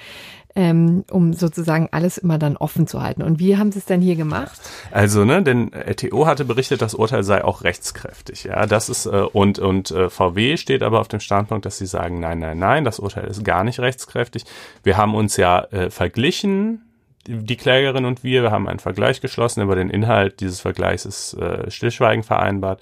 ähm, 0.57 1.05
um 1.11 1.33
sozusagen 1.33 1.87
alles 1.91 2.17
immer 2.17 2.39
dann 2.39 2.57
offen 2.57 2.87
zu 2.87 3.03
halten. 3.03 3.21
Und 3.21 3.37
wie 3.37 3.57
haben 3.57 3.71
sie 3.71 3.77
es 3.77 3.85
denn 3.85 4.01
hier 4.01 4.15
gemacht? 4.15 4.59
Also, 4.91 5.23
ne, 5.23 5.43
denn 5.43 5.71
RTO 5.71 6.25
hatte 6.25 6.45
berichtet, 6.45 6.81
das 6.81 6.95
Urteil 6.95 7.21
sei 7.21 7.43
auch 7.43 7.63
rechtskräftig. 7.63 8.45
Ja, 8.45 8.65
das 8.65 8.89
ist 8.89 9.05
äh, 9.05 9.09
und 9.09 9.59
und 9.59 9.91
äh, 9.91 10.09
VW 10.09 10.57
steht 10.57 10.81
aber 10.81 10.99
auf 10.99 11.09
dem 11.09 11.19
Standpunkt, 11.19 11.67
dass 11.67 11.77
sie 11.77 11.85
sagen, 11.85 12.19
nein, 12.19 12.39
nein, 12.39 12.57
nein, 12.57 12.85
das 12.85 12.97
Urteil 12.97 13.27
ist 13.27 13.45
gar 13.45 13.63
nicht 13.63 13.79
rechtskräftig. 13.79 14.45
Wir 14.81 14.97
haben 14.97 15.13
uns 15.13 15.37
ja 15.37 15.63
äh, 15.65 15.91
verglichen 15.91 16.81
die 17.27 17.57
Klägerin 17.57 18.05
und 18.05 18.23
wir, 18.23 18.41
wir 18.41 18.51
haben 18.51 18.67
einen 18.67 18.79
Vergleich 18.79 19.21
geschlossen. 19.21 19.61
Über 19.61 19.75
den 19.75 19.89
Inhalt 19.89 20.39
dieses 20.39 20.61
Vergleichs 20.61 21.05
ist 21.05 21.33
äh, 21.33 21.69
Stillschweigen 21.69 22.23
vereinbart 22.23 22.81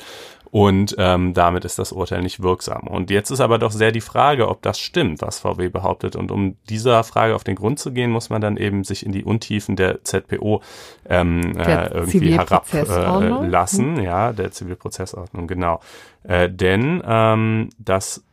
und 0.52 0.96
ähm, 0.98 1.34
damit 1.34 1.66
ist 1.66 1.80
das 1.80 1.92
Urteil 1.92 2.22
nicht 2.22 2.42
wirksam. 2.42 2.88
Und 2.88 3.10
jetzt 3.10 3.32
ist 3.32 3.42
aber 3.42 3.58
doch 3.58 3.72
sehr 3.72 3.92
die 3.92 4.02
Frage, 4.02 4.48
ob 4.48 4.62
das 4.62 4.80
stimmt, 4.80 5.22
was 5.22 5.40
VW 5.40 5.70
behauptet. 5.70 6.16
Und 6.16 6.32
um 6.32 6.56
dieser 6.70 7.04
Frage 7.04 7.36
auf 7.36 7.44
den 7.44 7.56
Grund 7.56 7.80
zu 7.80 7.92
gehen, 7.92 8.12
muss 8.12 8.30
man 8.30 8.42
dann 8.42 8.58
eben 8.58 8.84
sich 8.84 9.06
in 9.06 9.12
die 9.12 9.24
Untiefen 9.24 9.76
der 9.76 10.04
ZPO 10.04 10.62
ähm, 11.10 11.58
äh, 11.58 11.88
irgendwie 11.88 12.34
herablassen, 12.34 14.00
äh, 14.00 14.04
ja, 14.04 14.34
der 14.34 14.52
Zivilprozessordnung, 14.52 15.48
genau. 15.48 15.80
Äh, 16.24 16.50
denn 16.50 17.04
ähm, 17.06 17.70
das 17.78 18.24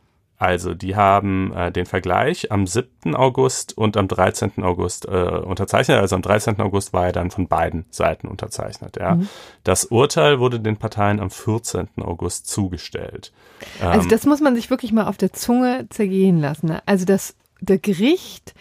also, 0.43 0.73
die 0.73 0.97
haben 0.97 1.53
äh, 1.53 1.71
den 1.71 1.85
Vergleich 1.85 2.51
am 2.51 2.67
7. 2.67 3.15
August 3.15 3.77
und 3.77 3.95
am 3.95 4.09
13. 4.09 4.61
August 4.61 5.05
äh, 5.05 5.09
unterzeichnet. 5.09 5.99
Also 5.99 6.17
am 6.17 6.21
13. 6.21 6.59
August 6.59 6.91
war 6.91 7.05
er 7.05 7.11
dann 7.13 7.31
von 7.31 7.47
beiden 7.47 7.85
Seiten 7.91 8.27
unterzeichnet. 8.27 8.97
Ja. 8.99 9.15
Mhm. 9.15 9.29
Das 9.63 9.85
Urteil 9.85 10.41
wurde 10.41 10.59
den 10.59 10.75
Parteien 10.75 11.21
am 11.21 11.29
14. 11.29 11.87
August 12.01 12.47
zugestellt. 12.47 13.31
Also 13.79 14.01
ähm, 14.01 14.09
das 14.09 14.25
muss 14.25 14.41
man 14.41 14.53
sich 14.53 14.69
wirklich 14.69 14.91
mal 14.91 15.07
auf 15.07 15.15
der 15.15 15.31
Zunge 15.31 15.87
zergehen 15.89 16.41
lassen. 16.41 16.67
Ne? 16.67 16.83
Also 16.85 17.05
das 17.05 17.35
der 17.61 17.77
Gericht 17.77 18.53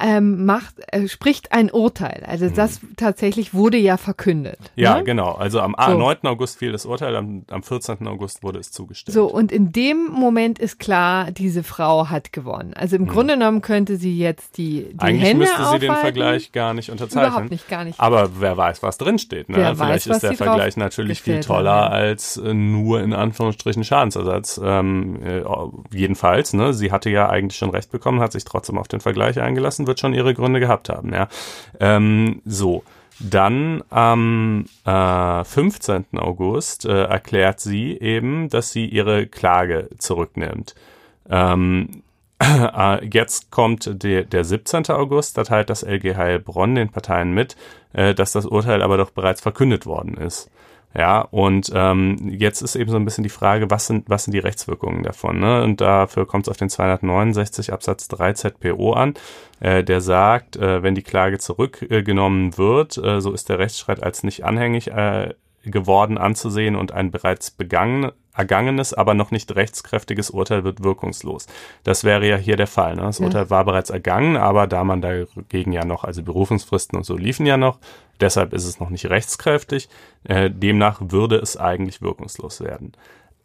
ähm, 0.00 0.44
macht, 0.44 0.74
äh, 0.88 1.08
spricht 1.08 1.52
ein 1.52 1.70
Urteil. 1.70 2.22
Also 2.26 2.46
mhm. 2.46 2.54
das 2.54 2.80
tatsächlich 2.96 3.54
wurde 3.54 3.76
ja 3.76 3.96
verkündet. 3.96 4.58
Ja, 4.76 4.98
ne? 4.98 5.04
genau. 5.04 5.32
Also 5.32 5.60
am 5.60 5.74
so. 5.84 5.98
9. 5.98 6.18
August 6.24 6.58
fiel 6.58 6.72
das 6.72 6.86
Urteil, 6.86 7.16
am, 7.16 7.44
am 7.50 7.62
14. 7.62 8.06
August 8.06 8.42
wurde 8.42 8.58
es 8.58 8.70
zugestimmt. 8.70 9.14
So, 9.14 9.26
und 9.26 9.52
in 9.52 9.72
dem 9.72 10.06
Moment 10.06 10.58
ist 10.58 10.78
klar, 10.78 11.30
diese 11.30 11.62
Frau 11.62 12.08
hat 12.08 12.32
gewonnen. 12.32 12.74
Also 12.74 12.96
im 12.96 13.02
mhm. 13.02 13.08
Grunde 13.08 13.34
genommen 13.34 13.62
könnte 13.62 13.96
sie 13.96 14.16
jetzt 14.18 14.56
die, 14.58 14.92
die 14.92 14.98
Eigentlich 14.98 15.28
Hände 15.28 15.38
müsste 15.38 15.56
aufhalten. 15.56 15.80
sie 15.80 15.86
den 15.86 15.96
Vergleich 15.96 16.52
gar 16.52 16.74
nicht 16.74 16.90
unterzeichnen. 16.90 17.32
Überhaupt 17.32 17.50
nicht, 17.50 17.68
gar 17.68 17.84
nicht. 17.84 17.98
Aber 17.98 18.30
wer 18.38 18.56
weiß, 18.56 18.82
was 18.82 18.98
drinsteht. 18.98 19.48
Ne? 19.48 19.56
Wer 19.56 19.74
Vielleicht 19.74 20.08
weiß, 20.08 20.16
ist 20.16 20.22
der 20.22 20.34
Vergleich 20.34 20.76
natürlich 20.76 21.22
viel 21.22 21.40
toller 21.40 21.72
haben. 21.72 21.92
als 21.92 22.36
äh, 22.36 22.54
nur 22.54 23.00
in 23.00 23.12
Anführungsstrichen 23.12 23.84
Schadensersatz. 23.84 24.60
Ähm, 24.62 25.20
äh, 25.22 25.42
jedenfalls, 25.92 26.52
ne? 26.52 26.72
sie 26.72 26.92
hatte 26.92 27.10
ja 27.10 27.28
eigentlich 27.28 27.58
schon 27.58 27.70
recht 27.70 27.90
bekommen, 27.90 28.20
hat 28.20 28.32
sich 28.32 28.44
trotzdem 28.44 28.78
auf 28.78 28.88
den 28.88 29.00
Vergleich 29.00 29.40
eingelassen, 29.40 29.86
wird 29.88 29.98
schon 29.98 30.14
ihre 30.14 30.34
Gründe 30.34 30.60
gehabt 30.60 30.88
haben. 30.88 31.12
Ja, 31.12 31.28
ähm, 31.80 32.40
so. 32.44 32.84
Dann 33.20 33.82
am 33.90 34.66
äh, 34.84 35.42
15. 35.42 36.06
August 36.18 36.84
äh, 36.84 37.02
erklärt 37.02 37.58
sie 37.58 37.98
eben, 37.98 38.48
dass 38.48 38.70
sie 38.70 38.86
ihre 38.86 39.26
Klage 39.26 39.88
zurücknimmt. 39.98 40.76
Ähm, 41.28 42.04
äh, 42.38 43.04
jetzt 43.06 43.50
kommt 43.50 44.04
der, 44.04 44.22
der 44.22 44.44
17. 44.44 44.86
August, 44.90 45.36
da 45.36 45.42
teilt 45.42 45.68
das 45.68 45.82
LG 45.82 46.16
Heilbronn 46.16 46.76
den 46.76 46.90
Parteien 46.90 47.32
mit, 47.32 47.56
äh, 47.92 48.14
dass 48.14 48.32
das 48.32 48.46
Urteil 48.46 48.82
aber 48.82 48.96
doch 48.96 49.10
bereits 49.10 49.40
verkündet 49.40 49.84
worden 49.84 50.16
ist. 50.16 50.48
Ja, 50.94 51.20
und 51.20 51.70
ähm, 51.74 52.30
jetzt 52.30 52.62
ist 52.62 52.74
eben 52.74 52.90
so 52.90 52.96
ein 52.96 53.04
bisschen 53.04 53.22
die 53.22 53.30
Frage, 53.30 53.70
was 53.70 53.86
sind, 53.86 54.08
was 54.08 54.24
sind 54.24 54.32
die 54.32 54.38
Rechtswirkungen 54.38 55.02
davon? 55.02 55.38
Ne? 55.38 55.62
Und 55.62 55.80
dafür 55.80 56.26
kommt 56.26 56.46
es 56.46 56.50
auf 56.50 56.56
den 56.56 56.70
269 56.70 57.72
Absatz 57.72 58.08
3 58.08 58.32
ZPO 58.32 58.94
an, 58.94 59.14
äh, 59.60 59.84
der 59.84 60.00
sagt, 60.00 60.56
äh, 60.56 60.82
wenn 60.82 60.94
die 60.94 61.02
Klage 61.02 61.38
zurückgenommen 61.38 62.56
wird, 62.56 62.96
äh, 62.96 63.20
so 63.20 63.32
ist 63.32 63.50
der 63.50 63.58
Rechtsstreit 63.58 64.02
als 64.02 64.22
nicht 64.22 64.44
anhängig 64.44 64.88
äh, 64.88 65.34
geworden 65.64 66.16
anzusehen 66.16 66.74
und 66.74 66.92
ein 66.92 67.10
bereits 67.10 67.50
begangen, 67.50 68.12
ergangenes, 68.38 68.94
aber 68.94 69.14
noch 69.14 69.30
nicht 69.30 69.54
rechtskräftiges 69.54 70.30
Urteil 70.30 70.64
wird 70.64 70.82
wirkungslos. 70.82 71.46
Das 71.84 72.04
wäre 72.04 72.26
ja 72.26 72.36
hier 72.36 72.56
der 72.56 72.66
Fall. 72.66 72.94
Ne? 72.94 73.02
Das 73.02 73.18
ja. 73.18 73.26
Urteil 73.26 73.50
war 73.50 73.64
bereits 73.64 73.90
ergangen, 73.90 74.36
aber 74.36 74.66
da 74.66 74.84
man 74.84 75.02
dagegen 75.02 75.72
ja 75.72 75.84
noch, 75.84 76.04
also 76.04 76.22
Berufungsfristen 76.22 76.96
und 76.96 77.04
so 77.04 77.16
liefen 77.16 77.46
ja 77.46 77.56
noch, 77.56 77.78
deshalb 78.20 78.52
ist 78.52 78.64
es 78.64 78.80
noch 78.80 78.90
nicht 78.90 79.06
rechtskräftig. 79.06 79.88
Äh, 80.24 80.50
demnach 80.50 81.00
würde 81.00 81.36
es 81.36 81.56
eigentlich 81.56 82.00
wirkungslos 82.00 82.60
werden. 82.60 82.92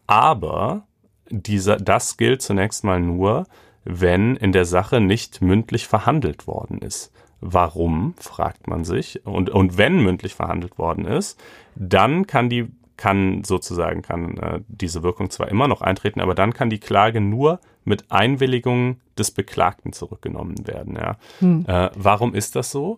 Aber 0.08 0.84
dieser, 1.30 1.78
das 1.78 2.18
gilt 2.18 2.42
zunächst 2.42 2.84
mal 2.84 3.00
nur, 3.00 3.48
wenn 3.86 4.36
in 4.36 4.52
der 4.52 4.66
Sache 4.66 5.02
nicht 5.02 5.42
mündlich 5.42 5.88
verhandelt 5.88 6.48
worden 6.48 6.80
ist. 6.80 7.12
Warum, 7.42 8.14
fragt 8.20 8.68
man 8.68 8.86
sich. 8.86 9.26
Und, 9.26 9.50
und 9.50 9.78
wenn 9.78 10.02
mündlich 10.02 10.36
verhandelt 10.36 10.78
worden 10.78 11.06
ist, 11.06 11.38
dann 11.76 12.26
kann 12.26 12.50
die 12.50 12.72
kann 12.98 13.44
sozusagen 13.44 14.02
kann 14.02 14.38
äh, 14.38 14.60
diese 14.68 15.04
Wirkung 15.04 15.30
zwar 15.30 15.50
immer 15.50 15.68
noch 15.68 15.82
eintreten, 15.82 16.22
aber 16.22 16.36
dann 16.36 16.54
kann 16.54 16.70
die 16.70 16.80
Klage 16.80 17.22
nur 17.22 17.60
mit 17.86 18.12
Einwilligung 18.12 19.00
des 19.18 19.32
Beklagten 19.32 19.94
zurückgenommen 19.94 20.68
werden. 20.68 20.96
Ja. 20.96 21.18
Hm. 21.40 21.66
Äh, 21.68 21.90
warum 21.96 22.34
ist 22.36 22.56
das 22.56 22.72
so? 22.72 22.98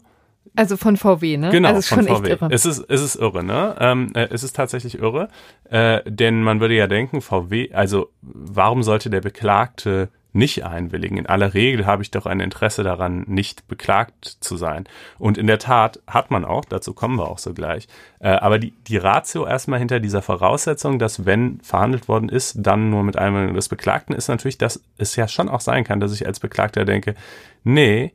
Also 0.55 0.77
von 0.77 0.95
VW, 0.95 1.37
ne? 1.37 1.49
Genau, 1.49 1.69
also 1.69 1.79
ist 1.79 1.89
von 1.89 2.05
VW. 2.05 2.37
Es 2.49 2.65
ist, 2.65 2.85
es 2.87 3.01
ist 3.01 3.15
irre, 3.15 3.43
ne? 3.43 3.75
Ähm, 3.79 4.11
äh, 4.13 4.27
es 4.31 4.43
ist 4.43 4.55
tatsächlich 4.55 4.99
irre, 4.99 5.29
äh, 5.69 6.01
denn 6.05 6.43
man 6.43 6.59
würde 6.59 6.75
ja 6.75 6.87
denken, 6.87 7.21
VW, 7.21 7.73
also 7.73 8.09
warum 8.21 8.83
sollte 8.83 9.09
der 9.09 9.21
Beklagte 9.21 10.09
nicht 10.35 10.65
einwilligen. 10.65 11.17
In 11.17 11.27
aller 11.27 11.53
Regel 11.53 11.85
habe 11.85 12.03
ich 12.03 12.11
doch 12.11 12.25
ein 12.25 12.41
Interesse 12.41 12.83
daran, 12.83 13.23
nicht 13.27 13.67
beklagt 13.67 14.37
zu 14.41 14.57
sein. 14.57 14.85
Und 15.17 15.37
in 15.37 15.47
der 15.47 15.59
Tat 15.59 16.01
hat 16.07 16.29
man 16.29 16.43
auch, 16.43 16.65
dazu 16.65 16.93
kommen 16.93 17.17
wir 17.17 17.29
auch 17.29 17.39
so 17.39 17.53
gleich. 17.53 17.87
Äh, 18.19 18.29
aber 18.29 18.59
die, 18.59 18.73
die 18.87 18.97
Ratio 18.97 19.45
erstmal 19.45 19.79
hinter 19.79 19.99
dieser 19.99 20.21
Voraussetzung, 20.21 20.99
dass 20.99 21.25
wenn 21.25 21.59
verhandelt 21.61 22.07
worden 22.09 22.29
ist, 22.29 22.55
dann 22.57 22.89
nur 22.89 23.03
mit 23.03 23.17
Einwilligung 23.17 23.55
des 23.55 23.69
Beklagten, 23.69 24.13
ist 24.13 24.27
natürlich, 24.27 24.57
dass 24.57 24.83
es 24.97 25.15
ja 25.15 25.27
schon 25.27 25.47
auch 25.47 25.61
sein 25.61 25.85
kann, 25.85 26.01
dass 26.01 26.13
ich 26.13 26.27
als 26.27 26.39
Beklagter 26.39 26.83
denke, 26.83 27.15
nee, 27.63 28.11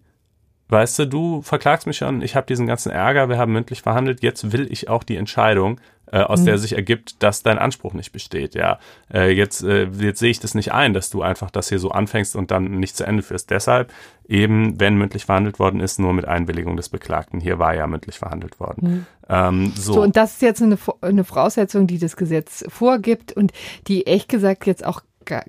weißt 0.71 1.01
du, 1.01 1.07
du 1.07 1.43
verklagst 1.43 1.87
mich 1.87 1.99
schon, 1.99 2.23
ich 2.23 2.37
habe 2.37 2.47
diesen 2.47 2.67
ganzen 2.67 2.91
Ärger, 2.91 3.29
wir 3.29 3.39
haben 3.39 3.53
mündlich 3.53 3.83
verhandelt, 3.83 4.23
jetzt 4.23 4.53
will 4.53 4.71
ich 4.71 4.89
auch 4.89 5.03
die 5.03 5.17
Entscheidung 5.17 5.81
äh, 6.13 6.23
aus 6.23 6.41
mhm. 6.41 6.47
der 6.47 6.59
sich 6.59 6.75
ergibt, 6.75 7.23
dass 7.23 7.43
dein 7.43 7.59
Anspruch 7.59 7.93
nicht 7.95 8.13
besteht. 8.13 8.55
Ja, 8.55 8.79
äh, 9.13 9.31
jetzt 9.31 9.63
äh, 9.63 9.85
jetzt 9.99 10.19
sehe 10.19 10.31
ich 10.31 10.41
das 10.41 10.55
nicht 10.55 10.73
ein, 10.73 10.93
dass 10.93 11.11
du 11.11 11.23
einfach 11.23 11.51
das 11.51 11.69
hier 11.69 11.79
so 11.79 11.91
anfängst 11.91 12.35
und 12.35 12.51
dann 12.51 12.79
nicht 12.81 12.97
zu 12.97 13.05
Ende 13.05 13.23
führst. 13.23 13.51
Deshalb 13.51 13.93
eben, 14.27 14.81
wenn 14.81 14.97
mündlich 14.97 15.25
verhandelt 15.25 15.59
worden 15.59 15.81
ist, 15.81 15.99
nur 15.99 16.13
mit 16.13 16.27
Einwilligung 16.27 16.77
des 16.77 16.89
Beklagten. 16.89 17.41
Hier 17.41 17.59
war 17.59 17.75
ja 17.75 17.87
mündlich 17.87 18.19
verhandelt 18.19 18.59
worden. 18.59 18.89
Mhm. 18.89 19.07
Ähm, 19.29 19.73
so. 19.77 19.95
so 19.95 20.03
und 20.03 20.17
das 20.17 20.33
ist 20.33 20.43
jetzt 20.43 20.63
eine, 20.63 20.79
eine 21.01 21.25
Voraussetzung, 21.25 21.87
die 21.87 21.99
das 21.99 22.17
Gesetz 22.17 22.65
vorgibt 22.69 23.33
und 23.33 23.53
die 23.87 24.07
echt 24.07 24.29
gesagt 24.29 24.67
jetzt 24.67 24.85
auch 24.85 25.03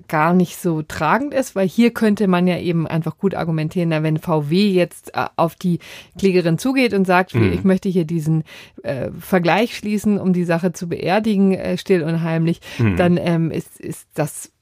gar 0.08 0.34
nicht 0.34 0.56
so 0.56 0.82
tragend 0.82 1.34
ist, 1.34 1.54
weil 1.54 1.68
hier 1.68 1.92
könnte 1.92 2.28
man 2.28 2.46
ja 2.46 2.58
eben 2.58 2.86
einfach 2.86 3.18
gut 3.18 3.34
argumentieren, 3.34 3.90
na, 3.90 4.02
wenn 4.02 4.18
VW 4.18 4.68
jetzt 4.70 5.14
äh, 5.14 5.26
auf 5.36 5.54
die 5.54 5.78
Klägerin 6.18 6.58
zugeht 6.58 6.94
und 6.94 7.06
sagt, 7.06 7.34
mhm. 7.34 7.52
ich 7.52 7.64
möchte 7.64 7.88
hier 7.88 8.04
diesen 8.04 8.44
äh, 8.82 9.10
Vergleich 9.18 9.76
schließen, 9.76 10.18
um 10.18 10.32
die 10.32 10.44
Sache 10.44 10.72
zu 10.72 10.88
beerdigen, 10.88 11.52
äh, 11.52 11.76
still 11.76 12.02
und 12.02 12.22
heimlich, 12.22 12.60
mhm. 12.78 12.96
dann 12.96 13.16
ähm, 13.16 13.50
ist, 13.50 13.80
ist 13.80 14.08
das 14.14 14.52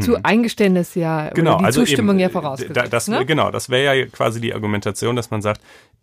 zu 0.00 0.12
mhm. 0.12 0.20
Eingeständnis 0.24 0.94
ja 0.96 1.30
genau, 1.30 1.58
die 1.58 1.64
also 1.64 1.80
Zustimmung 1.80 2.16
eben, 2.16 2.20
ja 2.20 2.28
vorausgesetzt. 2.28 2.92
Das, 2.92 3.08
ne? 3.08 3.24
Genau, 3.24 3.50
das 3.50 3.70
wäre 3.70 3.96
ja 3.96 4.06
quasi 4.06 4.40
die 4.40 4.52
Argumentation, 4.52 5.14
dass 5.14 5.30
man 5.30 5.40
sagt, 5.40 5.60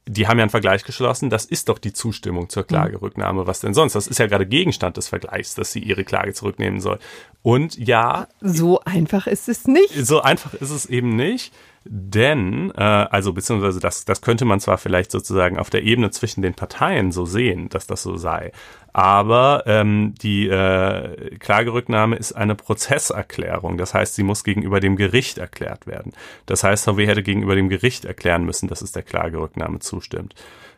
die 0.07 0.27
haben 0.27 0.37
ja 0.37 0.43
einen 0.43 0.49
Vergleich 0.49 0.83
geschlossen, 0.83 1.29
das 1.29 1.45
ist 1.45 1.69
doch 1.69 1.77
die 1.77 1.93
Zustimmung 1.93 2.49
zur 2.49 2.63
mhm. 2.63 2.67
Klagerücknahme. 2.67 3.47
Was 3.47 3.59
denn 3.59 3.73
sonst? 3.73 3.93
Das 3.93 4.07
ist 4.07 4.17
ja 4.19 4.27
gerade 4.27 4.45
Gegenstand 4.45 4.97
des 4.97 5.07
Vergleichs, 5.07 5.55
dass 5.55 5.71
sie 5.71 5.79
ihre 5.79 6.03
Klage 6.03 6.33
zurücknehmen 6.33 6.79
soll. 6.79 6.99
Und 7.43 7.77
ja. 7.77 8.27
So 8.41 8.81
einfach 8.81 9.27
ist 9.27 9.47
es 9.47 9.67
nicht. 9.67 9.93
So 9.93 10.21
einfach 10.21 10.53
ist 10.55 10.71
es 10.71 10.85
eben 10.87 11.15
nicht. 11.15 11.53
Denn, 11.83 12.71
äh, 12.75 12.81
also 12.81 13.33
beziehungsweise 13.33 13.79
das, 13.79 14.05
das 14.05 14.21
könnte 14.21 14.45
man 14.45 14.59
zwar 14.59 14.77
vielleicht 14.77 15.09
sozusagen 15.09 15.57
auf 15.57 15.71
der 15.71 15.81
Ebene 15.83 16.11
zwischen 16.11 16.43
den 16.43 16.53
Parteien 16.53 17.11
so 17.11 17.25
sehen, 17.25 17.69
dass 17.69 17.87
das 17.87 18.03
so 18.03 18.17
sei, 18.17 18.51
aber 18.93 19.63
ähm, 19.65 20.13
die 20.21 20.47
äh, 20.47 21.37
Klagerücknahme 21.37 22.17
ist 22.17 22.33
eine 22.33 22.55
Prozesserklärung. 22.55 23.77
Das 23.77 23.93
heißt, 23.93 24.15
sie 24.15 24.23
muss 24.23 24.43
gegenüber 24.43 24.79
dem 24.79 24.95
Gericht 24.95 25.37
erklärt 25.37 25.87
werden. 25.87 26.11
Das 26.45 26.63
heißt, 26.63 26.85
VW 26.85 27.07
hätte 27.07 27.23
gegenüber 27.23 27.55
dem 27.55 27.69
Gericht 27.69 28.05
erklären 28.05 28.43
müssen, 28.43 28.67
dass 28.67 28.81
es 28.81 28.91
der 28.91 29.03
Klagerücknahme 29.03 29.79
zustimmt. 29.79 30.35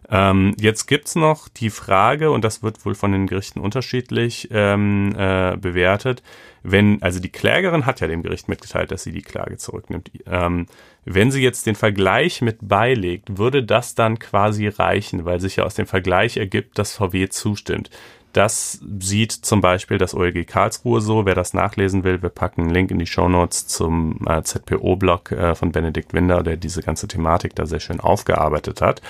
Ähm, 0.09 0.55
jetzt 0.59 0.85
gibt's 0.87 1.15
noch 1.15 1.47
die 1.47 1.69
Frage, 1.69 2.31
und 2.31 2.43
das 2.43 2.61
wird 2.61 2.85
wohl 2.85 2.95
von 2.95 3.11
den 3.11 3.27
Gerichten 3.27 3.59
unterschiedlich 3.59 4.49
ähm, 4.51 5.15
äh, 5.17 5.57
bewertet, 5.57 6.21
wenn, 6.61 7.01
also 7.01 7.19
die 7.19 7.31
Klägerin 7.31 7.85
hat 7.85 7.99
ja 7.99 8.07
dem 8.07 8.23
Gericht 8.23 8.47
mitgeteilt, 8.47 8.91
dass 8.91 9.03
sie 9.03 9.11
die 9.11 9.21
Klage 9.21 9.57
zurücknimmt. 9.57 10.11
Ähm, 10.27 10.67
wenn 11.05 11.31
sie 11.31 11.41
jetzt 11.41 11.65
den 11.65 11.75
Vergleich 11.75 12.41
mit 12.41 12.57
beilegt, 12.61 13.37
würde 13.37 13.63
das 13.63 13.95
dann 13.95 14.19
quasi 14.19 14.67
reichen, 14.67 15.25
weil 15.25 15.39
sich 15.39 15.57
ja 15.57 15.65
aus 15.65 15.75
dem 15.75 15.87
Vergleich 15.87 16.37
ergibt, 16.37 16.79
dass 16.79 16.95
VW 16.95 17.29
zustimmt. 17.29 17.89
Das 18.33 18.79
sieht 18.99 19.31
zum 19.31 19.61
Beispiel 19.61 19.99
das 19.99 20.15
OLG 20.15 20.47
Karlsruhe 20.47 21.01
so. 21.01 21.27
Wer 21.27 21.35
das 21.35 21.53
nachlesen 21.53 22.03
will, 22.03 22.23
wir 22.23 22.29
packen 22.29 22.61
einen 22.61 22.71
Link 22.71 22.89
in 22.89 22.97
die 22.97 23.05
Show 23.05 23.29
Notes 23.29 23.67
zum 23.67 24.25
äh, 24.27 24.41
ZPO-Blog 24.41 25.31
äh, 25.31 25.53
von 25.53 25.71
Benedikt 25.71 26.13
Winder, 26.15 26.41
der 26.41 26.57
diese 26.57 26.81
ganze 26.81 27.07
Thematik 27.07 27.55
da 27.55 27.67
sehr 27.67 27.79
schön 27.79 27.99
aufgearbeitet 27.99 28.81
hat. 28.81 29.03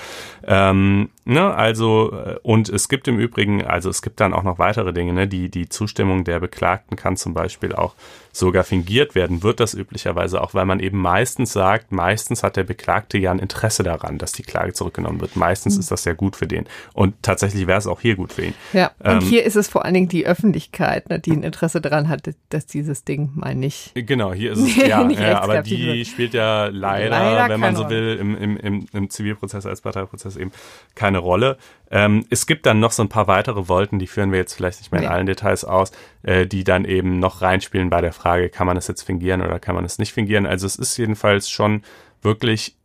Ähm, 0.46 1.08
ne, 1.24 1.54
also, 1.54 2.12
äh, 2.12 2.36
und 2.42 2.68
es 2.68 2.90
gibt 2.90 3.08
im 3.08 3.18
Übrigen, 3.18 3.64
also 3.64 3.88
es 3.88 4.02
gibt 4.02 4.20
dann 4.20 4.34
auch 4.34 4.42
noch 4.42 4.58
weitere 4.58 4.92
Dinge, 4.92 5.14
ne, 5.14 5.26
die, 5.26 5.48
die 5.48 5.70
Zustimmung 5.70 6.24
der 6.24 6.38
Beklagten 6.38 6.96
kann 6.96 7.16
zum 7.16 7.32
Beispiel 7.32 7.74
auch 7.74 7.94
sogar 8.36 8.64
fingiert 8.64 9.14
werden, 9.14 9.42
wird 9.42 9.60
das 9.60 9.74
üblicherweise 9.74 10.40
auch, 10.40 10.54
weil 10.54 10.66
man 10.66 10.80
eben 10.80 10.98
meistens 10.98 11.52
sagt, 11.52 11.92
meistens 11.92 12.42
hat 12.42 12.56
der 12.56 12.64
Beklagte 12.64 13.16
ja 13.16 13.30
ein 13.30 13.38
Interesse 13.38 13.84
daran, 13.84 14.18
dass 14.18 14.32
die 14.32 14.42
Klage 14.42 14.72
zurückgenommen 14.72 15.20
wird. 15.20 15.36
Meistens 15.36 15.74
mhm. 15.74 15.80
ist 15.80 15.90
das 15.92 16.04
ja 16.04 16.14
gut 16.14 16.34
für 16.34 16.48
den. 16.48 16.66
Und 16.94 17.14
tatsächlich 17.22 17.68
wäre 17.68 17.78
es 17.78 17.86
auch 17.86 18.00
hier 18.00 18.16
gut 18.16 18.32
für 18.32 18.46
ihn. 18.46 18.54
Ja, 18.72 18.90
und 18.98 19.10
ähm, 19.10 19.20
hier 19.20 19.44
ist 19.44 19.54
es 19.54 19.68
vor 19.68 19.84
allen 19.84 19.94
Dingen 19.94 20.08
die 20.08 20.26
Öffentlichkeit, 20.26 21.08
ne, 21.10 21.20
die 21.20 21.30
ein 21.30 21.44
Interesse 21.44 21.80
daran 21.80 22.08
hat, 22.08 22.28
dass 22.48 22.66
dieses 22.66 23.04
Ding 23.04 23.30
mal 23.34 23.54
nicht. 23.54 23.92
Genau, 23.94 24.32
hier 24.32 24.52
ist 24.52 24.58
es, 24.66 24.76
ja, 24.76 25.08
ja 25.08 25.40
aber 25.40 25.62
die 25.62 26.04
spielt 26.04 26.34
ja 26.34 26.66
leider, 26.66 27.10
leider 27.10 27.48
wenn 27.48 27.60
man 27.60 27.76
so 27.76 27.88
will, 27.88 28.16
im, 28.20 28.36
im, 28.36 28.56
im, 28.56 28.86
im 28.92 29.10
Zivilprozess 29.10 29.64
als 29.64 29.80
Parteiprozess 29.80 30.36
eben 30.36 30.50
keine 30.96 31.18
Rolle. 31.18 31.56
Ähm, 31.90 32.26
es 32.30 32.46
gibt 32.46 32.66
dann 32.66 32.80
noch 32.80 32.90
so 32.90 33.02
ein 33.04 33.08
paar 33.08 33.28
weitere 33.28 33.68
Wolken, 33.68 34.00
die 34.00 34.08
führen 34.08 34.32
wir 34.32 34.38
jetzt 34.40 34.54
vielleicht 34.54 34.80
nicht 34.80 34.90
mehr 34.90 35.02
in 35.02 35.08
allen 35.08 35.26
Details 35.26 35.64
aus, 35.64 35.92
äh, 36.24 36.46
die 36.46 36.64
dann 36.64 36.84
eben 36.84 37.18
noch 37.18 37.42
reinspielen 37.42 37.90
bei 37.90 38.00
der 38.00 38.12
Frage, 38.12 38.48
kann 38.48 38.66
man 38.66 38.76
es 38.76 38.88
jetzt 38.88 39.02
fingieren 39.02 39.42
oder 39.42 39.58
kann 39.58 39.74
man 39.74 39.84
es 39.84 39.98
nicht 39.98 40.12
fingieren. 40.12 40.46
Also 40.46 40.66
es 40.66 40.76
ist 40.76 40.96
jedenfalls 40.96 41.50
schon 41.50 41.82
wirklich 42.22 42.76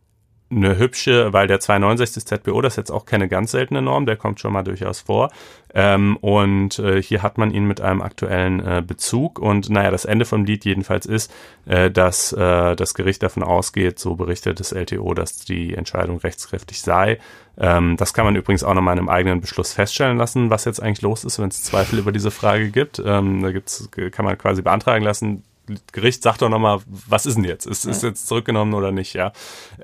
eine 0.50 0.78
hübsche, 0.78 1.32
weil 1.32 1.46
der 1.46 1.60
269 1.60 2.26
ZPO, 2.26 2.60
das 2.60 2.72
ist 2.72 2.76
jetzt 2.76 2.90
auch 2.90 3.04
keine 3.04 3.28
ganz 3.28 3.52
seltene 3.52 3.82
Norm, 3.82 4.06
der 4.06 4.16
kommt 4.16 4.40
schon 4.40 4.52
mal 4.52 4.64
durchaus 4.64 5.00
vor. 5.00 5.30
Ähm, 5.72 6.16
und 6.16 6.78
äh, 6.80 7.00
hier 7.00 7.22
hat 7.22 7.38
man 7.38 7.52
ihn 7.52 7.64
mit 7.66 7.80
einem 7.80 8.02
aktuellen 8.02 8.60
äh, 8.60 8.82
Bezug. 8.84 9.38
Und 9.38 9.70
naja, 9.70 9.90
das 9.90 10.04
Ende 10.04 10.24
vom 10.24 10.44
Lied 10.44 10.64
jedenfalls 10.64 11.06
ist, 11.06 11.32
äh, 11.66 11.90
dass 11.90 12.32
äh, 12.32 12.74
das 12.74 12.94
Gericht 12.94 13.22
davon 13.22 13.44
ausgeht, 13.44 13.98
so 14.00 14.16
berichtet 14.16 14.58
das 14.58 14.72
LTO, 14.72 15.14
dass 15.14 15.36
die 15.36 15.74
Entscheidung 15.74 16.18
rechtskräftig 16.18 16.80
sei. 16.80 17.18
Ähm, 17.56 17.96
das 17.96 18.12
kann 18.12 18.24
man 18.24 18.34
übrigens 18.34 18.64
auch 18.64 18.74
nochmal 18.74 18.94
in 18.94 19.00
einem 19.00 19.08
eigenen 19.08 19.40
Beschluss 19.40 19.72
feststellen 19.72 20.18
lassen, 20.18 20.50
was 20.50 20.64
jetzt 20.64 20.82
eigentlich 20.82 21.02
los 21.02 21.22
ist, 21.24 21.38
wenn 21.38 21.48
es 21.48 21.62
Zweifel 21.62 21.98
über 22.00 22.10
diese 22.10 22.32
Frage 22.32 22.70
gibt. 22.70 23.00
Ähm, 23.04 23.42
da 23.42 23.52
gibt's, 23.52 23.88
kann 24.10 24.24
man 24.24 24.36
quasi 24.36 24.62
beantragen 24.62 25.04
lassen, 25.04 25.44
Gericht 25.92 26.22
sagt 26.22 26.42
doch 26.42 26.48
nochmal, 26.48 26.80
was 26.86 27.26
ist 27.26 27.36
denn 27.36 27.44
jetzt? 27.44 27.66
Ist, 27.66 27.84
ist 27.84 28.02
jetzt 28.02 28.26
zurückgenommen 28.26 28.74
oder 28.74 28.92
nicht, 28.92 29.14
ja? 29.14 29.32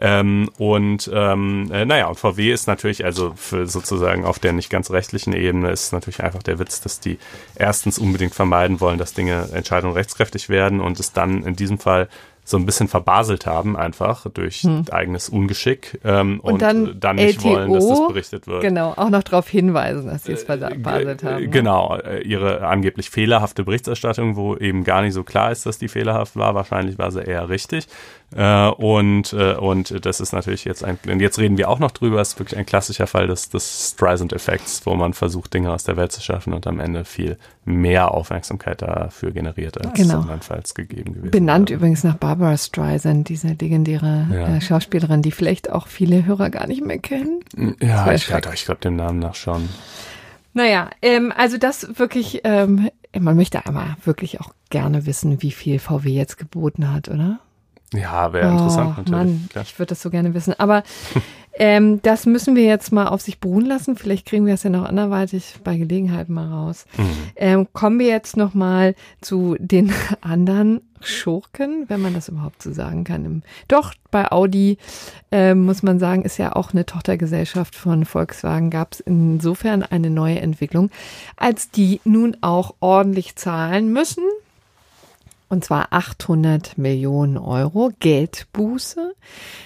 Ähm, 0.01 0.51
und 0.59 1.11
ähm, 1.13 1.71
äh, 1.73 1.85
naja, 1.85 2.07
und 2.09 2.19
VW 2.19 2.53
ist 2.53 2.67
natürlich, 2.67 3.05
also 3.05 3.33
für 3.37 3.67
sozusagen 3.67 4.25
auf 4.25 4.39
der 4.39 4.53
nicht 4.53 4.71
ganz 4.71 4.91
rechtlichen 4.91 5.33
Ebene 5.33 5.71
ist 5.71 5.93
natürlich 5.93 6.23
einfach 6.23 6.43
der 6.43 6.59
Witz, 6.59 6.81
dass 6.81 7.01
die 7.01 7.19
erstens 7.55 7.99
unbedingt 7.99 8.35
vermeiden 8.35 8.81
wollen, 8.81 8.99
dass 8.99 9.15
Dinge, 9.15 9.49
Entscheidungen 9.53 9.95
rechtskräftig 9.95 10.49
werden 10.49 10.81
und 10.81 11.01
es 11.01 11.13
dann 11.13 11.45
in 11.45 11.57
diesem 11.57 11.79
Fall 11.79 12.09
so 12.49 12.57
ein 12.57 12.65
bisschen 12.65 12.87
verbaselt 12.87 13.45
haben, 13.45 13.77
einfach 13.77 14.31
durch 14.31 14.61
hm. 14.63 14.85
eigenes 14.93 15.29
Ungeschick 15.29 15.99
ähm, 16.05 16.39
und, 16.39 16.55
und 16.55 16.63
dann, 16.63 17.01
dann 17.01 17.17
nicht 17.17 17.41
LTO, 17.41 17.49
wollen, 17.49 17.73
dass 17.73 17.89
das 17.89 18.07
berichtet 18.07 18.47
wird. 18.47 18.63
Genau, 18.63 18.93
auch 18.93 19.11
noch 19.11 19.25
darauf 19.25 19.49
hinweisen, 19.49 20.07
dass 20.07 20.25
sie 20.25 20.33
es 20.33 20.45
äh, 20.45 20.57
verbaselt 20.59 21.25
haben. 21.25 21.43
Ne? 21.43 21.49
Genau, 21.49 21.97
äh, 21.97 22.23
ihre 22.23 22.65
angeblich 22.65 23.11
fehlerhafte 23.11 23.65
Berichterstattung, 23.65 24.37
wo 24.37 24.55
eben 24.57 24.85
gar 24.85 25.03
nicht 25.03 25.15
so 25.15 25.25
klar 25.25 25.51
ist, 25.51 25.67
dass 25.67 25.79
die 25.79 25.89
fehlerhaft 25.89 26.37
war. 26.37 26.55
Wahrscheinlich 26.55 26.99
war 26.99 27.11
sie 27.11 27.21
eher 27.21 27.49
richtig. 27.49 27.89
Äh, 28.35 28.69
und, 28.69 29.33
äh, 29.33 29.55
und 29.55 30.05
das 30.05 30.21
ist 30.21 30.33
natürlich 30.33 30.65
jetzt 30.65 30.85
ein, 30.85 30.99
jetzt 31.21 31.39
reden 31.39 31.57
wir 31.59 31.69
auch 31.69 31.79
noch 31.79 31.93
drüber, 31.93 32.21
ist 32.21 32.39
wirklich 32.39 32.59
ein 32.59 32.67
klassischer 32.67 33.07
Fall 33.07 33.29
des, 33.29 33.51
des 33.51 33.93
Streisand-Effekts, 33.95 34.85
wo 34.85 34.95
man 34.95 35.15
versucht, 35.15 35.55
Dinge 35.55 35.73
aus 35.73 35.85
der 35.85 35.97
Welt 35.97 36.11
zu 36.11 36.21
schaffen 36.21 36.53
und 36.53 36.67
am 36.67 36.81
Ende 36.81 37.05
viel 37.05 37.39
mehr 37.65 38.13
Aufmerksamkeit 38.13 38.83
dafür 38.83 39.31
generiert, 39.31 39.81
als 39.81 39.95
genau. 39.95 40.21
andernfalls 40.21 40.75
gegeben 40.75 41.15
gewesen 41.15 41.31
Benannt 41.31 41.71
wäre. 41.71 41.79
übrigens 41.79 42.03
nach 42.03 42.17
Barbara 42.17 42.57
Streisand, 42.57 43.29
diese 43.29 43.49
legendäre 43.49 44.27
ja. 44.33 44.57
äh, 44.57 44.61
Schauspielerin, 44.61 45.23
die 45.23 45.33
vielleicht 45.33 45.71
auch 45.71 45.87
viele 45.87 46.27
Hörer 46.27 46.51
gar 46.51 46.67
nicht 46.67 46.85
mehr 46.85 46.99
kennen. 46.99 47.45
Ja, 47.81 48.13
ich, 48.13 48.29
ja, 48.29 48.41
ich 48.53 48.65
glaube 48.65 48.81
dem 48.81 48.97
Namen 48.97 49.21
nach 49.21 49.37
schon. 49.37 49.69
Naja, 50.53 50.91
ähm, 51.01 51.33
also 51.37 51.59
das 51.59 51.99
wirklich, 51.99 52.41
ähm, 52.45 52.89
man 53.17 53.37
möchte 53.37 53.65
einmal 53.67 53.97
wirklich 54.05 54.41
auch 54.41 54.51
gerne 54.71 55.07
wissen, 55.07 55.43
wie 55.43 55.53
viel 55.53 55.79
VW 55.79 56.11
jetzt 56.11 56.39
geboten 56.39 56.93
hat, 56.93 57.09
oder? 57.09 57.39
Ja, 57.95 58.33
wäre 58.33 58.49
oh, 58.49 58.53
interessant 58.53 58.99
natürlich. 58.99 59.11
Mann, 59.11 59.49
ich 59.63 59.79
würde 59.79 59.91
das 59.91 60.03
so 60.03 60.11
gerne 60.11 60.35
wissen. 60.35 60.55
Aber 60.59 60.83
ähm, 61.55 62.03
das 62.03 62.27
müssen 62.27 62.57
wir 62.57 62.65
jetzt 62.65 62.93
mal 62.93 63.07
auf 63.07 63.21
sich 63.21 63.39
beruhen 63.39 63.65
lassen. 63.65 63.97
Vielleicht 63.97 64.27
kriegen 64.27 64.47
wir 64.47 64.55
es 64.55 64.65
ja 64.65 64.71
noch 64.71 64.85
anderweitig 64.85 65.57
bei 65.63 65.77
Gelegenheit 65.77 66.29
mal 66.29 66.49
raus. 66.49 66.87
Mhm. 66.97 67.11
Ähm, 67.37 67.69
kommen 67.73 67.99
wir 67.99 68.09
jetzt 68.09 68.37
noch 68.37 68.55
mal 68.55 68.95
zu 69.21 69.57
den 69.59 69.93
anderen 70.21 70.81
Schurken, 71.01 71.85
wenn 71.89 72.01
man 72.01 72.15
das 72.15 72.29
überhaupt 72.29 72.63
so 72.63 72.73
sagen 72.73 73.05
kann. 73.05 73.43
Doch, 73.69 73.95
bei 74.11 74.33
Audi 74.33 74.79
äh, 75.31 75.55
muss 75.55 75.83
man 75.83 75.99
sagen, 75.99 76.23
ist 76.23 76.39
ja 76.39 76.57
auch 76.57 76.73
eine 76.73 76.87
Tochtergesellschaft 76.87 77.77
von 77.77 78.05
Volkswagen, 78.05 78.71
gab 78.71 78.95
es 78.95 79.01
insofern 79.01 79.83
eine 79.83 80.11
neue 80.11 80.41
Entwicklung, 80.41 80.91
als 81.37 81.71
die 81.71 82.01
nun 82.05 82.37
auch 82.41 82.75
ordentlich 82.81 83.37
zahlen 83.37 83.93
müssen 83.93 84.25
und 85.49 85.65
zwar 85.65 85.93
800 85.93 86.77
Millionen 86.77 87.39
Euro 87.39 87.93
Geldbuße 88.01 89.15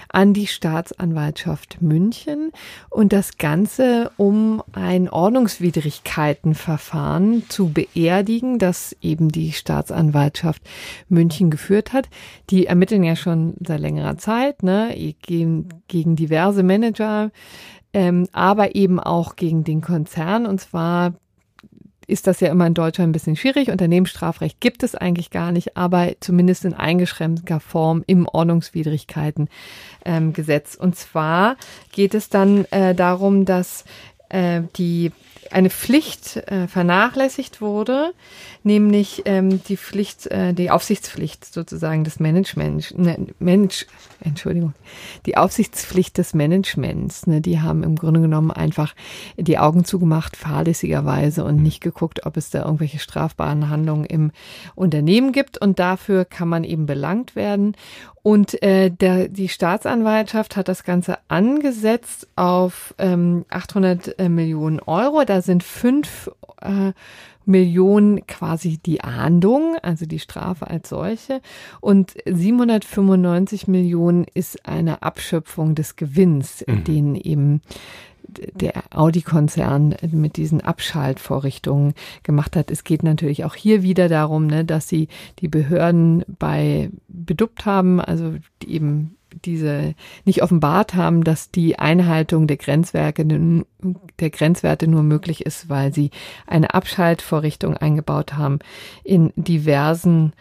an 0.08 0.34
die 0.34 0.46
Staatsanwaltschaft 0.46 1.80
München 1.80 2.52
und 2.90 3.12
das 3.12 3.38
Ganze, 3.38 4.12
um 4.16 4.62
ein 4.72 5.08
Ordnungswidrigkeitenverfahren 5.08 7.48
zu 7.48 7.72
beerdigen, 7.72 8.58
das 8.58 8.96
eben 9.00 9.30
die 9.30 9.52
Staatsanwaltschaft 9.52 10.62
München 11.08 11.50
geführt 11.50 11.92
hat. 11.92 12.08
Die 12.50 12.66
ermitteln 12.66 13.04
ja 13.04 13.14
schon 13.16 13.54
seit 13.64 13.80
längerer 13.80 14.18
Zeit, 14.18 14.62
ne, 14.62 14.94
gegen, 15.22 15.68
diverse 15.88 16.62
Manager, 16.62 17.30
ähm, 17.92 18.28
aber 18.32 18.76
eben 18.76 19.00
auch 19.00 19.34
gegen 19.36 19.64
den 19.64 19.80
Konzern 19.80 20.46
und 20.46 20.60
zwar 20.60 21.14
ist 22.10 22.26
das 22.26 22.40
ja 22.40 22.50
immer 22.50 22.66
in 22.66 22.74
Deutschland 22.74 23.10
ein 23.10 23.12
bisschen 23.12 23.36
schwierig. 23.36 23.70
Unternehmensstrafrecht 23.70 24.60
gibt 24.60 24.82
es 24.82 24.94
eigentlich 24.94 25.30
gar 25.30 25.52
nicht, 25.52 25.76
aber 25.76 26.12
zumindest 26.20 26.64
in 26.64 26.74
eingeschränkter 26.74 27.60
Form 27.60 28.02
im 28.06 28.26
Ordnungswidrigkeitengesetz. 28.26 29.48
Ähm, 30.04 30.80
Und 30.80 30.96
zwar 30.96 31.56
geht 31.92 32.14
es 32.14 32.28
dann 32.28 32.64
äh, 32.66 32.94
darum, 32.94 33.44
dass 33.44 33.84
äh, 34.28 34.62
die 34.76 35.12
eine 35.50 35.70
Pflicht 35.70 36.36
äh, 36.36 36.68
vernachlässigt 36.68 37.60
wurde, 37.60 38.12
nämlich 38.62 39.22
ähm, 39.24 39.62
die 39.64 39.76
Pflicht, 39.76 40.26
äh, 40.28 40.54
die 40.54 40.70
Aufsichtspflicht 40.70 41.44
sozusagen 41.52 42.04
des 42.04 42.20
Managements, 42.20 42.94
ne, 42.96 43.26
Mensch, 43.38 43.86
Entschuldigung, 44.20 44.74
die 45.26 45.36
Aufsichtspflicht 45.36 46.18
des 46.18 46.34
Managements. 46.34 47.26
Ne, 47.26 47.40
die 47.40 47.60
haben 47.60 47.82
im 47.82 47.96
Grunde 47.96 48.20
genommen 48.20 48.50
einfach 48.50 48.94
die 49.36 49.58
Augen 49.58 49.84
zugemacht, 49.84 50.36
fahrlässigerweise 50.36 51.44
und 51.44 51.62
nicht 51.62 51.80
geguckt, 51.80 52.26
ob 52.26 52.36
es 52.36 52.50
da 52.50 52.64
irgendwelche 52.64 52.98
strafbaren 52.98 53.68
Handlungen 53.68 54.04
im 54.04 54.30
Unternehmen 54.74 55.32
gibt. 55.32 55.58
Und 55.58 55.78
dafür 55.78 56.24
kann 56.24 56.48
man 56.48 56.64
eben 56.64 56.86
belangt 56.86 57.34
werden. 57.34 57.74
Und 58.22 58.62
äh, 58.62 58.90
der, 58.90 59.28
die 59.28 59.48
Staatsanwaltschaft 59.48 60.56
hat 60.56 60.68
das 60.68 60.84
Ganze 60.84 61.18
angesetzt 61.28 62.28
auf 62.36 62.94
ähm, 62.98 63.46
800 63.48 64.18
äh, 64.18 64.28
Millionen 64.28 64.80
Euro. 64.80 65.24
Da 65.24 65.40
sind 65.40 65.62
fünf 65.62 66.30
äh, 66.60 66.92
Millionen 67.46 68.26
quasi 68.26 68.78
die 68.78 69.00
Ahndung, 69.02 69.76
also 69.82 70.06
die 70.06 70.18
Strafe 70.18 70.68
als 70.68 70.90
solche. 70.90 71.40
Und 71.80 72.14
795 72.26 73.66
Millionen 73.66 74.26
ist 74.34 74.66
eine 74.66 75.02
Abschöpfung 75.02 75.74
des 75.74 75.96
Gewinns, 75.96 76.64
mhm. 76.66 76.84
den 76.84 77.14
eben 77.14 77.62
der 78.54 78.82
Audi-Konzern 78.90 79.94
mit 80.12 80.36
diesen 80.36 80.60
Abschaltvorrichtungen 80.60 81.94
gemacht 82.22 82.56
hat. 82.56 82.70
Es 82.70 82.84
geht 82.84 83.02
natürlich 83.02 83.44
auch 83.44 83.54
hier 83.54 83.82
wieder 83.82 84.08
darum, 84.08 84.46
ne, 84.46 84.64
dass 84.64 84.88
sie 84.88 85.08
die 85.40 85.48
Behörden 85.48 86.24
bei 86.26 86.90
beduppt 87.08 87.66
haben, 87.66 88.00
also 88.00 88.34
eben 88.64 89.16
diese 89.44 89.94
nicht 90.24 90.42
offenbart 90.42 90.94
haben, 90.94 91.22
dass 91.22 91.50
die 91.50 91.78
Einhaltung 91.78 92.46
der 92.46 92.56
Grenzwerke 92.56 93.24
der 93.24 94.30
Grenzwerte 94.30 94.88
nur 94.88 95.02
möglich 95.02 95.46
ist, 95.46 95.68
weil 95.68 95.94
sie 95.94 96.10
eine 96.46 96.74
Abschaltvorrichtung 96.74 97.76
eingebaut 97.76 98.34
haben 98.34 98.58
in 99.04 99.32
diversen 99.36 100.32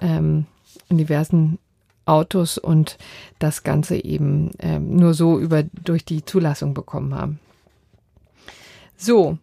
ähm, 0.00 0.46
in 0.88 0.98
diversen 0.98 1.58
Autos 2.06 2.56
und 2.56 2.96
das 3.38 3.62
Ganze 3.62 4.02
eben 4.02 4.52
ähm, 4.58 4.96
nur 4.96 5.14
so 5.14 5.38
über 5.38 5.62
durch 5.62 6.04
die 6.04 6.24
Zulassung 6.24 6.72
bekommen 6.72 7.14
haben. 7.14 7.38
So, 8.96 9.38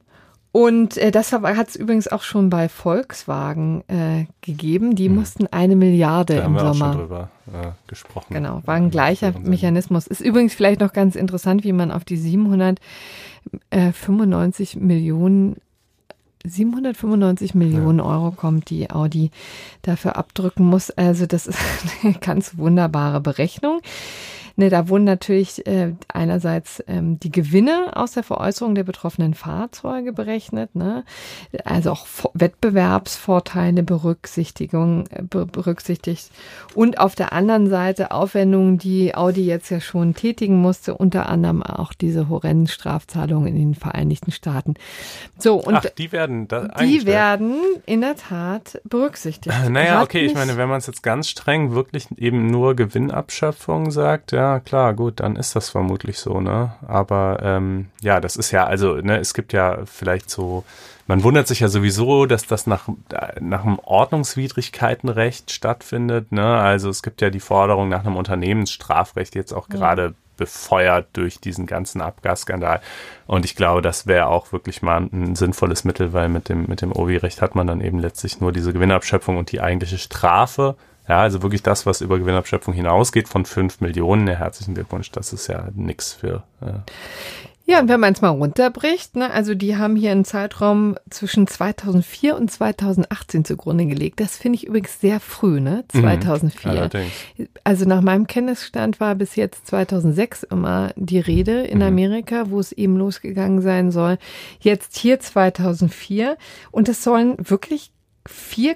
und 0.54 0.98
äh, 0.98 1.10
das 1.10 1.34
hat 1.34 1.68
es 1.68 1.76
übrigens 1.76 2.08
auch 2.08 2.22
schon 2.22 2.52
bei 2.52 2.70
Volkswagen 2.70 3.84
äh, 3.88 4.28
gegeben. 4.42 4.96
Die 4.96 5.08
hm. 5.08 5.16
mussten 5.16 5.48
eine 5.48 5.76
Milliarde 5.76 6.36
da 6.36 6.46
im 6.46 6.48
haben 6.54 6.54
wir 6.54 6.74
Sommer. 6.74 6.90
Auch 6.90 6.94
schon 6.94 7.02
drüber 7.02 7.32
äh, 7.52 7.72
gesprochen. 7.88 8.36
Genau, 8.36 8.62
war 8.64 8.76
ein 8.76 8.92
gleicher 8.92 9.34
Mechanismus. 9.40 10.06
Ist 10.06 10.22
übrigens 10.22 10.54
vielleicht 10.54 10.80
noch 10.80 10.94
ganz 10.94 11.16
interessant, 11.16 11.64
wie 11.64 11.74
man 11.74 11.92
auf 11.92 12.06
die 12.06 12.18
795 12.18 14.76
Millionen 14.76 15.56
795 16.46 17.56
Millionen 17.56 18.00
ja. 18.00 18.06
Euro 18.06 18.32
kommt, 18.32 18.70
die 18.70 18.90
Audi 18.90 19.32
dafür 19.82 20.18
abdrücken 20.18 20.66
muss. 20.66 20.92
Also 20.92 21.26
das 21.26 21.48
ist 21.48 21.60
eine 22.04 22.14
ganz 22.14 22.58
wunderbare 22.58 23.22
Berechnung. 23.22 23.82
Ne, 24.56 24.70
da 24.70 24.88
wurden 24.88 25.06
natürlich 25.06 25.66
äh, 25.66 25.94
einerseits 26.08 26.84
ähm, 26.88 27.20
die 27.20 27.32
Gewinne 27.32 27.92
aus 27.96 28.12
der 28.12 28.22
Veräußerung 28.22 28.76
der 28.76 28.84
betroffenen 28.84 29.34
Fahrzeuge 29.34 30.14
berechnet, 30.14 30.76
ne? 30.76 31.06
also 31.66 31.90
auch 31.90 32.06
Wettbewerbsvorteile 32.36 33.82
Berücksichtigung, 33.82 35.08
äh, 35.08 35.24
berücksichtigt 35.24 36.30
und 36.76 37.00
auf 37.00 37.16
der 37.16 37.34
anderen 37.34 37.68
Seite 37.68 38.12
Aufwendungen, 38.12 38.78
die 38.78 39.16
Audi 39.16 39.44
jetzt 39.44 39.72
ja 39.72 39.82
schon 39.82 40.14
tätigen 40.14 40.62
musste, 40.62 40.94
unter 40.94 41.30
anderem 41.30 41.64
auch 41.64 41.92
diese 41.92 42.30
horrenden 42.30 42.68
Strafzahlungen 42.68 43.48
in 43.48 43.56
den 43.56 43.76
Vereinigten 43.76 44.32
Staaten. 44.32 44.76
So 45.40 45.56
und 45.56 45.78
Ach, 45.78 45.86
die 45.98 46.12
werden 46.12 46.48
die 46.80 47.08
werden 47.08 47.56
in 47.88 48.02
der 48.02 48.16
Tat 48.18 48.80
berücksichtigt. 48.84 49.56
Naja, 49.70 49.96
Hat 49.96 50.04
okay, 50.04 50.26
ich 50.28 50.36
meine, 50.36 50.58
wenn 50.58 50.70
man 50.70 50.78
es 50.78 50.86
jetzt 50.86 51.02
ganz 51.02 51.28
streng 51.28 51.72
wirklich 51.74 52.06
eben 52.18 52.52
nur 52.52 52.76
Gewinnabschöpfung 52.76 53.90
sagt, 53.90 54.32
ja, 54.32 54.43
ja, 54.44 54.60
klar, 54.60 54.94
gut, 54.94 55.22
dann 55.22 55.38
ist 55.38 55.56
das 55.56 55.70
vermutlich 55.70 56.20
so, 56.20 56.42
ne? 56.42 56.74
Aber 56.86 57.40
ähm, 57.42 57.88
ja, 58.02 58.20
das 58.20 58.36
ist 58.36 58.52
ja, 58.52 58.66
also, 58.66 58.96
ne, 58.96 59.18
es 59.20 59.34
gibt 59.34 59.54
ja 59.54 59.80
vielleicht 59.86 60.30
so, 60.30 60.66
man 61.08 61.24
wundert 61.24 61.48
sich 61.48 61.62
ja 61.62 61.70
sowieso, 61.70 62.26
dass 62.26 62.46
das 62.46 62.68
nach, 62.68 62.90
nach 63.40 63.64
einem 63.64 63.80
Ordnungswidrigkeitenrecht 63.80 65.52
stattfindet, 65.52 66.34
ne? 66.34 66.58
Also 66.58 66.90
es 66.90 67.04
gibt 67.04 67.22
ja 67.22 67.30
die 67.30 67.40
Forderung 67.40 67.88
nach 67.88 68.06
einem 68.06 68.18
Unternehmensstrafrecht 68.18 69.34
jetzt 69.36 69.54
auch 69.54 69.70
ja. 69.70 69.76
gerade 69.78 70.14
befeuert 70.36 71.08
durch 71.14 71.40
diesen 71.40 71.66
ganzen 71.66 72.02
Abgasskandal. 72.02 72.82
Und 73.28 73.46
ich 73.46 73.56
glaube, 73.56 73.82
das 73.82 74.08
wäre 74.08 74.28
auch 74.28 74.52
wirklich 74.52 74.82
mal 74.82 75.08
ein 75.14 75.36
sinnvolles 75.36 75.86
Mittel, 75.86 76.12
weil 76.12 76.28
mit 76.28 76.50
dem, 76.50 76.66
mit 76.68 76.82
dem 76.82 76.92
OVI-Recht 76.92 77.42
hat 77.42 77.56
man 77.56 77.68
dann 77.68 77.80
eben 77.80 78.00
letztlich 78.00 78.42
nur 78.42 78.52
diese 78.52 78.74
Gewinnabschöpfung 78.74 79.38
und 79.38 79.52
die 79.54 79.62
eigentliche 79.62 79.98
Strafe 80.00 80.76
ja, 81.08 81.20
also 81.20 81.42
wirklich 81.42 81.64
das, 81.64 81.86
was 81.86 82.02
über 82.02 82.20
Gewinnabschöpfung 82.20 82.74
hinausgeht 82.74 83.28
von 83.28 83.46
fünf 83.46 83.82
Millionen. 83.82 84.28
Ja, 84.28 84.36
herzlichen 84.36 84.74
Glückwunsch, 84.74 85.12
das 85.12 85.34
ist 85.34 85.48
ja 85.48 85.68
nix 85.76 86.14
für. 86.14 86.44
Äh, 86.62 86.80
ja, 87.66 87.80
und 87.80 87.88
wenn 87.88 88.02
man 88.02 88.12
es 88.12 88.22
mal 88.22 88.30
runterbricht, 88.30 89.16
ne, 89.16 89.32
also 89.32 89.56
die 89.56 89.78
haben 89.78 89.96
hier 89.96 90.12
einen 90.12 90.26
Zeitraum 90.26 90.98
zwischen 91.10 91.48
2004 91.48 92.36
und 92.36 92.52
2018 92.52 93.46
zugrunde 93.46 93.86
gelegt. 93.86 94.20
Das 94.20 94.38
finde 94.38 94.58
ich 94.58 94.68
übrigens 94.68 95.00
sehr 95.00 95.22
früh, 95.22 95.62
ne? 95.62 95.86
2004. 95.88 96.90
Mhm, 96.94 97.48
also 97.64 97.86
nach 97.86 98.02
meinem 98.02 98.28
Kenntnisstand 98.28 99.00
war 99.00 99.16
bis 99.16 99.38
jetzt 99.38 99.68
2006 99.68 100.44
immer 100.44 100.92
die 100.98 101.20
Rede 101.20 101.62
in 101.62 101.78
mhm. 101.78 101.86
Amerika, 101.86 102.50
wo 102.50 102.60
es 102.60 102.74
eben 102.74 102.98
losgegangen 102.98 103.62
sein 103.62 103.92
soll. 103.92 104.18
Jetzt 104.60 104.98
hier 104.98 105.22
2004 105.22 106.38
und 106.72 106.90
es 106.90 107.02
sollen 107.02 107.38
wirklich 107.40 107.94
4, 108.28 108.76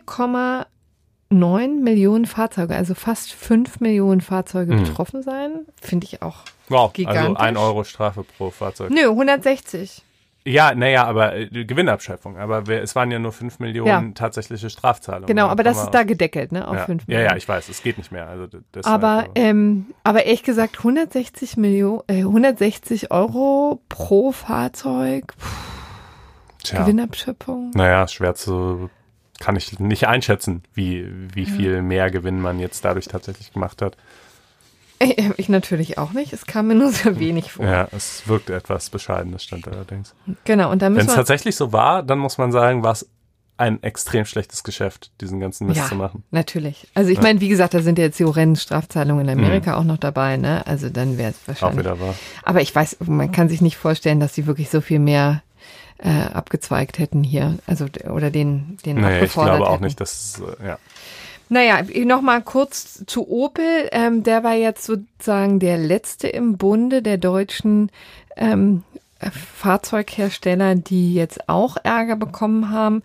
9 1.30 1.84
Millionen 1.84 2.26
Fahrzeuge, 2.26 2.76
also 2.76 2.94
fast 2.94 3.34
5 3.34 3.80
Millionen 3.80 4.22
Fahrzeuge 4.22 4.74
mhm. 4.74 4.84
betroffen 4.84 5.24
sein. 5.24 5.66
Finde 5.82 6.06
ich 6.06 6.22
auch 6.22 6.38
wow, 6.70 6.92
gigantisch. 6.94 7.24
Also 7.24 7.36
1 7.36 7.58
Euro 7.58 7.84
Strafe 7.84 8.24
pro 8.24 8.50
Fahrzeug. 8.50 8.92
Nö, 8.92 9.10
160. 9.10 10.04
Ja, 10.48 10.74
naja, 10.74 11.04
aber 11.04 11.36
äh, 11.36 11.66
Gewinnabschöpfung. 11.66 12.38
Aber 12.38 12.68
wir, 12.68 12.82
es 12.82 12.96
waren 12.96 13.12
ja 13.12 13.20
nur 13.20 13.34
5 13.34 13.60
Millionen 13.60 14.08
ja. 14.08 14.14
tatsächliche 14.14 14.70
Strafzahlungen. 14.70 15.28
Genau, 15.28 15.48
aber 15.48 15.64
das 15.64 15.82
ist 15.82 15.92
da 15.92 16.04
gedeckelt, 16.04 16.54
ne? 16.54 16.66
Auf 16.66 16.76
ja. 16.76 16.86
5 16.86 17.08
Millionen. 17.08 17.26
Ja, 17.26 17.32
ja, 17.32 17.38
ich 17.38 17.48
weiß, 17.48 17.68
es 17.68 17.84
geht 17.84 17.98
nicht 17.98 18.14
mehr. 18.14 18.28
Also 18.30 18.48
aber, 18.84 19.28
ähm, 19.36 19.88
aber 20.06 20.24
ehrlich 20.24 20.44
gesagt, 20.44 20.78
160 20.78 21.58
Millionen, 21.58 22.02
äh, 22.08 22.20
160 22.20 23.12
Euro 23.12 23.82
pro 23.90 24.32
Fahrzeug. 24.32 25.34
Puh, 25.38 26.78
Gewinnabschöpfung. 26.78 27.72
Naja, 27.74 28.08
schwer 28.08 28.36
zu 28.36 28.90
kann 29.40 29.56
ich 29.56 29.80
nicht 29.80 30.08
einschätzen, 30.08 30.64
wie, 30.74 31.08
wie 31.34 31.46
viel 31.46 31.82
mehr 31.82 32.10
Gewinn 32.12 32.42
man 32.42 32.60
jetzt 32.60 32.84
dadurch 32.86 33.08
tatsächlich 33.08 33.54
gemacht 33.54 33.82
hat. 33.82 33.98
Ich 35.38 35.48
natürlich 35.48 36.00
auch 36.00 36.14
nicht. 36.14 36.34
Es 36.34 36.48
kam 36.48 36.68
mir 36.68 36.76
nur 36.76 36.92
sehr 36.92 37.20
wenig 37.20 37.52
vor. 37.52 37.66
Ja, 37.66 37.88
es 37.92 38.28
wirkt 38.28 38.50
etwas 38.50 38.90
bescheiden, 38.90 39.32
das 39.32 39.44
stand 39.44 39.68
allerdings. 39.68 40.16
Genau, 40.44 40.72
und 40.72 40.82
dann 40.82 40.96
Wenn 40.96 41.06
es 41.06 41.14
tatsächlich 41.14 41.56
so 41.56 41.72
war, 41.72 42.02
dann 42.02 42.18
muss 42.18 42.38
man 42.38 42.52
sagen, 42.52 42.82
war 42.82 42.94
es 42.94 43.08
ein 43.58 43.82
extrem 43.82 44.26
schlechtes 44.26 44.64
Geschäft, 44.64 45.12
diesen 45.20 45.40
ganzen 45.40 45.68
Mist 45.68 45.80
ja, 45.80 45.88
zu 45.88 45.96
machen. 45.96 46.24
Natürlich. 46.30 46.88
Also 46.94 47.10
ich 47.10 47.18
ja. 47.18 47.24
meine, 47.24 47.42
wie 47.42 47.50
gesagt, 47.50 47.74
da 47.74 47.82
sind 47.82 47.98
jetzt 47.98 48.20
die 48.20 48.26
horrenden 48.26 48.56
Strafzahlungen 48.56 49.28
in 49.28 49.38
Amerika 49.38 49.72
mhm. 49.72 49.78
auch 49.78 49.84
noch 49.84 49.98
dabei, 49.98 50.38
ne? 50.38 50.66
Also 50.68 50.90
dann 50.90 51.18
wäre 51.18 51.32
es 51.32 51.40
wahrscheinlich. 51.48 51.76
Auch 51.76 51.80
wieder 51.80 52.00
wahr. 52.00 52.16
Aber 52.44 52.62
ich 52.62 52.74
weiß, 52.74 52.98
man 53.08 53.32
kann 53.32 53.50
sich 53.50 53.62
nicht 53.62 53.78
vorstellen, 53.78 54.20
dass 54.20 54.36
sie 54.36 54.46
wirklich 54.46 54.70
so 54.70 54.80
viel 54.80 55.00
mehr 55.00 55.42
äh, 56.00 56.10
abgezweigt 56.34 57.00
hätten 57.00 57.24
hier, 57.24 57.58
also 57.66 57.86
oder 58.10 58.30
den 58.30 58.78
den 58.86 59.02
naja, 59.02 59.24
ich 59.24 59.34
glaube 59.34 59.68
auch 59.68 59.74
hätten. 59.74 59.86
nicht, 59.86 60.02
dass 60.02 60.42
äh, 60.62 60.68
ja. 60.68 60.78
Naja, 61.50 61.82
noch 62.06 62.22
mal 62.22 62.42
kurz 62.42 63.06
zu 63.06 63.30
Opel. 63.30 63.88
Ähm, 63.92 64.24
der 64.24 64.44
war 64.44 64.54
jetzt 64.54 64.84
sozusagen 64.84 65.60
der 65.60 65.78
letzte 65.78 66.28
im 66.28 66.58
Bunde 66.58 67.02
der 67.02 67.18
deutschen 67.18 67.90
ähm, 68.36 68.84
Fahrzeughersteller, 69.56 70.76
die 70.76 71.14
jetzt 71.14 71.48
auch 71.48 71.78
Ärger 71.82 72.18
bekommen 72.18 72.70
haben. 72.70 73.02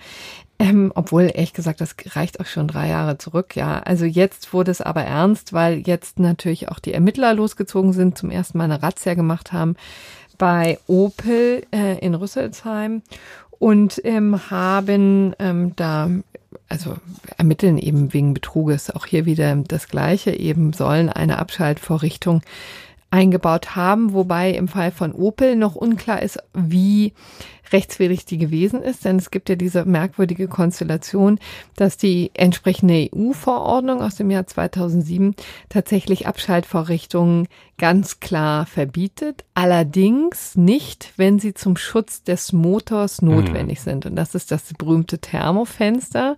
Ähm, 0.58 0.92
obwohl, 0.94 1.30
ehrlich 1.32 1.54
gesagt, 1.54 1.80
das 1.80 1.96
reicht 2.14 2.40
auch 2.40 2.46
schon 2.46 2.68
drei 2.68 2.88
Jahre 2.88 3.18
zurück, 3.18 3.56
ja. 3.56 3.80
Also 3.80 4.04
jetzt 4.04 4.52
wurde 4.52 4.70
es 4.70 4.80
aber 4.80 5.02
ernst, 5.02 5.52
weil 5.52 5.78
jetzt 5.78 6.18
natürlich 6.18 6.68
auch 6.68 6.78
die 6.78 6.92
Ermittler 6.92 7.34
losgezogen 7.34 7.92
sind, 7.92 8.18
zum 8.18 8.30
ersten 8.30 8.58
Mal 8.58 8.64
eine 8.64 8.82
Razzia 8.82 9.14
gemacht 9.14 9.52
haben 9.52 9.76
bei 10.42 10.80
Opel 10.88 11.64
äh, 11.70 12.00
in 12.04 12.16
Rüsselsheim 12.16 13.02
und 13.60 14.00
ähm, 14.02 14.50
haben 14.50 15.36
ähm, 15.38 15.76
da 15.76 16.10
also 16.68 16.96
ermitteln 17.38 17.78
eben 17.78 18.12
wegen 18.12 18.34
Betruges. 18.34 18.90
Auch 18.90 19.06
hier 19.06 19.24
wieder 19.24 19.54
das 19.54 19.86
Gleiche, 19.86 20.32
eben 20.32 20.72
sollen 20.72 21.10
eine 21.10 21.38
Abschaltvorrichtung 21.38 22.42
eingebaut 23.08 23.76
haben, 23.76 24.14
wobei 24.14 24.50
im 24.50 24.66
Fall 24.66 24.90
von 24.90 25.12
Opel 25.12 25.54
noch 25.54 25.76
unklar 25.76 26.22
ist, 26.22 26.40
wie 26.54 27.12
rechtswidrig 27.70 28.24
die 28.24 28.38
gewesen 28.38 28.82
ist, 28.82 29.04
denn 29.04 29.16
es 29.16 29.30
gibt 29.30 29.48
ja 29.48 29.56
diese 29.56 29.84
merkwürdige 29.84 30.48
Konstellation, 30.48 31.38
dass 31.76 31.96
die 31.96 32.30
entsprechende 32.34 33.08
EU-Verordnung 33.14 34.02
aus 34.02 34.16
dem 34.16 34.30
Jahr 34.30 34.46
2007 34.46 35.34
tatsächlich 35.68 36.26
Abschaltvorrichtungen 36.26 37.48
ganz 37.78 38.20
klar 38.20 38.66
verbietet, 38.66 39.44
allerdings 39.54 40.56
nicht, 40.56 41.12
wenn 41.16 41.38
sie 41.38 41.54
zum 41.54 41.76
Schutz 41.76 42.22
des 42.22 42.52
Motors 42.52 43.22
notwendig 43.22 43.80
mhm. 43.80 43.82
sind. 43.82 44.06
Und 44.06 44.16
das 44.16 44.34
ist 44.34 44.50
das 44.50 44.72
berühmte 44.78 45.18
Thermofenster 45.18 46.36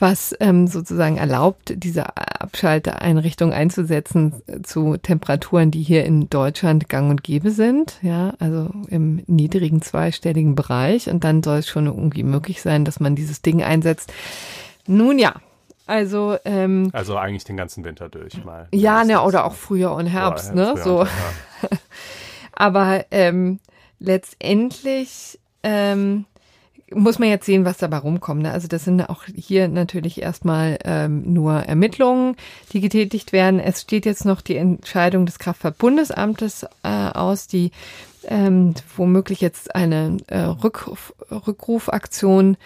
was 0.00 0.34
ähm, 0.40 0.66
sozusagen 0.66 1.16
erlaubt, 1.16 1.74
diese 1.76 2.16
Abschalteinrichtung 2.16 3.52
einzusetzen 3.52 4.34
zu 4.62 4.96
Temperaturen, 4.96 5.70
die 5.70 5.82
hier 5.82 6.04
in 6.04 6.28
Deutschland 6.30 6.88
gang 6.88 7.10
und 7.10 7.22
gäbe 7.22 7.50
sind, 7.50 7.98
ja, 8.02 8.34
also 8.38 8.70
im 8.88 9.22
niedrigen 9.26 9.82
zweistelligen 9.82 10.37
Bereich. 10.54 11.08
Und 11.08 11.24
dann 11.24 11.42
soll 11.42 11.58
es 11.58 11.68
schon 11.68 11.86
irgendwie 11.86 12.22
möglich 12.22 12.62
sein, 12.62 12.84
dass 12.84 13.00
man 13.00 13.16
dieses 13.16 13.42
Ding 13.42 13.62
einsetzt. 13.62 14.12
Nun 14.86 15.18
ja, 15.18 15.34
also 15.86 16.36
ähm, 16.44 16.90
also 16.92 17.16
eigentlich 17.16 17.44
den 17.44 17.56
ganzen 17.56 17.82
Winter 17.84 18.08
durch 18.08 18.44
mal. 18.44 18.68
Ja, 18.72 19.04
ne, 19.04 19.22
oder 19.22 19.46
auch 19.46 19.54
Frühjahr 19.54 19.94
und 19.94 20.06
Herbst, 20.06 20.54
ne, 20.54 20.74
so. 20.82 21.04
ja. 21.04 21.08
Aber 22.52 23.06
ähm, 23.10 23.58
letztendlich 23.98 25.38
ähm, 25.62 26.26
muss 26.94 27.18
man 27.18 27.28
jetzt 27.28 27.46
sehen, 27.46 27.64
was 27.64 27.78
dabei 27.78 27.98
rumkommt. 27.98 28.42
Ne? 28.42 28.52
Also 28.52 28.68
das 28.68 28.84
sind 28.84 29.00
auch 29.02 29.24
hier 29.34 29.68
natürlich 29.68 30.20
erstmal 30.20 30.78
ähm, 30.84 31.32
nur 31.32 31.54
Ermittlungen, 31.54 32.36
die 32.72 32.80
getätigt 32.80 33.32
werden. 33.32 33.60
Es 33.60 33.82
steht 33.82 34.06
jetzt 34.06 34.24
noch 34.24 34.40
die 34.40 34.56
Entscheidung 34.56 35.26
des 35.26 35.38
Kraftfahrtbundesamtes 35.38 36.64
äh, 36.82 36.88
aus, 36.88 37.46
die 37.46 37.70
ähm, 38.24 38.74
womöglich 38.96 39.40
jetzt 39.40 39.74
eine 39.74 40.16
äh, 40.26 40.40
Rückruf, 40.40 41.14
Rückrufaktion 41.30 42.56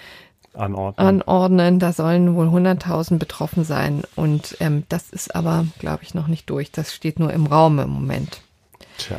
anordnen. 0.55 1.07
anordnen. 1.07 1.78
Da 1.78 1.92
sollen 1.92 2.34
wohl 2.34 2.48
100.000 2.48 3.18
betroffen 3.18 3.64
sein. 3.64 4.03
Und 4.16 4.57
ähm, 4.61 4.84
das 4.88 5.11
ist 5.11 5.34
aber, 5.34 5.66
glaube 5.78 6.03
ich, 6.03 6.14
noch 6.14 6.28
nicht 6.28 6.48
durch. 6.50 6.70
Das 6.72 6.94
steht 6.94 7.18
nur 7.18 7.32
im 7.32 7.46
Raum 7.46 7.78
im 7.78 7.90
Moment. 7.90 8.40
Tja. 8.98 9.16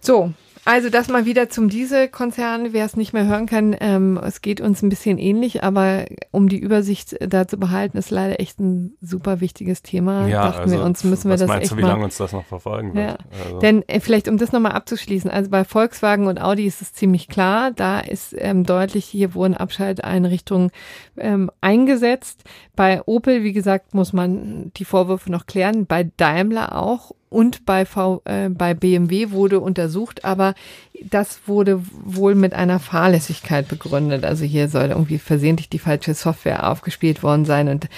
So, 0.00 0.32
also 0.66 0.90
das 0.90 1.08
mal 1.08 1.24
wieder 1.26 1.48
zum 1.48 1.68
Dieselkonzern, 1.68 2.72
wer 2.72 2.84
es 2.84 2.96
nicht 2.96 3.12
mehr 3.12 3.24
hören 3.26 3.46
kann, 3.46 3.76
ähm, 3.78 4.18
es 4.22 4.42
geht 4.42 4.60
uns 4.60 4.82
ein 4.82 4.88
bisschen 4.88 5.16
ähnlich, 5.16 5.62
aber 5.62 6.06
um 6.32 6.48
die 6.48 6.58
Übersicht 6.58 7.16
da 7.20 7.46
zu 7.46 7.56
behalten, 7.56 7.96
ist 7.96 8.10
leider 8.10 8.40
echt 8.40 8.58
ein 8.58 8.96
super 9.00 9.40
wichtiges 9.40 9.82
Thema. 9.82 10.26
Ja, 10.26 10.42
Dachten 10.42 10.62
also, 10.62 10.78
wir 10.78 10.84
uns, 10.84 11.04
müssen 11.04 11.28
wir 11.28 11.34
was 11.34 11.40
das 11.40 11.48
meinst 11.48 11.62
echt 11.62 11.72
du, 11.72 11.76
wie 11.76 11.82
lange 11.82 12.02
uns 12.02 12.16
das 12.16 12.32
noch 12.32 12.44
verfolgen 12.44 12.94
wird? 12.94 13.10
Ja. 13.10 13.18
Also, 13.44 13.60
Denn 13.60 13.88
äh, 13.88 14.00
vielleicht, 14.00 14.26
um 14.26 14.38
das 14.38 14.50
nochmal 14.50 14.72
abzuschließen, 14.72 15.30
also 15.30 15.50
bei 15.50 15.62
Volkswagen 15.64 16.26
und 16.26 16.40
Audi 16.40 16.66
ist 16.66 16.82
es 16.82 16.92
ziemlich 16.92 17.28
klar, 17.28 17.70
da 17.70 18.00
ist 18.00 18.34
ähm, 18.36 18.64
deutlich, 18.64 19.04
hier 19.04 19.34
wurden 19.34 19.56
Abschalteinrichtungen 19.56 20.72
ähm, 21.16 21.48
eingesetzt. 21.60 22.42
Bei 22.74 23.02
Opel, 23.06 23.44
wie 23.44 23.52
gesagt, 23.52 23.94
muss 23.94 24.12
man 24.12 24.72
die 24.76 24.84
Vorwürfe 24.84 25.30
noch 25.30 25.46
klären, 25.46 25.86
bei 25.86 26.10
Daimler 26.16 26.76
auch 26.76 27.12
und 27.28 27.66
bei, 27.66 27.84
v, 27.84 28.22
äh, 28.24 28.48
bei 28.48 28.74
BMW 28.74 29.30
wurde 29.30 29.60
untersucht, 29.60 30.24
aber 30.24 30.54
das 31.02 31.40
wurde 31.46 31.82
wohl 32.04 32.34
mit 32.34 32.54
einer 32.54 32.78
Fahrlässigkeit 32.78 33.68
begründet. 33.68 34.24
Also 34.24 34.44
hier 34.44 34.68
soll 34.68 34.86
irgendwie 34.86 35.18
versehentlich 35.18 35.68
die 35.68 35.78
falsche 35.78 36.14
Software 36.14 36.70
aufgespielt 36.70 37.22
worden 37.22 37.44
sein 37.44 37.68
und 37.68 37.88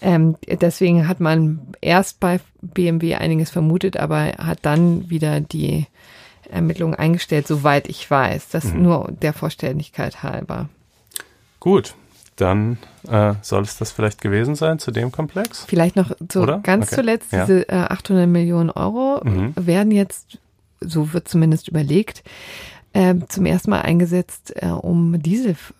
ähm, 0.00 0.36
deswegen 0.60 1.08
hat 1.08 1.20
man 1.20 1.60
erst 1.80 2.20
bei 2.20 2.40
BMW 2.62 3.16
einiges 3.16 3.50
vermutet, 3.50 3.96
aber 3.96 4.32
hat 4.38 4.60
dann 4.62 5.10
wieder 5.10 5.40
die 5.40 5.86
Ermittlungen 6.50 6.94
eingestellt, 6.94 7.46
soweit 7.46 7.88
ich 7.88 8.08
weiß. 8.10 8.48
Das 8.50 8.64
Mhm. 8.72 8.82
nur 8.82 9.12
der 9.20 9.32
Vollständigkeit 9.32 10.22
halber. 10.22 10.68
gut, 11.58 11.94
dann 12.36 12.78
äh, 13.08 13.34
soll 13.42 13.62
es 13.62 13.78
das 13.78 13.92
vielleicht 13.92 14.20
gewesen 14.20 14.54
sein 14.54 14.78
zu 14.78 14.90
dem 14.90 15.10
Komplex. 15.12 15.64
Vielleicht 15.66 15.96
noch 15.96 16.10
Oder? 16.34 16.58
ganz 16.58 16.86
Okay. 16.86 16.96
zuletzt, 16.96 17.32
Ja. 17.32 17.44
diese 17.46 17.68
äh, 17.68 17.72
800 17.74 18.28
Millionen 18.28 18.70
Euro 18.70 19.20
Mhm. 19.24 19.54
werden 19.56 19.90
jetzt, 19.90 20.38
so 20.80 21.12
wird 21.12 21.28
zumindest 21.28 21.68
überlegt, 21.68 22.22
äh, 22.92 23.14
zum 23.28 23.46
ersten 23.46 23.70
Mal 23.70 23.82
eingesetzt, 23.82 24.52
äh, 24.56 24.66
um 24.68 25.20
Dieselfahrer 25.22 25.74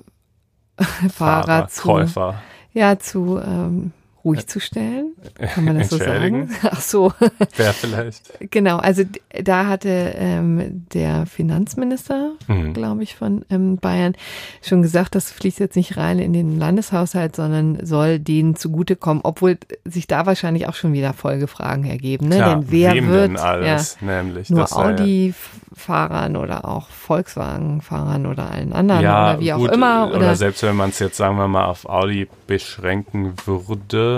Fahrer, 1.13 1.69
zu, 1.69 1.83
Käufer. 1.83 2.43
ja, 2.73 2.99
zu 2.99 3.39
ähm, 3.39 3.93
ruhig 4.27 4.47
zu 4.47 4.61
stellen. 4.61 5.13
Kann 5.55 5.65
man 5.65 5.79
das 5.79 5.89
so 5.89 5.97
sagen? 5.99 6.51
Ach 6.63 6.81
so, 6.81 7.13
Wer 7.57 7.73
vielleicht? 7.73 8.51
genau. 8.51 8.77
Also 8.79 9.05
da 9.43 9.67
hatte 9.67 9.89
ähm, 10.17 10.85
der 10.93 11.25
Finanzminister 11.27 12.33
Mhm. 12.49 12.75
glaube 12.75 13.03
ich, 13.03 13.15
von 13.17 13.45
ähm, 13.51 13.77
Bayern 13.79 14.15
schon 14.63 14.83
gesagt, 14.83 15.15
das 15.15 15.31
fließt 15.31 15.59
jetzt 15.61 15.77
nicht 15.77 15.97
rein 15.97 16.19
in 16.19 16.33
den 16.33 16.59
Landeshaushalt, 16.59 17.35
sondern 17.37 17.85
soll 17.85 18.19
denen 18.19 18.57
zugutekommen, 18.57 19.21
obwohl 19.25 19.59
sich 19.85 20.07
da 20.07 20.27
wahrscheinlich 20.27 20.69
auch 20.69 20.75
schon 20.75 20.93
wieder 20.93 21.13
Folgefragen 21.13 21.85
ergeben. 21.85 22.29
Ne? 22.29 22.37
Tja, 22.37 22.55
denn 22.57 22.65
wer 22.71 22.95
wird 22.95 23.29
denn 23.31 23.37
alles? 23.37 23.99
Nämlich 24.01 24.49
ja, 24.49 24.57
nur 24.57 24.67
sei 24.67 24.77
ja- 24.83 24.87
Audi-Fahrern 24.91 26.37
oder 26.37 26.65
auch 26.65 26.89
Volkswagen-Fahrern 26.91 28.27
oder 28.27 28.51
allen 28.51 28.73
anderen 28.73 29.03
ja, 29.03 29.31
oder 29.33 29.41
wie 29.41 29.53
auch 29.53 29.59
gut, 29.59 29.73
immer? 29.73 30.09
Oder, 30.09 30.17
Oder, 30.17 30.35
selbst 30.37 30.63
wenn 30.63 30.77
man 30.77 30.91
es 30.91 30.99
jetzt, 30.99 31.17
sagen 31.17 31.37
wir 31.37 31.49
mal, 31.49 31.67
auf 31.67 31.87
Audi 31.89 32.29
beschränken 32.47 33.35
würde, 33.45 34.16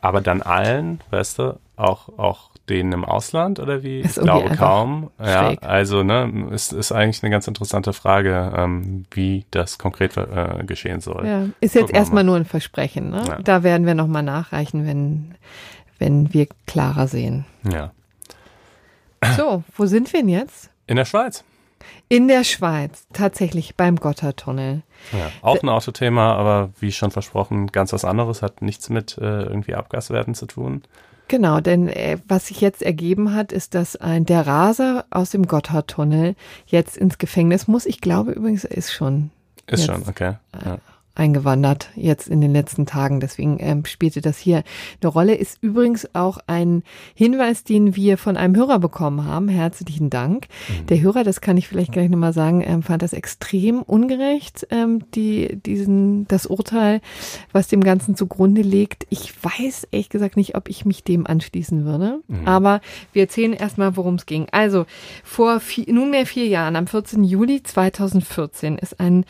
aber 0.00 0.20
dann 0.20 0.42
allen, 0.42 1.00
weißt 1.10 1.38
du, 1.38 1.58
auch, 1.76 2.08
auch 2.18 2.50
denen 2.68 2.92
im 2.92 3.04
Ausland 3.04 3.60
oder 3.60 3.82
wie? 3.82 4.00
Ist 4.00 4.18
ich 4.18 4.22
glaube 4.22 4.54
kaum. 4.56 5.10
Ja, 5.18 5.48
schräg. 5.48 5.62
also, 5.62 6.02
ne, 6.02 6.48
ist, 6.50 6.72
ist 6.72 6.92
eigentlich 6.92 7.22
eine 7.22 7.30
ganz 7.30 7.48
interessante 7.48 7.92
Frage, 7.92 8.52
ähm, 8.56 9.06
wie 9.10 9.44
das 9.50 9.78
konkret 9.78 10.16
äh, 10.16 10.64
geschehen 10.66 11.00
soll. 11.00 11.26
ja, 11.26 11.42
ist 11.60 11.74
jetzt 11.74 11.86
Gucken 11.86 11.96
erstmal 11.96 12.24
mal. 12.24 12.30
nur 12.30 12.36
ein 12.36 12.44
Versprechen. 12.44 13.10
Ne? 13.10 13.24
Ja. 13.26 13.38
Da 13.42 13.62
werden 13.62 13.86
wir 13.86 13.94
nochmal 13.94 14.22
nachreichen, 14.22 14.86
wenn, 14.86 15.34
wenn 15.98 16.32
wir 16.34 16.46
klarer 16.66 17.08
sehen. 17.08 17.44
ja. 17.70 17.92
So, 19.36 19.64
wo 19.76 19.86
sind 19.86 20.12
wir 20.12 20.20
denn 20.20 20.28
jetzt? 20.28 20.70
In 20.86 20.94
der 20.94 21.04
Schweiz. 21.04 21.42
In 22.08 22.28
der 22.28 22.44
Schweiz, 22.44 23.06
tatsächlich 23.12 23.76
beim 23.76 23.96
Gotthardtunnel. 23.96 24.82
Ja, 25.12 25.30
auch 25.42 25.62
ein 25.62 25.68
Autothema, 25.68 26.34
aber 26.34 26.70
wie 26.80 26.92
schon 26.92 27.10
versprochen, 27.10 27.68
ganz 27.68 27.92
was 27.92 28.04
anderes, 28.04 28.42
hat 28.42 28.62
nichts 28.62 28.88
mit 28.88 29.18
äh, 29.18 29.42
irgendwie 29.42 29.74
Abgaswerten 29.74 30.34
zu 30.34 30.46
tun. 30.46 30.82
Genau, 31.28 31.60
denn 31.60 31.88
äh, 31.88 32.18
was 32.26 32.46
sich 32.46 32.60
jetzt 32.60 32.82
ergeben 32.82 33.34
hat, 33.34 33.52
ist, 33.52 33.74
dass 33.74 33.96
ein 33.96 34.24
der 34.24 34.46
Raser 34.46 35.04
aus 35.10 35.30
dem 35.30 35.46
Gotthardtunnel 35.46 36.34
jetzt 36.66 36.96
ins 36.96 37.18
Gefängnis 37.18 37.68
muss. 37.68 37.84
Ich 37.84 38.00
glaube 38.00 38.32
übrigens, 38.32 38.64
er 38.64 38.76
ist 38.76 38.92
schon 38.92 39.30
Ist 39.66 39.86
Jetzt. 39.86 39.86
schon, 39.86 40.08
okay. 40.08 40.34
Ja. 40.64 40.78
Eingewandert 41.18 41.90
jetzt 41.96 42.28
in 42.28 42.40
den 42.40 42.52
letzten 42.52 42.86
Tagen. 42.86 43.20
Deswegen 43.20 43.58
ähm, 43.60 43.84
spielte 43.84 44.20
das 44.20 44.38
hier 44.38 44.62
eine 45.02 45.10
Rolle. 45.10 45.34
Ist 45.34 45.58
übrigens 45.60 46.14
auch 46.14 46.38
ein 46.46 46.82
Hinweis, 47.14 47.64
den 47.64 47.96
wir 47.96 48.18
von 48.18 48.36
einem 48.36 48.54
Hörer 48.54 48.78
bekommen 48.78 49.24
haben. 49.24 49.48
Herzlichen 49.48 50.10
Dank. 50.10 50.46
Der 50.88 51.00
Hörer, 51.00 51.24
das 51.24 51.40
kann 51.40 51.56
ich 51.56 51.68
vielleicht 51.68 51.92
gleich 51.92 52.08
nochmal 52.08 52.32
sagen, 52.32 52.62
ähm, 52.64 52.82
fand 52.82 53.02
das 53.02 53.12
extrem 53.12 53.82
ungerecht, 53.82 54.66
ähm, 54.70 55.02
die, 55.14 55.56
diesen, 55.56 56.28
das 56.28 56.46
Urteil, 56.46 57.00
was 57.52 57.68
dem 57.68 57.82
Ganzen 57.82 58.14
zugrunde 58.14 58.62
liegt. 58.62 59.06
Ich 59.10 59.32
weiß 59.42 59.88
ehrlich 59.90 60.08
gesagt 60.08 60.36
nicht, 60.36 60.56
ob 60.56 60.68
ich 60.68 60.84
mich 60.84 61.02
dem 61.02 61.26
anschließen 61.26 61.84
würde. 61.84 62.20
Aber 62.44 62.80
wir 63.12 63.22
erzählen 63.22 63.52
erstmal, 63.52 63.96
worum 63.96 64.14
es 64.14 64.26
ging. 64.26 64.46
Also, 64.52 64.86
vor 65.24 65.60
vier, 65.60 65.92
nunmehr 65.92 66.26
vier 66.26 66.46
Jahren, 66.46 66.76
am 66.76 66.86
14. 66.86 67.24
Juli 67.24 67.62
2014, 67.62 68.78
ist 68.78 69.00
ein 69.00 69.24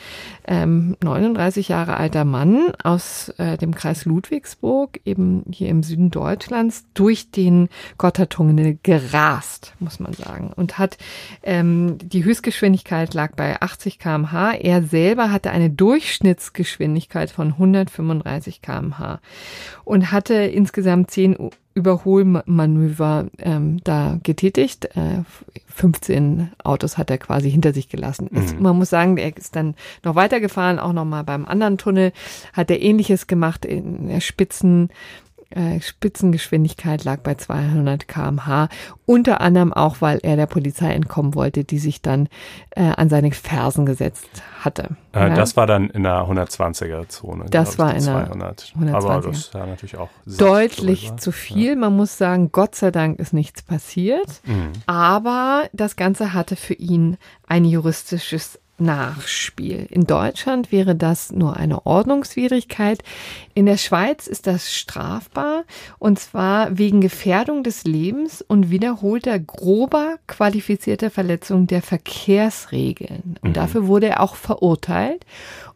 ähm, 0.47 0.97
39 1.03 1.69
Jahre 1.69 1.78
alter 1.87 2.25
Mann 2.25 2.73
aus 2.83 3.29
äh, 3.39 3.57
dem 3.57 3.75
Kreis 3.75 4.05
Ludwigsburg, 4.05 5.01
eben 5.05 5.45
hier 5.51 5.69
im 5.69 5.83
Süden 5.83 6.11
Deutschlands, 6.11 6.85
durch 6.95 7.31
den 7.31 7.69
Gotthardtunnel 7.99 8.79
gerast, 8.83 9.75
muss 9.79 10.01
man 10.01 10.13
sagen. 10.15 10.53
Und 10.55 10.79
hat 10.79 10.99
ähm, 11.43 11.99
die 11.99 12.25
Höchstgeschwindigkeit 12.25 13.15
lag 13.15 13.37
bei 13.37 13.61
80 13.61 13.99
km/h. 13.99 14.53
Er 14.55 14.83
selber 14.83 15.31
hatte 15.31 15.51
eine 15.51 15.71
Durchschnittsgeschwindigkeit 15.71 17.31
von 17.31 17.49
135 17.49 18.63
km/h 18.63 19.21
und 19.85 20.11
hatte 20.11 20.35
insgesamt 20.35 21.11
zehn 21.11 21.37
Überholmanöver 21.79 23.27
ähm, 23.39 23.79
da 23.85 24.19
getätigt. 24.23 24.85
Äh, 24.97 25.23
15 25.69 26.51
Autos 26.65 26.99
hat 26.99 27.09
er 27.11 27.19
quasi 27.19 27.51
hinter 27.51 27.73
sich 27.73 27.89
gelassen. 27.89 28.27
Ist, 28.29 28.59
man 28.59 28.77
muss 28.77 28.91
sagen, 28.91 29.17
er 29.17 29.37
ist 29.37 29.55
dann 29.55 29.77
noch 30.05 30.17
weitergefahren, 30.17 30.81
auch 30.81 30.93
noch 30.93 31.05
mal 31.05 31.23
beim 31.23 31.47
anderen 31.47 31.79
Tunnel 31.79 32.13
hat 32.53 32.71
er 32.71 32.83
ähnliches 32.83 33.29
gemacht 33.29 33.65
in 33.65 34.09
der 34.09 34.21
Spitzen 34.21 34.91
äh, 35.51 35.81
Spitzengeschwindigkeit 35.81 37.05
lag 37.05 37.21
bei 37.21 37.35
200 37.35 38.07
km/h, 38.09 38.69
unter 39.07 39.41
anderem 39.41 39.73
auch, 39.73 40.01
weil 40.01 40.19
er 40.23 40.37
der 40.37 40.47
Polizei 40.47 40.93
entkommen 40.93 41.35
wollte, 41.35 41.65
die 41.65 41.79
sich 41.79 42.03
dann 42.03 42.29
äh, 42.71 42.83
an 42.83 43.09
seine 43.09 43.31
Fersen 43.33 43.87
gesetzt 43.87 44.29
hatte. 44.61 44.97
Äh, 45.13 45.29
Ja. 45.29 45.35
Das 45.35 45.57
war 45.57 45.67
dann 45.67 45.89
in 45.91 46.03
der 46.03 46.23
120er-Zone. 46.27 47.47
Das 47.51 47.79
war 47.79 47.95
in 47.95 48.05
der 48.05 48.27
200. 48.27 48.75
120er. 48.79 48.93
Aber 48.95 49.21
das 49.23 49.51
ja 49.55 49.67
natürlich 49.67 49.97
auch 49.97 50.11
deutlich 50.27 51.07
drüber. 51.07 51.17
zu 51.19 51.33
viel. 51.33 51.77
Man 51.77 51.97
muss 51.97 52.19
sagen, 52.19 52.51
Gott 52.53 52.75
sei 52.75 52.91
Dank 52.91 53.19
ist 53.19 53.33
nichts 53.33 53.63
passiert. 53.63 54.41
Mhm. 54.45 54.73
Aber 54.87 55.69
das 55.73 55.97
Ganze 55.97 56.35
hatte 56.35 56.57
für 56.57 56.75
ihn 56.75 57.17
ein 57.47 57.65
juristisches 57.65 58.59
Nachspiel. 58.79 59.87
In 59.91 60.05
Deutschland 60.05 60.73
wäre 60.73 60.95
das 60.95 61.33
nur 61.33 61.57
eine 61.57 61.87
Ordnungswidrigkeit. 61.87 63.03
In 63.55 63.67
der 63.67 63.77
Schweiz 63.77 64.27
ist 64.27 64.47
das 64.47 64.73
strafbar 64.73 65.65
und 65.99 66.19
zwar 66.19 66.79
wegen 66.79 67.01
Gefährdung 67.01 67.63
des 67.63 67.85
Lebens 67.85 68.43
und 68.43 68.71
wiederholter 68.71 69.39
grober 69.39 70.17
qualifizierter 70.27 71.11
Verletzung 71.11 71.67
der 71.67 71.83
Verkehrsregeln. 71.83 73.39
Und 73.43 73.57
dafür 73.57 73.87
wurde 73.87 74.09
er 74.09 74.21
auch 74.21 74.37
verurteilt 74.37 75.25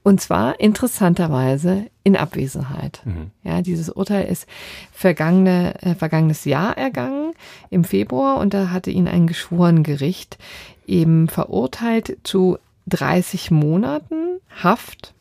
und 0.02 0.20
zwar 0.20 0.58
interessanterweise 0.60 1.86
in 2.04 2.16
Abwesenheit. 2.16 3.02
Ja, 3.44 3.62
dieses 3.62 3.88
Urteil 3.88 4.26
ist 4.26 4.46
vergangene, 4.90 5.80
äh, 5.82 5.94
vergangenes 5.94 6.44
Jahr 6.44 6.76
ergangen 6.76 7.32
im 7.70 7.84
Februar 7.84 8.38
und 8.38 8.54
da 8.54 8.70
hatte 8.70 8.90
ihn 8.90 9.06
ein 9.06 9.26
Geschworengericht 9.26 10.38
eben 10.86 11.28
verurteilt 11.28 12.18
zu 12.24 12.58
30 12.86 13.50
Monaten 13.50 14.40
Haft. 14.62 15.14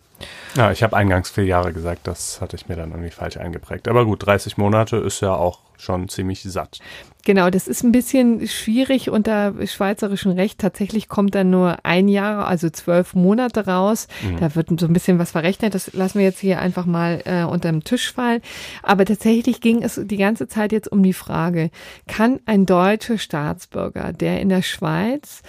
Ja, 0.56 0.72
ich 0.72 0.84
habe 0.84 0.98
eingangs 0.98 1.30
vier 1.30 1.46
Jahre 1.46 1.72
gesagt, 1.74 2.08
das 2.08 2.42
hatte 2.42 2.56
ich 2.56 2.68
mir 2.68 2.76
dann 2.76 2.92
irgendwie 2.92 3.10
falsch 3.10 3.38
eingeprägt. 3.38 3.88
Aber 3.88 4.06
gut, 4.06 4.26
30 4.26 4.58
Monate 4.58 4.98
ist 4.98 5.22
ja 5.22 5.34
auch 5.34 5.60
schon 5.78 6.10
ziemlich 6.10 6.44
satt. 6.44 6.80
Genau, 7.24 7.50
das 7.50 7.68
ist 7.68 7.84
ein 7.84 7.92
bisschen 7.92 8.48
schwierig 8.48 9.10
unter 9.10 9.54
schweizerischem 9.66 10.32
Recht. 10.32 10.60
Tatsächlich 10.60 11.08
kommt 11.08 11.36
dann 11.36 11.50
nur 11.50 11.78
ein 11.84 12.08
Jahr, 12.08 12.48
also 12.48 12.70
zwölf 12.70 13.14
Monate 13.14 13.66
raus. 13.66 14.08
Da 14.40 14.56
wird 14.56 14.80
so 14.80 14.86
ein 14.86 14.94
bisschen 14.94 15.20
was 15.20 15.32
verrechnet. 15.32 15.74
Das 15.74 15.94
lassen 15.94 16.20
wir 16.20 16.26
jetzt 16.26 16.40
hier 16.40 16.60
einfach 16.60 16.86
mal 16.86 17.22
äh, 17.26 17.44
unter 17.44 17.72
dem 17.72 17.84
Tisch 17.84 18.12
fallen. 18.12 18.42
Aber 18.84 19.06
tatsächlich 19.06 19.62
ging 19.62 19.84
es 19.84 20.00
die 20.04 20.18
ganze 20.18 20.48
Zeit 20.48 20.72
jetzt 20.72 20.92
um 20.92 21.02
die 21.02 21.14
Frage, 21.14 21.72
kann 22.08 22.40
ein 22.46 22.66
deutscher 22.66 23.18
Staatsbürger, 23.18 24.14
der 24.14 24.42
in 24.42 24.50
der 24.50 24.64
Schweiz 24.64 25.42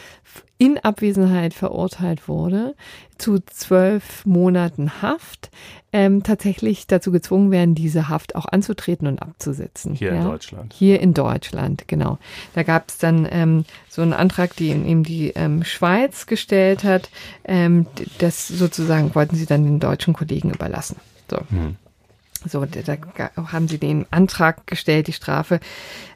in 0.62 0.78
Abwesenheit 0.78 1.54
verurteilt 1.54 2.28
wurde 2.28 2.76
zu 3.18 3.40
zwölf 3.40 4.24
Monaten 4.24 5.02
Haft, 5.02 5.50
ähm, 5.92 6.22
tatsächlich 6.22 6.86
dazu 6.86 7.10
gezwungen 7.10 7.50
werden, 7.50 7.74
diese 7.74 8.08
Haft 8.08 8.36
auch 8.36 8.46
anzutreten 8.46 9.08
und 9.08 9.20
abzusetzen. 9.20 9.92
Hier 9.92 10.14
ja? 10.14 10.20
in 10.20 10.22
Deutschland. 10.22 10.72
Hier 10.72 11.00
in 11.00 11.14
Deutschland, 11.14 11.88
genau. 11.88 12.18
Da 12.54 12.62
gab 12.62 12.90
es 12.90 12.98
dann 12.98 13.26
ähm, 13.28 13.64
so 13.88 14.02
einen 14.02 14.12
Antrag, 14.12 14.54
den 14.54 14.86
eben 14.86 15.02
die 15.02 15.30
ähm, 15.30 15.64
Schweiz 15.64 16.26
gestellt 16.26 16.84
hat. 16.84 17.10
Ähm, 17.44 17.86
das 18.18 18.46
sozusagen 18.46 19.16
wollten 19.16 19.34
sie 19.34 19.46
dann 19.46 19.64
den 19.64 19.80
deutschen 19.80 20.14
Kollegen 20.14 20.52
überlassen. 20.52 20.94
So. 21.28 21.38
Hm. 21.50 21.74
So, 22.44 22.64
da 22.64 22.96
haben 23.52 23.68
sie 23.68 23.78
den 23.78 24.06
Antrag 24.10 24.66
gestellt, 24.66 25.06
die 25.06 25.12
Strafe 25.12 25.60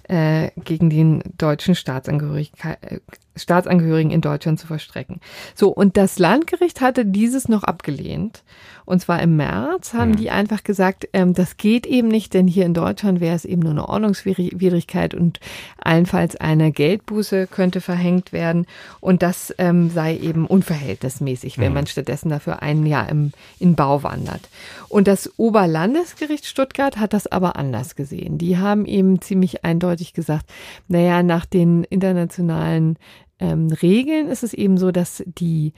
äh, 0.09 0.51
gegen 0.65 0.91
den 0.91 1.23
deutschen 1.39 1.75
äh, 1.75 2.99
Staatsangehörigen 3.37 4.11
in 4.11 4.21
Deutschland 4.21 4.59
zu 4.59 4.67
verstrecken. 4.67 5.21
So, 5.55 5.69
und 5.69 5.97
das 5.97 6.19
Landgericht 6.19 6.81
hatte 6.81 7.05
dieses 7.05 7.49
noch 7.49 7.65
abgelehnt. 7.65 8.43
Und 8.87 9.01
zwar 9.01 9.21
im 9.21 9.37
März 9.37 9.95
haben 9.95 10.13
mhm. 10.13 10.17
die 10.17 10.31
einfach 10.31 10.63
gesagt, 10.63 11.09
ähm, 11.13 11.35
das 11.35 11.57
geht 11.57 11.87
eben 11.87 12.07
nicht, 12.07 12.33
denn 12.35 12.47
hier 12.47 12.65
in 12.65 12.73
Deutschland 12.73 13.21
wäre 13.21 13.35
es 13.35 13.45
eben 13.45 13.61
nur 13.61 13.73
eine 13.73 13.89
Ordnungswidrigkeit 13.89 15.13
und 15.13 15.41
allenfalls 15.77 16.37
eine 16.37 16.71
Geldbuße 16.71 17.49
könnte 17.49 17.81
verhängt 17.81 18.33
werden. 18.33 18.65
Und 19.01 19.23
das 19.23 19.53
ähm, 19.59 19.91
sei 19.91 20.17
eben 20.17 20.47
unverhältnismäßig, 20.47 21.59
wenn 21.59 21.71
mhm. 21.71 21.75
man 21.75 21.87
stattdessen 21.89 22.29
dafür 22.29 22.63
ein 22.63 22.87
Jahr 22.87 23.09
im, 23.09 23.33
in 23.59 23.75
Bau 23.75 24.05
wandert. 24.05 24.49
Und 24.89 25.09
das 25.09 25.33
Oberlandesgericht 25.37 26.47
Stuttgart 26.47 26.97
hat 26.97 27.13
das 27.13 27.27
aber 27.27 27.57
anders 27.57 27.97
gesehen. 27.97 28.39
Die 28.39 28.57
haben 28.57 28.87
eben 28.87 29.21
ziemlich 29.21 29.65
eindeutig 29.65 29.96
gesagt, 30.13 30.51
naja, 30.89 31.23
nach 31.23 31.47
den 31.47 31.85
internationalen 31.85 32.99
ähm, 33.39 33.69
Regeln 33.71 34.29
ist 34.29 34.43
es 34.43 34.55
eben 34.55 34.79
so, 34.79 34.93
dass 34.93 35.23
die 35.27 35.73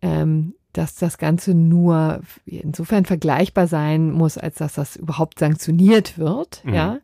ähm, 0.00 0.54
dass 0.72 0.94
das 0.94 1.18
Ganze 1.18 1.52
nur 1.54 2.20
insofern 2.46 3.04
vergleichbar 3.04 3.66
sein 3.66 4.10
muss, 4.10 4.38
als 4.38 4.56
dass 4.56 4.74
das 4.74 4.96
überhaupt 4.96 5.38
sanktioniert 5.38 6.16
wird. 6.16 6.64
Mhm. 6.64 6.74
Ja. 6.74 6.98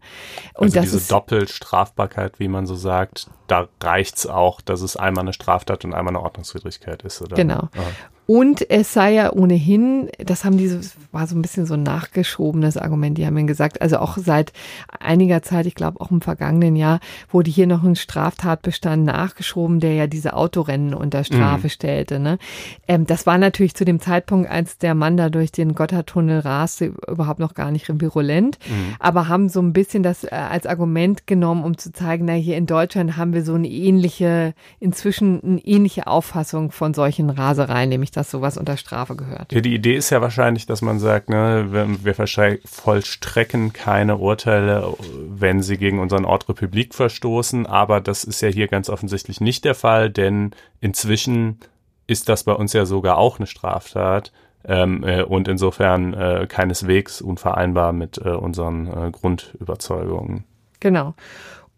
Und 0.54 0.64
also 0.68 0.74
das 0.76 0.84
diese 0.84 0.96
ist, 0.96 1.12
Doppelstrafbarkeit, 1.12 2.40
wie 2.40 2.48
man 2.48 2.66
so 2.66 2.74
sagt, 2.74 3.28
da 3.46 3.68
reicht's 3.82 4.26
auch, 4.26 4.62
dass 4.62 4.80
es 4.80 4.96
einmal 4.96 5.24
eine 5.24 5.34
Straftat 5.34 5.84
und 5.84 5.92
einmal 5.92 6.16
eine 6.16 6.22
Ordnungswidrigkeit 6.22 7.02
ist, 7.02 7.20
oder? 7.20 7.36
Genau. 7.36 7.68
Aha. 7.74 7.90
Und 8.30 8.70
es 8.70 8.92
sei 8.92 9.14
ja 9.14 9.32
ohnehin, 9.32 10.10
das 10.18 10.44
haben 10.44 10.58
diese, 10.58 10.80
war 11.12 11.26
so 11.26 11.34
ein 11.34 11.40
bisschen 11.40 11.64
so 11.64 11.72
ein 11.72 11.82
nachgeschobenes 11.82 12.76
Argument, 12.76 13.16
die 13.16 13.24
haben 13.24 13.32
mir 13.32 13.44
gesagt, 13.44 13.80
also 13.80 13.96
auch 14.00 14.18
seit 14.18 14.52
einiger 15.00 15.40
Zeit, 15.40 15.64
ich 15.64 15.74
glaube 15.74 15.98
auch 15.98 16.10
im 16.10 16.20
vergangenen 16.20 16.76
Jahr, 16.76 17.00
wurde 17.30 17.50
hier 17.50 17.66
noch 17.66 17.82
ein 17.82 17.96
Straftatbestand 17.96 19.06
nachgeschoben, 19.06 19.80
der 19.80 19.94
ja 19.94 20.06
diese 20.06 20.34
Autorennen 20.34 20.92
unter 20.92 21.24
Strafe 21.24 21.68
mhm. 21.68 21.70
stellte. 21.70 22.18
Ne? 22.18 22.38
Ähm, 22.86 23.06
das 23.06 23.24
war 23.24 23.38
natürlich 23.38 23.74
zu 23.74 23.86
dem 23.86 23.98
Zeitpunkt, 23.98 24.50
als 24.50 24.76
der 24.76 24.94
Mann 24.94 25.16
da 25.16 25.30
durch 25.30 25.50
den 25.50 25.74
Gotthardtunnel 25.74 26.40
raste, 26.40 26.92
überhaupt 27.10 27.40
noch 27.40 27.54
gar 27.54 27.70
nicht 27.70 27.88
virulent, 27.88 28.58
mhm. 28.68 28.94
aber 28.98 29.28
haben 29.28 29.48
so 29.48 29.62
ein 29.62 29.72
bisschen 29.72 30.02
das 30.02 30.24
äh, 30.24 30.28
als 30.32 30.66
Argument 30.66 31.26
genommen, 31.26 31.64
um 31.64 31.78
zu 31.78 31.92
zeigen, 31.92 32.26
na 32.26 32.34
hier 32.34 32.58
in 32.58 32.66
Deutschland 32.66 33.16
haben 33.16 33.32
wir 33.32 33.42
so 33.42 33.54
eine 33.54 33.70
ähnliche, 33.70 34.52
inzwischen 34.80 35.42
eine 35.42 35.60
ähnliche 35.64 36.06
Auffassung 36.06 36.72
von 36.72 36.92
solchen 36.92 37.30
Rasereien, 37.30 37.88
nämlich 37.88 38.17
dass 38.18 38.32
sowas 38.32 38.58
unter 38.58 38.76
Strafe 38.76 39.14
gehört. 39.14 39.52
Ja, 39.52 39.60
die 39.60 39.74
Idee 39.74 39.94
ist 39.94 40.10
ja 40.10 40.20
wahrscheinlich, 40.20 40.66
dass 40.66 40.82
man 40.82 40.98
sagt, 40.98 41.28
ne, 41.28 41.68
wir, 41.70 42.04
wir 42.04 42.58
vollstrecken 42.64 43.72
keine 43.72 44.16
Urteile, 44.16 44.92
wenn 45.28 45.62
sie 45.62 45.78
gegen 45.78 46.00
unseren 46.00 46.24
Ort 46.24 46.48
Republik 46.48 46.94
verstoßen, 46.94 47.66
aber 47.66 48.00
das 48.00 48.24
ist 48.24 48.40
ja 48.40 48.48
hier 48.48 48.66
ganz 48.66 48.90
offensichtlich 48.90 49.40
nicht 49.40 49.64
der 49.64 49.76
Fall, 49.76 50.10
denn 50.10 50.50
inzwischen 50.80 51.60
ist 52.08 52.28
das 52.28 52.42
bei 52.42 52.52
uns 52.52 52.72
ja 52.72 52.86
sogar 52.86 53.18
auch 53.18 53.38
eine 53.38 53.46
Straftat. 53.46 54.32
Ähm, 54.64 55.04
äh, 55.04 55.22
und 55.22 55.46
insofern 55.46 56.12
äh, 56.14 56.46
keineswegs 56.48 57.22
unvereinbar 57.22 57.92
mit 57.92 58.18
äh, 58.18 58.30
unseren 58.30 58.88
äh, 58.88 59.10
Grundüberzeugungen. 59.12 60.44
Genau. 60.80 61.14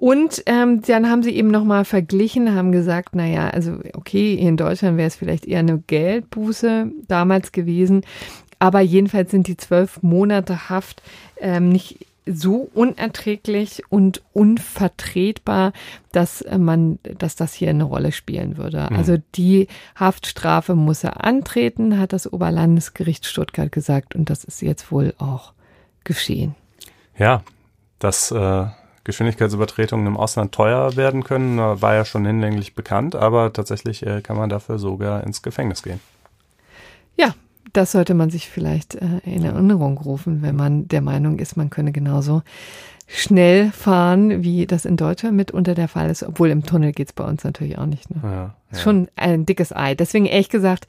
Und 0.01 0.45
ähm, 0.47 0.81
dann 0.81 1.11
haben 1.11 1.23
sie 1.23 1.37
eben 1.37 1.51
nochmal 1.51 1.85
verglichen, 1.85 2.55
haben 2.55 2.73
gesagt, 2.73 3.11
na 3.13 3.27
ja, 3.27 3.51
also 3.51 3.81
okay, 3.93 4.33
in 4.33 4.57
Deutschland 4.57 4.97
wäre 4.97 5.09
es 5.09 5.17
vielleicht 5.17 5.45
eher 5.45 5.59
eine 5.59 5.77
Geldbuße 5.77 6.91
damals 7.07 7.53
gewesen, 7.53 8.07
aber 8.59 8.81
jedenfalls 8.81 9.31
sind 9.31 9.47
die 9.47 9.59
zwölf 9.59 10.03
Monate 10.03 10.71
Haft 10.71 11.03
ähm, 11.39 11.69
nicht 11.69 12.07
so 12.25 12.71
unerträglich 12.73 13.83
und 13.91 14.23
unvertretbar, 14.33 15.75
dass 16.13 16.43
man, 16.57 16.99
dass 17.19 17.37
das 17.37 17.53
hier 17.53 17.69
eine 17.69 17.85
Rolle 17.85 18.13
spielen 18.13 18.57
würde. 18.57 18.89
Mhm. 18.89 18.97
Also 18.97 19.19
die 19.35 19.69
Haftstrafe 19.97 20.77
muss 20.77 21.05
er 21.05 21.27
antreten, 21.27 21.99
hat 21.99 22.15
das 22.15 22.33
Oberlandesgericht 22.33 23.27
Stuttgart 23.27 23.71
gesagt, 23.71 24.15
und 24.15 24.31
das 24.31 24.45
ist 24.45 24.63
jetzt 24.63 24.91
wohl 24.91 25.13
auch 25.19 25.53
geschehen. 26.05 26.55
Ja, 27.19 27.43
das 27.99 28.31
äh, 28.31 28.67
Geschwindigkeitsübertretungen 29.05 30.07
im 30.07 30.17
Ausland 30.17 30.53
teuer 30.53 30.97
werden 30.97 31.25
können, 31.25 31.59
war 31.59 31.95
ja 31.95 32.05
schon 32.05 32.27
hinlänglich 32.27 32.75
bekannt, 32.75 33.17
aber 33.17 33.53
tatsächlich 33.53 34.07
äh, 34.07 34.21
kann 34.21 34.37
man 34.37 34.51
dafür 34.51 34.79
sogar 34.79 35.25
ins 35.25 35.43
Gefängnis 35.43 35.83
gehen. 35.83 36.01
Ja, 37.17 37.35
das 37.73 37.93
sollte 37.93 38.15
man 38.15 38.31
sich 38.31 38.49
vielleicht 38.51 38.95
äh, 38.97 39.21
in 39.25 39.45
Erinnerung 39.45 39.99
rufen, 39.99 40.43
wenn 40.43 40.57
man 40.57 40.89
der 40.89 41.01
Meinung 41.01 41.39
ist, 41.39 41.57
man 41.57 41.71
könne 41.71 41.93
genauso 41.93 42.43
schnell 43.07 43.73
fahren, 43.73 44.45
wie 44.45 44.67
das 44.67 44.85
in 44.85 44.97
Deutschland 44.97 45.37
mitunter 45.37 45.75
der 45.75 45.89
Fall 45.89 46.11
ist, 46.11 46.23
obwohl 46.23 46.51
im 46.51 46.65
Tunnel 46.65 46.93
geht's 46.93 47.13
bei 47.13 47.25
uns 47.25 47.43
natürlich 47.43 47.77
auch 47.77 47.87
nicht. 47.87 48.09
Ne? 48.11 48.21
Ja, 48.23 48.55
ja. 48.71 48.79
Schon 48.79 49.09
ein 49.17 49.47
dickes 49.47 49.75
Ei. 49.75 49.95
Deswegen 49.97 50.27
ehrlich 50.27 50.49
gesagt, 50.49 50.87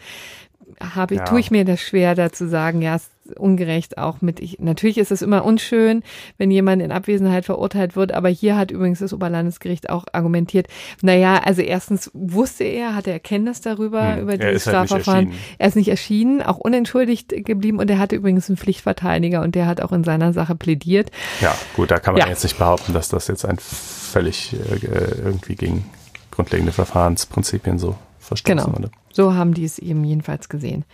habe, 0.79 1.15
ja. 1.15 1.25
tue 1.25 1.39
ich 1.39 1.49
mir 1.49 1.65
das 1.65 1.81
schwer, 1.81 2.13
da 2.15 2.31
zu 2.31 2.47
sagen, 2.47 2.81
ja, 2.81 2.95
es 2.95 3.09
ungerecht 3.39 3.97
auch 3.97 4.21
mit, 4.21 4.39
ich, 4.39 4.59
natürlich 4.59 4.97
ist 4.97 5.11
es 5.11 5.21
immer 5.21 5.45
unschön, 5.45 6.03
wenn 6.37 6.51
jemand 6.51 6.81
in 6.81 6.91
Abwesenheit 6.91 7.45
verurteilt 7.45 7.95
wird, 7.95 8.13
aber 8.13 8.29
hier 8.29 8.57
hat 8.57 8.71
übrigens 8.71 8.99
das 8.99 9.13
Oberlandesgericht 9.13 9.89
auch 9.89 10.05
argumentiert, 10.11 10.67
naja, 11.01 11.41
also 11.43 11.61
erstens 11.61 12.11
wusste 12.13 12.63
er, 12.63 12.95
hatte 12.95 13.11
er 13.11 13.19
Kenntnis 13.19 13.61
darüber, 13.61 14.15
hm. 14.15 14.21
über 14.21 14.37
dieses 14.37 14.65
halt 14.65 14.87
Strafverfahren. 14.87 15.29
Halt 15.29 15.39
er 15.57 15.67
ist 15.67 15.75
nicht 15.75 15.89
erschienen, 15.89 16.41
auch 16.41 16.57
unentschuldigt 16.57 17.29
geblieben 17.45 17.79
und 17.79 17.89
er 17.89 17.99
hatte 17.99 18.15
übrigens 18.15 18.49
einen 18.49 18.57
Pflichtverteidiger 18.57 19.41
und 19.41 19.55
der 19.55 19.67
hat 19.67 19.81
auch 19.81 19.91
in 19.91 20.03
seiner 20.03 20.33
Sache 20.33 20.55
plädiert. 20.55 21.11
Ja, 21.41 21.55
gut, 21.75 21.91
da 21.91 21.99
kann 21.99 22.13
man 22.13 22.21
ja. 22.21 22.29
jetzt 22.29 22.43
nicht 22.43 22.57
behaupten, 22.57 22.93
dass 22.93 23.09
das 23.09 23.27
jetzt 23.27 23.45
ein 23.45 23.57
völlig 23.59 24.53
äh, 24.53 24.85
irgendwie 25.23 25.55
gegen 25.55 25.85
grundlegende 26.31 26.71
Verfahrensprinzipien 26.71 27.77
so 27.77 27.95
verstoßen 28.19 28.57
genau. 28.57 28.77
wurde. 28.77 28.91
So 29.11 29.33
haben 29.33 29.53
die 29.53 29.65
es 29.65 29.77
eben 29.79 30.03
jedenfalls 30.03 30.49
gesehen. 30.49 30.85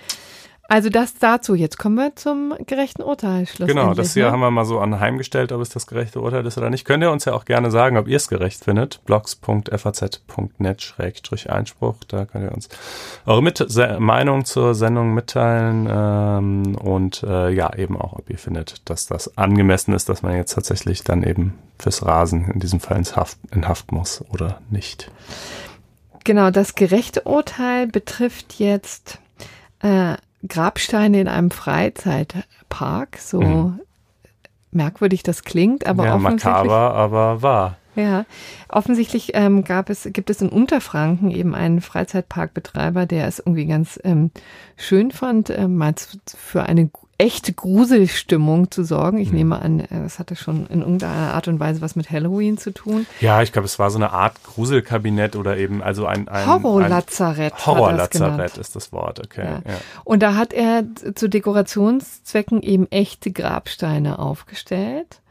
Also 0.70 0.90
das 0.90 1.14
dazu. 1.16 1.56
Jetzt 1.56 1.78
kommen 1.78 1.96
wir 1.96 2.14
zum 2.16 2.54
gerechten 2.66 3.02
Urteil. 3.02 3.46
Genau, 3.58 3.94
das 3.94 4.14
hier 4.14 4.26
ne? 4.26 4.34
haben 4.34 4.42
wir 4.42 4.52
mal 4.52 4.66
so 4.66 4.80
anheimgestellt, 4.80 5.54
ob 5.54 5.62
es 5.62 5.70
das 5.70 5.88
gerechte 5.88 6.20
Urteil 6.20 6.46
ist 6.46 6.58
oder 6.58 6.70
nicht. 6.70 6.84
Könnt 6.84 7.02
ihr 7.04 7.12
uns 7.12 7.24
ja 7.26 7.32
auch 7.34 7.46
gerne 7.46 7.72
sagen, 7.72 7.96
ob 7.98 8.10
ihr 8.10 8.18
es 8.18 8.28
gerecht 8.28 8.66
findet. 8.66 9.00
blogs.faz.net-einspruch. 9.06 11.96
Da 12.08 12.26
könnt 12.26 12.44
ihr 12.44 12.52
uns 12.52 12.68
eure 13.26 13.42
Mit 13.42 13.66
Meinung 14.00 14.44
zur 14.44 14.76
Sendung 14.76 15.14
mitteilen 15.14 15.88
ähm, 15.90 16.76
und 16.76 17.24
äh, 17.24 17.50
ja, 17.50 17.74
eben 17.74 17.96
auch, 17.98 18.12
ob 18.14 18.30
ihr 18.30 18.38
findet, 18.38 18.90
dass 18.90 19.08
das 19.08 19.38
angemessen 19.38 19.94
ist, 19.94 20.10
dass 20.10 20.22
man 20.22 20.36
jetzt 20.36 20.54
tatsächlich 20.54 21.06
dann 21.06 21.24
eben 21.24 21.58
fürs 21.80 22.06
Rasen 22.06 22.52
in 22.52 22.60
diesem 22.60 22.82
Fall 22.82 22.98
ins 22.98 23.16
Haft, 23.16 23.38
in 23.52 23.66
Haft 23.68 23.92
muss 23.94 24.24
oder 24.32 24.60
nicht. 24.70 25.10
Genau, 26.26 26.52
das 26.52 26.76
gerechte 26.76 27.22
Urteil 27.22 27.88
betrifft 27.88 28.60
jetzt 28.60 29.20
äh, 29.82 30.16
Grabsteine 30.48 31.22
in 31.22 31.28
einem 31.28 31.52
Freizeitpark. 31.52 33.18
So 33.18 33.42
mhm. 33.42 33.80
merkwürdig 34.72 35.24
das 35.24 35.44
klingt, 35.44 35.88
aber 35.88 36.06
ja, 36.06 36.16
offensichtlich. 36.16 36.46
makaber, 36.46 36.94
aber 36.94 37.42
wahr. 37.42 37.78
Ja, 37.96 38.26
offensichtlich 38.70 39.32
ähm, 39.34 39.64
gab 39.64 39.90
es, 39.90 40.08
gibt 40.14 40.30
es 40.30 40.40
in 40.40 40.50
Unterfranken 40.50 41.32
eben 41.32 41.56
einen 41.56 41.82
Freizeitparkbetreiber, 41.82 43.08
der 43.08 43.26
es 43.26 43.40
irgendwie 43.40 43.66
ganz 43.66 44.00
ähm, 44.04 44.30
schön 44.76 45.10
fand, 45.10 45.50
ähm, 45.50 45.78
mal 45.78 45.96
für 46.36 46.62
eine 46.62 46.92
echte 47.18 47.52
Gruselstimmung 47.54 48.70
zu 48.70 48.84
sorgen. 48.84 49.18
Ich 49.18 49.30
hm. 49.30 49.36
nehme 49.38 49.62
an, 49.62 49.80
es 49.80 50.20
hatte 50.20 50.36
schon 50.36 50.68
in 50.68 50.82
irgendeiner 50.82 51.34
Art 51.34 51.48
und 51.48 51.60
Weise 51.60 51.82
was 51.82 51.96
mit 51.96 52.12
Halloween 52.12 52.58
zu 52.58 52.72
tun. 52.72 53.08
Ja, 53.20 53.42
ich 53.42 53.52
glaube, 53.52 53.66
es 53.66 53.80
war 53.80 53.90
so 53.90 53.98
eine 53.98 54.12
Art 54.12 54.44
Gruselkabinett 54.44 55.36
oder 55.36 55.58
eben 55.58 55.82
also 55.82 56.06
ein, 56.06 56.28
ein 56.28 56.46
Horrorlazarett. 56.46 57.66
Horrorlazarett 57.66 58.58
ist 58.58 58.76
das 58.76 58.92
Wort, 58.92 59.20
okay. 59.20 59.46
Ja. 59.46 59.72
Ja. 59.72 59.78
Und 60.04 60.22
da 60.22 60.36
hat 60.36 60.54
er 60.54 60.84
zu 61.16 61.28
Dekorationszwecken 61.28 62.62
eben 62.62 62.88
echte 62.92 63.32
Grabsteine 63.32 64.20
aufgestellt. 64.20 65.22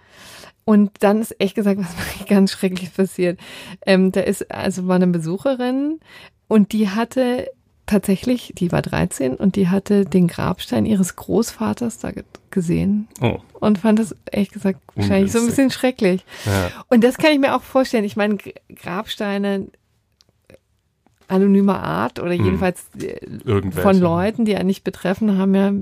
Und 0.64 0.90
dann 1.00 1.20
ist 1.20 1.40
echt 1.40 1.54
gesagt, 1.54 1.78
was 2.18 2.26
ganz 2.26 2.50
schrecklich 2.50 2.92
passiert. 2.94 3.38
Ähm, 3.86 4.10
da 4.10 4.20
ist, 4.20 4.50
also 4.50 4.88
war 4.88 4.96
eine 4.96 5.06
Besucherin 5.06 6.00
und 6.48 6.72
die 6.72 6.90
hatte 6.90 7.48
tatsächlich, 7.86 8.52
die 8.56 8.72
war 8.72 8.82
13 8.82 9.34
und 9.34 9.56
die 9.56 9.68
hatte 9.68 10.04
den 10.04 10.26
Grabstein 10.26 10.86
ihres 10.86 11.16
Großvaters 11.16 11.98
da 11.98 12.10
gesehen 12.50 13.08
oh. 13.20 13.38
und 13.60 13.78
fand 13.78 13.98
das 13.98 14.14
ehrlich 14.30 14.50
gesagt 14.50 14.80
wahrscheinlich 14.94 15.32
so 15.32 15.38
ein 15.38 15.46
bisschen 15.46 15.70
schrecklich. 15.70 16.24
Ja. 16.44 16.70
Und 16.88 17.04
das 17.04 17.16
kann 17.16 17.32
ich 17.32 17.38
mir 17.38 17.54
auch 17.54 17.62
vorstellen. 17.62 18.04
Ich 18.04 18.16
meine, 18.16 18.38
Grabsteine 18.74 19.68
anonymer 21.28 21.82
Art 21.82 22.20
oder 22.20 22.34
Hm. 22.34 22.44
jedenfalls 22.44 22.86
äh, 23.00 23.18
Irgendwelche. 23.44 23.82
von 23.82 23.98
Leuten, 23.98 24.44
die 24.44 24.56
einen 24.56 24.68
nicht 24.68 24.84
betreffen, 24.84 25.38
haben 25.38 25.54
ja 25.54 25.72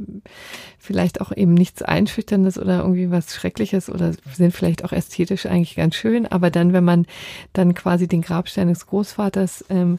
vielleicht 0.78 1.20
auch 1.20 1.32
eben 1.32 1.54
nichts 1.54 1.82
Einschüchterndes 1.82 2.58
oder 2.58 2.80
irgendwie 2.80 3.10
was 3.10 3.34
Schreckliches 3.34 3.90
oder 3.90 4.12
sind 4.32 4.54
vielleicht 4.54 4.84
auch 4.84 4.92
ästhetisch 4.92 5.46
eigentlich 5.46 5.76
ganz 5.76 5.94
schön. 5.96 6.26
Aber 6.26 6.50
dann, 6.50 6.72
wenn 6.72 6.84
man 6.84 7.06
dann 7.52 7.74
quasi 7.74 8.08
den 8.08 8.22
Grabstein 8.22 8.68
des 8.68 8.86
Großvaters 8.86 9.66
ähm, 9.68 9.98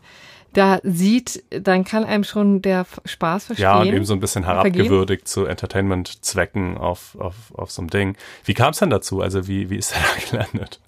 da 0.56 0.80
sieht, 0.84 1.44
dann 1.50 1.84
kann 1.84 2.06
einem 2.06 2.24
schon 2.24 2.62
der 2.62 2.86
Spaß 3.04 3.46
verstehen. 3.46 3.64
Ja, 3.64 3.80
und 3.80 3.88
eben 3.88 4.06
so 4.06 4.14
ein 4.14 4.20
bisschen 4.20 4.46
herabgewürdigt 4.46 5.28
zu 5.28 5.46
Entertainment-Zwecken 5.46 6.78
auf, 6.78 7.18
auf, 7.20 7.36
auf 7.54 7.72
so 7.72 7.82
einem 7.82 7.90
Ding. 7.90 8.16
Wie 8.46 8.54
kam 8.54 8.72
es 8.72 8.80
denn 8.80 8.90
dazu? 8.90 9.22
Also 9.22 9.48
wie, 9.48 9.70
wie 9.70 9.76
ist 9.76 9.94
er 9.94 10.00
da 10.02 10.32
gelandet? 10.32 10.80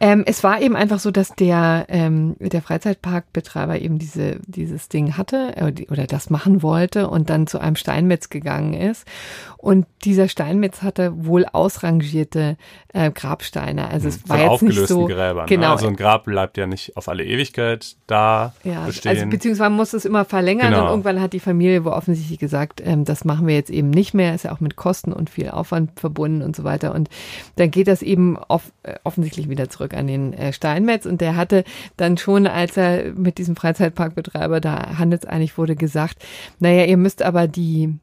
Ähm, 0.00 0.24
es 0.26 0.42
war 0.44 0.60
eben 0.60 0.76
einfach 0.76 0.98
so, 0.98 1.10
dass 1.10 1.34
der, 1.34 1.86
ähm, 1.88 2.36
der 2.38 2.62
Freizeitparkbetreiber 2.62 3.80
eben 3.80 3.98
diese, 3.98 4.40
dieses 4.46 4.88
Ding 4.88 5.16
hatte 5.16 5.56
äh, 5.56 5.86
oder 5.90 6.06
das 6.06 6.30
machen 6.30 6.62
wollte 6.62 7.08
und 7.08 7.30
dann 7.30 7.46
zu 7.46 7.58
einem 7.58 7.76
Steinmetz 7.76 8.28
gegangen 8.28 8.74
ist. 8.74 9.06
Und 9.58 9.86
dieser 10.04 10.28
Steinmetz 10.28 10.82
hatte 10.82 11.24
wohl 11.26 11.44
ausrangierte 11.50 12.56
äh, 12.92 13.10
Grabsteine. 13.10 13.88
Also 13.88 14.08
es 14.08 14.28
war 14.28 14.36
Von 14.38 14.52
jetzt 14.52 14.62
nicht 14.62 14.70
aufgelösten 14.72 14.96
so. 14.96 15.06
Gräbern. 15.06 15.46
Genau. 15.46 15.66
Ne? 15.66 15.72
Also 15.72 15.86
ein 15.88 15.96
Grab 15.96 16.24
bleibt 16.24 16.56
ja 16.56 16.66
nicht 16.66 16.96
auf 16.96 17.08
alle 17.08 17.24
Ewigkeit 17.24 17.96
da 18.06 18.54
Ja, 18.64 18.84
bestehen. 18.86 19.10
also 19.10 19.26
beziehungsweise 19.26 19.70
man 19.70 19.76
muss 19.76 19.92
es 19.92 20.04
immer 20.04 20.24
verlängern 20.24 20.70
Genau. 20.70 20.82
und 20.84 20.88
irgendwann 20.90 21.20
hat 21.20 21.32
die 21.32 21.40
Familie 21.40 21.84
wohl 21.84 21.92
offensichtlich 21.92 22.38
gesagt, 22.38 22.80
ähm, 22.84 23.04
das 23.04 23.24
machen 23.24 23.46
wir 23.46 23.54
jetzt 23.54 23.70
eben 23.70 23.90
nicht 23.90 24.14
mehr, 24.14 24.34
ist 24.34 24.44
ja 24.44 24.52
auch 24.52 24.60
mit 24.60 24.76
Kosten 24.76 25.12
und 25.12 25.30
viel 25.30 25.50
Aufwand 25.50 25.98
verbunden 25.98 26.42
und 26.42 26.54
so 26.54 26.62
weiter 26.64 26.94
und 26.94 27.08
dann 27.56 27.70
geht 27.70 27.88
das 27.88 28.02
eben 28.02 28.36
off, 28.36 28.72
äh, 28.84 28.94
offensichtlich 29.36 29.48
wieder 29.48 29.68
zurück 29.68 29.94
an 29.94 30.06
den 30.06 30.32
äh, 30.32 30.52
Steinmetz 30.52 31.06
und 31.06 31.20
der 31.20 31.36
hatte 31.36 31.64
dann 31.96 32.16
schon, 32.16 32.46
als 32.46 32.76
er 32.76 33.12
mit 33.12 33.38
diesem 33.38 33.56
Freizeitparkbetreiber 33.56 34.60
da 34.60 34.98
handelseinig 34.98 35.58
wurde, 35.58 35.76
gesagt, 35.76 36.24
naja, 36.58 36.84
ihr 36.84 36.96
müsst 36.96 37.22
aber 37.22 37.46
die 37.46 37.94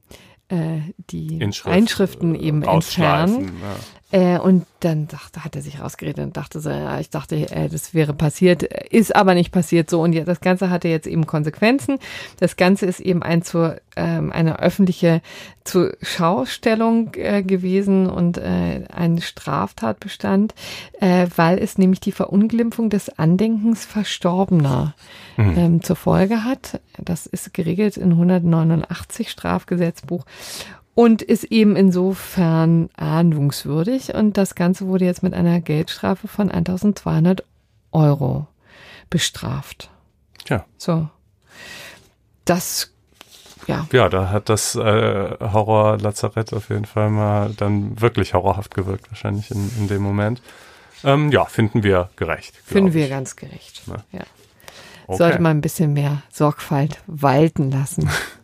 äh, 0.50 0.82
die 1.10 1.38
Inschrift, 1.40 1.76
Einschriften 1.76 2.36
äh, 2.36 2.40
eben 2.40 2.64
entfernen. 2.64 3.54
Ja. 3.62 3.76
Äh, 4.14 4.38
und 4.38 4.68
dann 4.82 5.08
dachte, 5.08 5.44
hat 5.44 5.56
er 5.56 5.64
sich 5.64 5.82
rausgeredet 5.82 6.24
und 6.24 6.38
dachte 6.38 6.60
so, 6.60 6.70
ja, 6.70 7.00
ich 7.00 7.10
dachte, 7.10 7.36
äh, 7.36 7.68
das 7.68 7.96
wäre 7.96 8.14
passiert, 8.14 8.62
ist 8.62 9.16
aber 9.16 9.34
nicht 9.34 9.52
passiert 9.52 9.90
so. 9.90 10.02
Und 10.04 10.14
ja, 10.14 10.24
das 10.24 10.40
Ganze 10.40 10.70
hatte 10.70 10.88
jetzt 10.88 11.08
eben 11.08 11.26
Konsequenzen. 11.26 11.98
Das 12.40 12.56
Ganze 12.56 12.86
ist 12.86 13.00
eben 13.00 13.24
ein 13.24 13.42
zur, 13.42 13.82
ähm, 13.96 14.32
eine 14.32 14.60
öffentliche 14.60 15.24
zur 15.64 15.98
Schaustellung 16.04 17.16
äh, 17.16 17.42
gewesen 17.42 18.08
und 18.08 18.38
äh, 18.38 18.84
ein 18.94 19.20
Straftatbestand, 19.20 20.54
äh, 21.00 21.26
weil 21.36 21.58
es 21.58 21.80
nämlich 21.80 22.00
die 22.00 22.12
Verunglimpfung 22.12 22.92
des 22.92 23.18
Andenkens 23.18 23.84
Verstorbener 23.84 24.94
ähm, 25.40 25.82
zur 25.82 25.96
Folge 25.96 26.44
hat. 26.44 26.82
Das 27.00 27.26
ist 27.26 27.52
geregelt 27.56 27.98
in 27.98 28.12
189 28.12 29.32
Strafgesetzbuch 29.32 30.24
und 30.96 31.22
ist 31.22 31.46
eben 31.46 31.76
insofern 31.76 32.90
ahndungswürdig. 32.96 34.14
Und 34.14 34.38
das 34.38 34.56
Ganze 34.56 34.88
wurde 34.88 35.06
jetzt 35.06 35.24
mit 35.24 35.34
einer 35.34 35.60
Geldstrafe 35.60 36.28
von 36.28 36.52
1200 36.52 37.44
Euro 37.92 38.48
bestraft. 39.10 39.90
Ja. 40.48 40.66
So. 40.78 41.08
Das, 42.46 42.92
ja. 43.68 43.88
ja, 43.92 44.10
da 44.10 44.30
hat 44.30 44.50
das 44.50 44.76
äh, 44.76 44.80
Horror-Lazarett 45.40 46.54
auf 46.54 46.70
jeden 46.70 46.86
Fall 46.86 47.10
mal 47.10 47.54
dann 47.56 48.00
wirklich 48.02 48.34
horrorhaft 48.34 48.76
gewirkt, 48.76 49.10
wahrscheinlich 49.10 49.50
in, 49.52 49.72
in 49.80 49.88
dem 49.88 50.02
Moment. 50.02 50.42
Ähm, 51.04 51.32
ja, 51.32 51.46
finden 51.46 51.84
wir 51.84 52.10
gerecht. 52.16 52.56
Finden 52.64 52.94
wir 52.94 53.10
ganz 53.10 53.36
gerecht. 53.36 53.84
Ja. 53.88 53.96
Ja. 54.12 54.26
Okay. 55.06 55.18
Sollte 55.18 55.42
man 55.42 55.58
ein 55.58 55.62
bisschen 55.62 55.94
mehr 55.94 56.24
Sorgfalt 56.32 57.02
walten 57.08 57.72
lassen. 57.72 58.10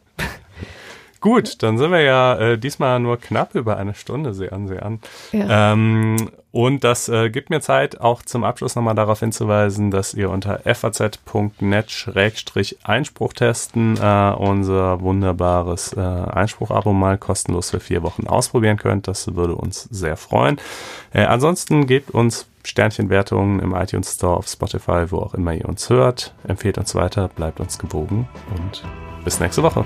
Gut, 1.21 1.61
dann 1.63 1.77
sind 1.77 1.91
wir 1.91 2.01
ja 2.01 2.37
äh, 2.37 2.57
diesmal 2.57 2.99
nur 2.99 3.17
knapp 3.17 3.53
über 3.53 3.77
eine 3.77 3.93
Stunde, 3.93 4.33
sehe 4.33 4.53
an, 4.53 4.67
sehe 4.67 4.81
an. 4.81 4.99
Ja. 5.33 5.73
Ähm, 5.73 6.15
und 6.51 6.83
das 6.83 7.07
äh, 7.09 7.29
gibt 7.29 7.51
mir 7.51 7.61
Zeit, 7.61 8.01
auch 8.01 8.23
zum 8.23 8.43
Abschluss 8.43 8.75
nochmal 8.75 8.95
darauf 8.95 9.19
hinzuweisen, 9.19 9.91
dass 9.91 10.15
ihr 10.15 10.31
unter 10.31 10.59
faz.net-einspruch 10.59 13.33
testen 13.33 13.97
äh, 14.01 14.33
unser 14.35 15.01
wunderbares 15.01 15.93
äh, 15.93 15.99
Einspruch-Abo 15.99 16.93
mal 16.93 17.17
kostenlos 17.17 17.71
für 17.71 17.81
vier 17.81 18.01
Wochen 18.01 18.27
ausprobieren 18.27 18.77
könnt. 18.77 19.07
Das 19.07 19.35
würde 19.35 19.55
uns 19.55 19.83
sehr 19.91 20.15
freuen. 20.17 20.57
Äh, 21.13 21.25
ansonsten 21.25 21.85
gebt 21.85 22.11
uns 22.11 22.47
Sternchenwertungen 22.63 23.59
im 23.59 23.75
iTunes 23.75 24.15
Store, 24.15 24.37
auf 24.37 24.47
Spotify, 24.47 25.05
wo 25.09 25.17
auch 25.17 25.33
immer 25.33 25.53
ihr 25.53 25.67
uns 25.67 25.89
hört. 25.89 26.33
Empfehlt 26.47 26.77
uns 26.77 26.95
weiter, 26.95 27.27
bleibt 27.27 27.59
uns 27.59 27.77
gewogen 27.77 28.29
und 28.57 28.83
bis 29.23 29.39
nächste 29.39 29.63
Woche. 29.63 29.85